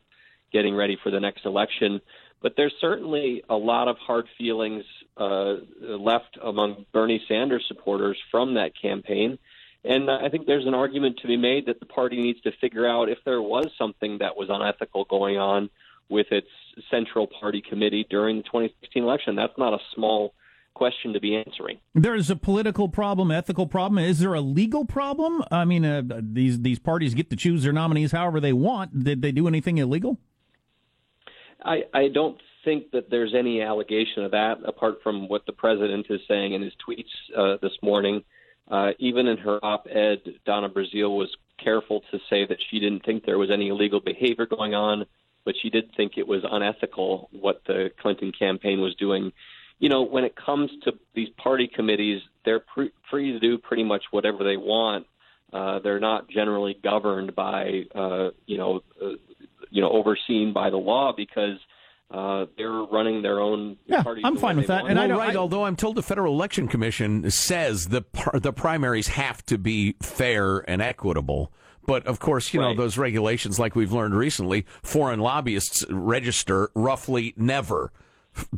getting 0.52 0.76
ready 0.76 0.98
for 1.04 1.12
the 1.12 1.20
next 1.20 1.46
election. 1.46 2.00
But 2.42 2.54
there's 2.56 2.74
certainly 2.80 3.44
a 3.50 3.56
lot 3.56 3.88
of 3.88 3.98
hard 3.98 4.28
feelings 4.38 4.84
uh, 5.18 5.56
left 5.82 6.38
among 6.42 6.86
Bernie 6.94 7.22
Sanders 7.28 7.66
supporters 7.68 8.18
from 8.32 8.54
that 8.54 8.72
campaign. 8.80 9.38
And 9.84 10.10
I 10.10 10.30
think 10.30 10.48
there's 10.48 10.66
an 10.66 10.74
argument 10.74 11.20
to 11.22 11.28
be 11.28 11.38
made 11.38 11.68
that 11.68 11.80
the 11.80 11.86
party 11.86 12.18
needs 12.18 12.42
to 12.42 12.52
figure 12.60 12.88
out 12.88 13.10
if 13.10 13.20
there 13.26 13.42
was 13.42 13.68
something 13.78 14.18
that 14.20 14.36
was 14.36 14.50
unethical 14.50 15.06
going 15.06 15.38
on 15.38 15.70
with 16.10 16.28
its 16.32 16.48
central 16.90 17.28
party 17.28 17.62
committee 17.62 18.06
during 18.10 18.38
the 18.38 18.44
2016 18.44 19.04
election. 19.04 19.36
That's 19.36 19.58
not 19.58 19.74
a 19.74 19.80
small 19.94 20.34
question 20.74 21.14
to 21.14 21.20
be 21.20 21.36
answering. 21.36 21.80
There's 21.96 22.30
a 22.30 22.36
political 22.36 22.88
problem, 22.88 23.32
ethical 23.32 23.66
problem. 23.66 24.04
Is 24.04 24.20
there 24.20 24.34
a 24.34 24.42
legal 24.42 24.86
problem? 24.86 25.44
I 25.52 25.66
mean, 25.66 25.84
uh, 25.84 26.04
these 26.22 26.62
these 26.62 26.80
parties 26.80 27.14
get 27.14 27.30
to 27.32 27.36
choose 27.36 27.64
their 27.64 27.74
nominees 27.74 28.12
however 28.12 28.40
they 28.40 28.54
want. 28.54 29.04
Did 29.04 29.22
they 29.22 29.32
do 29.32 29.48
anything 29.48 29.80
illegal? 29.80 30.20
I, 31.64 31.84
I 31.94 32.08
don't 32.10 32.40
think 32.64 32.92
that 32.92 33.10
there's 33.10 33.34
any 33.34 33.62
allegation 33.62 34.24
of 34.24 34.32
that 34.32 34.58
apart 34.66 35.00
from 35.02 35.28
what 35.28 35.46
the 35.48 35.54
president 35.54 36.06
is 36.10 36.22
saying 36.28 36.54
in 36.54 36.62
his 36.62 36.74
tweets 36.88 37.10
uh, 37.36 37.58
this 37.62 37.72
morning. 37.82 38.24
Uh, 38.70 38.92
even 39.00 39.28
in 39.28 39.38
her 39.38 39.64
op-ed, 39.64 40.20
Donna 40.46 40.70
Brazile 40.70 41.16
was 41.16 41.30
careful 41.64 42.02
to 42.12 42.20
say 42.30 42.46
that 42.46 42.58
she 42.70 42.80
didn't 42.80 43.06
think 43.06 43.26
there 43.26 43.38
was 43.38 43.50
any 43.52 43.70
illegal 43.70 44.00
behavior 44.00 44.46
going 44.46 44.76
on, 44.76 45.06
but 45.46 45.56
she 45.62 45.70
did 45.70 45.90
think 45.96 46.14
it 46.18 46.28
was 46.28 46.44
unethical 46.50 47.30
what 47.32 47.62
the 47.66 47.90
Clinton 48.02 48.32
campaign 48.38 48.82
was 48.82 48.94
doing. 48.96 49.32
You 49.80 49.90
know, 49.90 50.02
when 50.02 50.24
it 50.24 50.36
comes 50.36 50.70
to 50.84 50.94
these 51.16 51.30
party 51.42 51.70
committees, 51.74 52.22
they're 52.44 52.60
pre- 52.60 52.92
free 53.10 53.32
to 53.32 53.40
do 53.40 53.58
pretty 53.58 53.84
much 53.84 54.04
whatever 54.12 54.44
they 54.44 54.58
want. 54.58 55.06
Uh, 55.54 55.80
they're 55.80 56.00
not 56.00 56.30
generally 56.30 56.78
governed 56.84 57.34
by, 57.34 57.84
uh, 57.96 58.30
you 58.46 58.58
know, 58.58 58.82
uh, 59.02 59.12
you 59.70 59.82
know, 59.82 59.90
overseen 59.90 60.52
by 60.54 60.70
the 60.70 60.78
law 60.78 61.14
because 61.16 61.58
uh, 62.10 62.46
they're 62.58 62.72
running 62.72 63.22
their 63.22 63.40
own 63.42 63.78
Yeah, 63.86 64.02
parties. 64.04 64.24
I'm 64.26 64.38
fine 64.38 64.58
with 64.58 64.68
that. 64.68 64.84
want. 64.84 64.92
And 64.92 65.00
I 65.00 65.04
well, 65.08 65.18
don't- 65.18 65.28
right. 65.28 65.36
I- 65.36 65.40
although 65.40 65.66
I'm 65.66 65.76
told 65.76 65.96
the 65.96 66.04
Federal 66.04 66.34
Election 66.34 66.68
Commission 66.68 67.30
says 67.32 67.90
the 67.90 68.02
par- 68.02 68.40
the 68.40 68.54
primaries 68.54 69.08
have 69.10 69.46
to 69.48 69.58
be 69.58 69.96
fair 70.02 70.60
and 70.70 70.82
equitable. 70.82 71.52
But 71.86 72.06
of 72.06 72.20
course, 72.20 72.54
you 72.54 72.60
know 72.60 72.74
those 72.76 72.98
regulations, 72.98 73.60
like 73.60 73.76
we've 73.76 73.94
learned 73.94 74.14
recently, 74.14 74.66
foreign 74.84 75.20
lobbyists 75.22 75.86
register 75.90 76.70
roughly 76.76 77.34
never. 77.38 77.92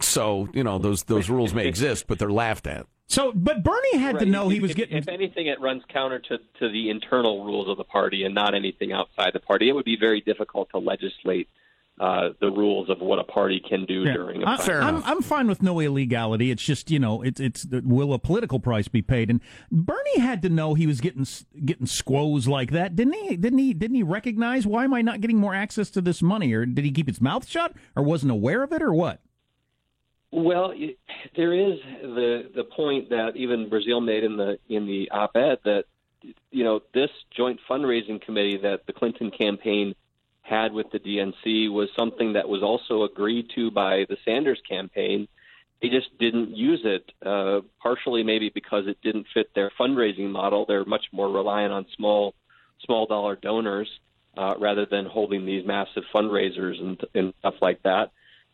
So 0.02 0.50
you 0.54 0.64
know 0.64 0.78
those 0.78 1.04
those 1.04 1.30
rules 1.30 1.54
may 1.54 1.68
exist, 1.68 2.06
but 2.08 2.20
they're 2.20 2.32
laughed 2.32 2.68
at. 2.68 2.86
So, 3.08 3.32
but 3.34 3.64
Bernie 3.64 3.98
had 3.98 4.14
to 4.14 4.18
Right. 4.20 4.28
know 4.28 4.50
he 4.50 4.60
was 4.60 4.72
if- 4.72 4.78
getting. 4.78 4.98
If 4.98 5.08
anything, 5.08 5.48
it 5.48 5.60
runs 5.60 5.84
counter 5.90 6.20
to, 6.20 6.38
to 6.60 6.70
the 6.70 6.90
internal 6.92 7.44
rules 7.44 7.68
of 7.68 7.78
the 7.78 7.84
party 7.84 8.24
and 8.24 8.36
not 8.36 8.54
anything 8.54 8.92
outside 8.92 9.32
the 9.34 9.40
party. 9.40 9.68
It 9.70 9.74
would 9.74 9.86
be 9.86 9.96
very 10.00 10.22
difficult 10.22 10.70
to 10.72 10.78
legislate 10.78 11.48
uh, 12.00 12.30
the 12.40 12.50
rules 12.50 12.90
of 12.90 13.00
what 13.02 13.20
a 13.20 13.24
party 13.24 13.60
can 13.60 13.86
do 13.86 14.04
Yeah. 14.04 14.14
during 14.14 14.44
a 14.44 14.48
I, 14.48 14.58
primary. 14.58 14.84
I'm, 14.86 15.04
I'm 15.04 15.22
fine 15.22 15.48
with 15.48 15.62
no 15.62 15.80
illegality. 15.80 16.50
It's 16.52 16.64
just 16.64 16.90
you 16.90 17.00
know, 17.00 17.22
it's 17.22 17.40
it's 17.40 17.66
will 17.66 18.14
a 18.14 18.20
political 18.20 18.60
price 18.60 18.88
be 18.88 19.02
paid? 19.02 19.30
And 19.30 19.42
Bernie 19.72 20.20
had 20.20 20.42
to 20.44 20.50
know 20.50 20.74
he 20.76 20.88
was 20.88 21.02
getting 21.02 21.26
getting 21.66 21.88
squoze 21.88 22.48
like 22.48 22.72
that, 22.72 22.96
didn't 22.96 23.14
he? 23.14 23.36
Didn't 23.36 23.60
he? 23.60 23.74
Didn't 23.74 23.96
he 23.96 24.04
recognize 24.04 24.66
why 24.66 24.86
am 24.86 24.94
I 24.94 25.02
not 25.02 25.20
getting 25.22 25.38
more 25.38 25.54
access 25.54 25.90
to 25.92 26.02
this 26.02 26.22
money, 26.22 26.54
or 26.54 26.66
did 26.66 26.86
he 26.86 26.92
keep 26.92 27.08
his 27.08 27.20
mouth 27.20 27.48
shut, 27.48 27.74
or 27.96 28.04
wasn't 28.04 28.32
aware 28.32 28.64
of 28.64 28.72
it, 28.72 28.82
or 28.82 28.94
what? 28.94 29.22
Well, 30.32 30.74
there 31.36 31.54
is 31.54 31.80
the 32.02 32.52
the 32.56 32.64
point 32.64 33.10
that 33.10 33.36
even 33.36 33.70
Brazile 33.70 34.04
made 34.04 34.24
in 34.24 34.38
the 34.38 34.60
in 34.70 34.86
the 34.86 35.10
op-ed 35.12 35.58
that 35.66 35.86
you 36.52 36.64
know 36.64 36.82
this 36.94 37.10
joint 37.32 37.60
fundraising 37.68 38.22
committee 38.22 38.58
that 38.58 38.86
the 38.86 38.94
Clinton 38.94 39.32
campaign 39.32 39.96
had 40.50 40.74
with 40.74 40.92
the 40.92 41.00
DNC 41.00 41.72
was 41.72 41.90
something 41.98 42.34
that 42.34 42.50
was 42.50 42.64
also 42.64 43.04
agreed 43.04 43.50
to 43.56 43.72
by 43.72 44.06
the 44.10 44.18
Sanders 44.26 44.62
campaign. 44.68 45.28
They 45.82 45.90
just 45.90 46.18
didn't 46.20 46.58
use 46.58 46.82
it, 46.84 47.12
uh, 47.26 47.62
partially 47.82 48.24
maybe 48.24 48.50
because 48.54 48.88
it 48.88 48.98
didn't 49.02 49.28
fit 49.34 49.54
their 49.56 49.72
fundraising 49.80 50.30
model. 50.30 50.66
They're 50.66 50.86
much 50.86 51.06
more 51.12 51.30
reliant 51.30 51.72
on 51.72 51.86
small 51.96 52.34
small 52.86 53.06
dollar 53.06 53.36
donors 53.36 53.90
uh, 54.38 54.54
rather 54.60 54.86
than 54.86 55.06
holding 55.06 55.46
these 55.46 55.66
massive 55.66 56.04
fundraisers 56.14 56.80
and, 56.80 57.02
and 57.14 57.34
stuff 57.40 57.56
like 57.62 57.84
that. 57.84 58.12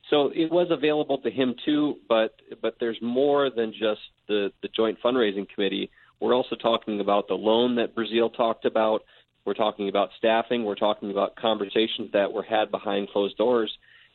So 0.10 0.32
it 0.36 0.52
was 0.52 0.68
available 0.70 1.18
to 1.20 1.32
him 1.32 1.56
too, 1.66 1.98
but 2.08 2.36
but 2.62 2.76
there's 2.80 3.02
more 3.02 3.50
than 3.50 3.72
just 3.72 4.02
the 4.28 4.52
the 4.62 4.68
joint 4.76 5.00
fundraising 5.04 5.50
committee. 5.50 5.90
We're 6.20 6.36
also 6.36 6.56
talking 6.56 7.00
about 7.00 7.28
the 7.28 7.34
loan 7.36 7.76
that 7.76 7.96
Brazile 7.96 8.36
talked 8.36 8.66
about. 8.66 9.04
We're 9.46 9.54
talking 9.54 9.90
about 9.90 10.10
staffing. 10.18 10.64
We're 10.64 10.76
talking 10.76 11.12
about 11.12 11.36
conversations 11.36 12.12
that 12.14 12.32
were 12.32 12.44
had 12.44 12.72
behind 12.72 13.10
closed 13.10 13.38
doors. 13.38 13.72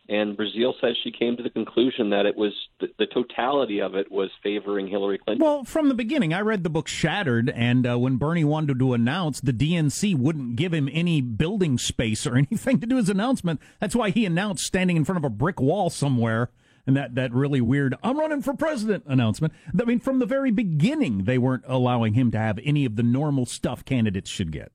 And 0.09 0.37
Brazile 0.37 0.73
says 0.81 0.97
she 1.05 1.13
came 1.13 1.37
to 1.37 1.43
the 1.43 1.51
conclusion 1.51 2.11
that 2.11 2.27
it 2.27 2.37
was 2.37 2.53
the, 2.81 2.89
the 2.99 3.07
totality 3.07 3.81
of 3.81 3.95
it 3.95 4.11
was 4.11 4.29
favoring 4.43 4.89
Hillary 4.89 5.19
Clinton. 5.19 5.45
Well, 5.45 5.63
from 5.63 5.89
the 5.89 5.95
beginning, 5.95 6.35
I 6.35 6.41
read 6.41 6.65
the 6.65 6.71
book 6.71 6.89
Shattered, 6.89 7.49
and 7.49 7.87
uh, 7.87 7.97
when 7.97 8.17
Bernie 8.17 8.43
wanted 8.43 8.81
to 8.81 8.93
announce, 8.93 9.41
the 9.41 9.53
DNC 9.53 10.17
wouldn't 10.17 10.57
give 10.57 10.75
him 10.75 10.89
any 10.93 11.21
building 11.21 11.79
space 11.79 12.27
or 12.27 12.37
anything 12.37 12.81
to 12.81 12.89
do 12.89 12.97
his 12.97 13.09
announcement. 13.09 13.61
That's 13.79 13.95
why 13.95 14.11
he 14.11 14.27
announced 14.27 14.65
standing 14.65 14.97
in 14.97 15.05
front 15.05 15.19
of 15.19 15.25
a 15.25 15.31
brick 15.31 15.61
wall 15.61 15.91
somewhere. 15.91 16.51
And 16.89 16.97
that, 16.97 17.15
that 17.15 17.33
really 17.33 17.61
weird, 17.61 17.95
I'm 18.03 18.19
running 18.19 18.43
for 18.43 18.55
president 18.55 19.05
announcement. 19.07 19.53
I 19.79 19.85
mean, 19.85 20.01
from 20.01 20.19
the 20.19 20.27
very 20.27 20.51
beginning, 20.51 21.25
they 21.25 21.39
weren't 21.39 21.63
allowing 21.69 22.15
him 22.15 22.33
to 22.33 22.39
have 22.39 22.59
any 22.65 22.85
of 22.85 22.97
the 22.97 23.05
normal 23.05 23.47
stuff 23.47 23.85
candidates 23.85 24.31
should 24.31 24.51
get. 24.51 24.73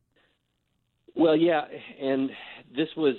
Well, 1.15 1.35
yeah, 1.35 1.65
and 2.01 2.29
this 2.75 2.89
was 2.97 3.15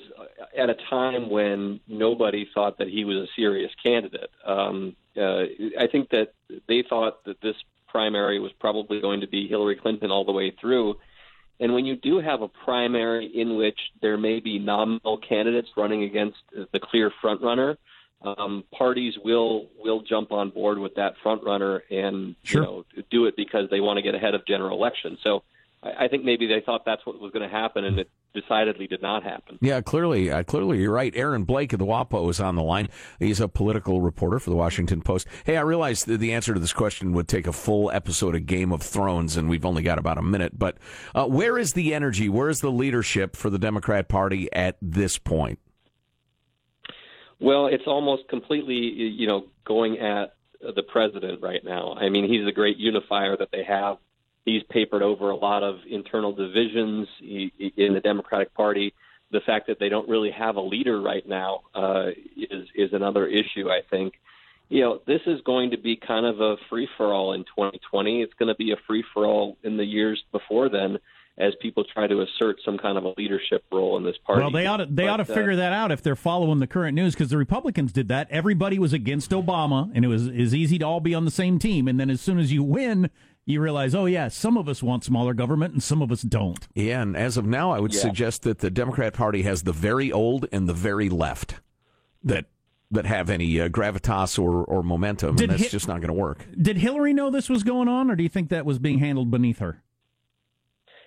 at 0.57 0.69
a 0.69 0.75
time 0.91 1.31
when 1.31 1.81
nobody 1.89 2.47
thought 2.53 2.79
that 2.79 2.89
he 2.89 3.05
was 3.07 3.17
a 3.17 3.27
serious 3.35 3.73
candidate. 3.83 4.31
Um, 4.45 4.97
uh, 5.17 5.45
I 5.81 5.87
think 5.91 6.11
that 6.11 6.35
they 6.69 6.83
thought 6.89 7.25
that 7.25 7.41
this 7.41 7.57
primary 7.89 8.39
was 8.39 8.53
probably 8.53 9.01
going 9.01 9.23
to 9.23 9.27
be 9.27 9.49
Hillary 9.49 9.77
Clinton 9.77 10.11
all 10.11 10.27
the 10.27 10.33
way 10.33 10.51
through. 10.61 10.99
And 11.59 11.73
when 11.73 11.87
you 11.87 11.97
do 11.97 12.21
have 12.21 12.43
a 12.43 12.49
primary 12.49 13.27
in 13.27 13.57
which 13.57 13.79
there 14.03 14.19
may 14.19 14.41
be 14.41 14.59
nominal 14.59 15.17
candidates 15.17 15.69
running 15.75 16.03
against 16.03 16.37
the 16.53 16.79
clear 16.79 17.11
frontrunner, 17.23 17.79
um, 18.23 18.65
parties 18.77 19.15
will 19.25 19.69
will 19.79 20.03
jump 20.03 20.33
on 20.33 20.51
board 20.51 20.79
with 20.79 20.97
that 20.97 21.15
frontrunner 21.25 21.81
and 21.91 22.35
Sure. 22.43 22.63
you 22.63 22.67
know 22.67 22.85
do 23.11 23.25
it 23.27 23.37
because 23.37 23.71
they 23.71 23.81
want 23.81 23.97
to 23.99 24.03
get 24.03 24.15
ahead 24.15 24.35
of 24.35 24.47
general 24.47 24.77
election. 24.77 25.17
So 25.23 25.43
I, 25.83 26.05
I 26.05 26.09
think 26.09 26.25
maybe 26.25 26.47
they 26.47 26.63
thought 26.65 26.85
that's 26.85 27.05
what 27.05 27.21
was 27.21 27.33
going 27.33 27.49
to 27.49 27.55
happen, 27.55 27.85
and 27.85 27.99
it 27.99 28.11
decidedly 28.35 28.87
did 28.87 29.03
not 29.03 29.23
happen. 29.23 29.59
Yeah, 29.61 29.81
clearly, 29.81 30.31
uh, 30.31 30.43
clearly, 30.43 30.81
you're 30.81 30.93
right. 30.93 31.13
Aaron 31.17 31.45
Blake 31.45 31.73
of 31.73 31.79
the 31.79 31.87
WAPO 31.87 32.29
is 32.31 32.41
on 32.41 32.55
the 32.55 32.63
line. 32.63 32.89
He's 33.19 33.41
a 33.41 33.49
political 33.49 34.01
reporter 34.01 34.39
for 34.39 34.51
the 34.51 34.57
Washington 34.57 35.01
Post. 35.03 35.27
Hey, 35.45 35.57
I 35.57 35.63
realize 35.63 36.05
that 36.05 36.19
the 36.19 36.33
answer 36.33 36.55
to 36.55 36.61
this 36.61 36.73
question 36.73 37.13
would 37.13 37.29
take 37.29 37.47
a 37.47 37.53
full 37.53 37.91
episode 37.91 38.35
of 38.35 38.47
Game 38.47 38.73
of 38.73 38.83
Thrones, 38.83 39.37
and 39.37 39.49
we've 39.49 39.65
only 39.65 39.83
got 39.83 39.99
about 39.99 40.19
a 40.19 40.23
minute. 40.23 40.59
But 40.59 40.79
uh, 41.15 41.27
where 41.27 41.59
is 41.59 41.73
the 41.73 41.95
energy? 41.95 42.29
Where 42.29 42.49
is 42.49 42.61
the 42.61 42.71
leadership 42.71 43.37
for 43.37 43.51
the 43.51 43.59
Democrat 43.59 44.09
Party 44.09 44.53
at 44.53 44.77
this 44.83 45.19
point? 45.19 45.59
Well, 47.39 47.67
it's 47.67 47.87
almost 47.87 48.29
completely, 48.29 48.75
you 48.75 49.27
know, 49.27 49.47
going 49.65 49.99
at 49.99 50.37
the 50.61 50.83
president 50.83 51.43
right 51.43 51.63
now. 51.65 51.95
I 51.95 52.09
mean, 52.09 52.31
he's 52.31 52.47
a 52.47 52.53
great 52.53 52.79
unifier 52.79 53.37
that 53.37 53.49
they 53.53 53.63
have. 53.65 53.99
He's 54.47 54.63
papered 54.71 55.03
over 55.03 55.31
a 55.31 55.37
lot 55.37 55.65
of 55.65 55.81
internal 55.91 56.33
divisions 56.33 57.09
in 57.21 57.93
the 57.95 58.01
Democratic 58.03 58.55
Party. 58.55 58.95
The 59.33 59.41
fact 59.41 59.67
that 59.67 59.81
they 59.81 59.89
don't 59.89 60.09
really 60.09 60.31
have 60.31 60.55
a 60.55 60.61
leader 60.61 61.01
right 61.01 61.29
now 61.29 61.63
uh, 61.75 62.11
is 62.37 62.69
is 62.75 62.93
another 62.93 63.27
issue. 63.27 63.69
I 63.69 63.81
think. 63.91 64.15
You 64.69 64.81
know, 64.81 65.01
this 65.07 65.21
is 65.27 65.41
going 65.43 65.71
to 65.73 65.79
be 65.79 65.97
kind 65.97 66.27
of 66.27 66.41
a 66.41 66.57
free 66.69 66.89
for 66.97 67.13
all 67.13 67.33
in 67.35 67.43
2020. 67.45 68.23
It's 68.23 68.35
going 68.35 68.49
to 68.49 68.55
be 68.57 68.73
a 68.73 68.77
free 68.87 69.05
for 69.15 69.25
all 69.25 69.57
in 69.63 69.77
the 69.77 69.85
years 69.85 70.25
before 70.33 70.69
then, 70.69 70.99
as 71.39 71.53
people 71.61 71.85
try 71.85 72.09
to 72.09 72.23
assert 72.23 72.57
some 72.65 72.77
kind 72.77 72.99
of 72.99 73.05
a 73.05 73.15
leadership 73.17 73.65
role 73.71 73.97
in 73.97 74.05
this 74.05 74.17
party. 74.25 74.43
Well, 74.43 74.51
they 74.51 74.67
ought 74.67 74.79
to 74.79 74.87
they 74.87 75.05
But, 75.05 75.09
ought 75.09 75.17
to 75.19 75.33
uh, 75.33 75.37
figure 75.37 75.57
that 75.57 75.73
out 75.73 75.91
if 75.91 76.03
they're 76.03 76.17
following 76.17 76.61
the 76.61 76.67
current 76.69 76.95
news 76.95 77.15
because 77.15 77.31
the 77.31 77.37
Republicans 77.37 77.93
did 77.93 78.07
that. 78.09 78.29
Everybody 78.31 78.79
was 78.79 78.93
against 78.93 79.31
Obama, 79.33 79.91
and 79.93 80.05
it 80.05 80.09
was 80.09 80.29
is 80.29 80.55
easy 80.55 80.79
to 80.79 80.85
all 80.85 81.01
be 81.01 81.15
on 81.17 81.25
the 81.25 81.31
same 81.33 81.59
team. 81.59 81.89
And 81.89 81.99
then 81.99 82.11
as 82.11 82.21
soon 82.21 82.39
as 82.39 82.53
you 82.53 82.63
win, 82.63 83.11
you 83.47 83.61
realize, 83.61 83.95
oh 83.95 84.07
yeah, 84.07 84.29
some 84.29 84.57
of 84.59 84.69
us 84.69 84.83
want 84.83 85.05
smaller 85.05 85.33
government 85.33 85.73
and 85.73 85.83
some 85.83 86.03
of 86.03 86.11
us 86.13 86.23
don't. 86.23 86.67
Yeah, 86.75 87.01
and 87.03 87.17
as 87.17 87.37
of 87.37 87.47
now, 87.47 87.71
I 87.71 87.79
would 87.81 87.95
Yeah. 87.95 88.01
suggest 88.01 88.43
that 88.43 88.59
the 88.59 88.71
Democrat 88.71 89.15
Party 89.15 89.43
has 89.43 89.63
the 89.63 89.73
very 89.73 90.11
old 90.13 90.47
and 90.53 90.69
the 90.69 90.75
very 90.75 91.09
left 91.09 91.61
that 92.25 92.47
that 92.91 93.05
have 93.07 93.31
any 93.31 93.61
uh, 93.61 93.69
gravitas 93.69 94.39
or, 94.39 94.63
or 94.65 94.81
momentum, 94.83 95.35
Did 95.35 95.51
and 95.51 95.53
that's 95.59 95.65
Hi- 95.65 95.69
just 95.71 95.89
not 95.89 95.97
going 96.01 96.07
to 96.09 96.13
work. 96.15 96.47
Did 96.61 96.77
Hillary 96.77 97.13
know 97.13 97.31
this 97.31 97.49
was 97.49 97.65
going 97.65 97.89
on, 97.89 98.11
or 98.11 98.15
do 98.17 98.23
you 98.23 98.29
think 98.29 98.49
that 98.51 98.65
was 98.65 98.79
being 98.79 98.99
handled 99.01 99.29
beneath 99.31 99.59
her? 99.59 99.83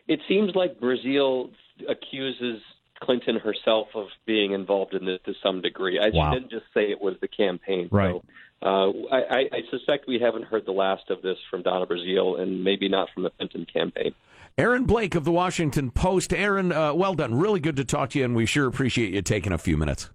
It 0.07 0.19
seems 0.27 0.55
like 0.55 0.79
Brazile 0.79 1.51
accuses 1.87 2.61
Clinton 3.01 3.37
herself 3.37 3.87
of 3.95 4.07
being 4.25 4.51
involved 4.51 4.93
in 4.93 5.05
this 5.05 5.19
to 5.25 5.33
some 5.41 5.61
degree. 5.61 5.97
I, 5.99 6.09
Wow. 6.09 6.33
She 6.33 6.39
didn't 6.39 6.51
just 6.51 6.65
say 6.73 6.91
it 6.91 6.99
was 6.99 7.15
the 7.21 7.29
campaign. 7.29 7.87
Right. 7.91 8.11
So, 8.15 8.23
uh, 8.61 8.89
I, 9.11 9.17
I, 9.29 9.39
I 9.53 9.61
suspect 9.71 10.07
we 10.07 10.19
haven't 10.19 10.43
heard 10.45 10.65
the 10.65 10.71
last 10.71 11.09
of 11.09 11.21
this 11.21 11.37
from 11.49 11.61
Donna 11.63 11.85
Brazile 11.85 12.39
and 12.39 12.63
maybe 12.63 12.89
not 12.89 13.09
from 13.13 13.23
the 13.23 13.29
Clinton 13.31 13.65
campaign. 13.71 14.13
Aaron 14.57 14.83
Blake 14.83 15.15
of 15.15 15.23
the 15.23 15.31
Washington 15.31 15.89
Post. 15.91 16.33
Aaron, 16.33 16.71
uh, 16.73 16.93
well 16.93 17.13
done. 17.13 17.35
Really 17.35 17.61
good 17.61 17.77
to 17.77 17.85
talk 17.85 18.09
to 18.11 18.19
you, 18.19 18.25
and 18.25 18.35
we 18.35 18.45
sure 18.45 18.67
appreciate 18.67 19.13
you 19.13 19.21
taking 19.21 19.53
a 19.53 19.57
few 19.57 19.77
minutes. 19.77 20.09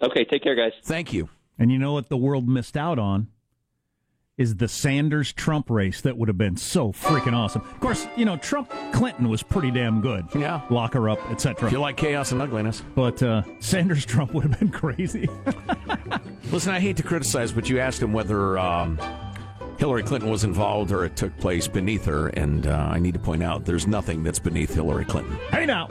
Okay, 0.00 0.24
take 0.24 0.42
care, 0.44 0.54
guys. 0.54 0.72
Thank 0.84 1.12
you. 1.12 1.28
And 1.58 1.72
you 1.72 1.78
know 1.78 1.92
what 1.92 2.08
the 2.08 2.16
world 2.16 2.48
missed 2.48 2.76
out 2.76 2.98
on 2.98 3.28
is 4.38 4.56
the 4.56 4.68
Sanders 4.68 5.32
Trump 5.32 5.68
race 5.68 6.00
that 6.00 6.16
would 6.16 6.28
have 6.28 6.38
been 6.38 6.56
so 6.56 6.90
freaking 6.92 7.34
awesome. 7.34 7.62
Of 7.62 7.80
course, 7.80 8.06
you 8.16 8.24
know 8.24 8.36
Trump 8.36 8.72
Clinton 8.92 9.28
was 9.28 9.42
pretty 9.42 9.70
damn 9.70 10.00
good. 10.00 10.26
Yeah. 10.34 10.62
lock 10.70 10.94
her 10.94 11.08
up, 11.08 11.18
etc. 11.30 11.66
If 11.66 11.72
you 11.72 11.80
like 11.80 11.96
chaos 11.96 12.32
and 12.32 12.40
ugliness. 12.40 12.82
But 12.94 13.22
uh, 13.22 13.42
Sanders 13.60 14.06
Trump 14.06 14.32
would 14.34 14.44
have 14.44 14.58
been 14.58 14.68
crazy. 14.70 15.28
Listen, 16.52 16.72
I 16.74 16.80
hate 16.80 16.96
to 16.98 17.02
criticize, 17.02 17.50
but 17.50 17.68
you 17.70 17.80
asked 17.80 18.00
him 18.02 18.12
whether 18.12 18.58
um, 18.58 18.98
Hillary 19.78 20.02
Clinton 20.02 20.30
was 20.30 20.44
involved 20.44 20.92
or 20.92 21.04
it 21.04 21.16
took 21.16 21.34
place 21.38 21.66
beneath 21.66 22.04
her, 22.04 22.28
and 22.28 22.66
uh, 22.66 22.72
I 22.92 22.98
need 22.98 23.14
to 23.14 23.20
point 23.20 23.42
out 23.42 23.64
there's 23.64 23.86
nothing 23.86 24.22
that's 24.22 24.38
beneath 24.38 24.74
Hillary 24.74 25.06
Clinton. 25.06 25.36
hey 25.50 25.64
now, 25.64 25.88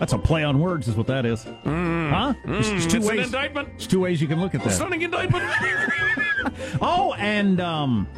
that's 0.00 0.14
a 0.14 0.18
play 0.18 0.42
on 0.42 0.58
words, 0.58 0.88
is 0.88 0.96
what 0.96 1.06
that 1.08 1.26
is. 1.26 1.44
huh? 1.44 2.32
There's- 2.46 2.68
there's 2.70 2.86
two 2.86 2.98
Mm. 2.98 3.00
It's 3.00 3.08
an 3.10 3.16
ways. 3.16 3.26
indictment. 3.26 3.68
There's 3.72 3.86
two 3.86 4.00
ways 4.00 4.20
you 4.22 4.26
can 4.26 4.40
look 4.40 4.54
at 4.54 4.64
that. 4.64 4.72
Stunning 4.72 5.02
indictment. 5.02 5.44
Oh, 6.80 7.12
and 7.18 7.60
um, 7.60 8.08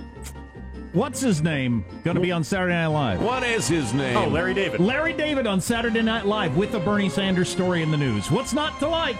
what's 0.92 1.20
his 1.20 1.42
name? 1.42 1.84
Going 2.04 2.14
to 2.14 2.20
be 2.22 2.32
on 2.32 2.42
Saturday 2.42 2.72
Night 2.72 2.86
Live. 2.86 3.20
what 3.22 3.42
is 3.42 3.68
his 3.68 3.92
name? 3.92 4.16
Oh, 4.16 4.28
Larry 4.28 4.54
David. 4.54 4.80
Larry 4.80 5.12
David 5.12 5.46
on 5.46 5.60
Saturday 5.60 6.00
Night 6.00 6.24
Live 6.26 6.56
with 6.56 6.72
the 6.72 6.78
Bernie 6.78 7.10
Sanders 7.10 7.48
story 7.50 7.82
in 7.82 7.90
the 7.90 7.96
news. 7.98 8.30
What's 8.30 8.54
not 8.54 8.78
to 8.78 8.88
like? 8.88 9.16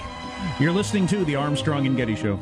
You're 0.61 0.73
listening 0.73 1.07
to 1.09 1.25
the 1.25 1.37
Armstrong 1.37 1.87
and 1.87 1.97
Getty 1.97 2.15
Show. 2.15 2.39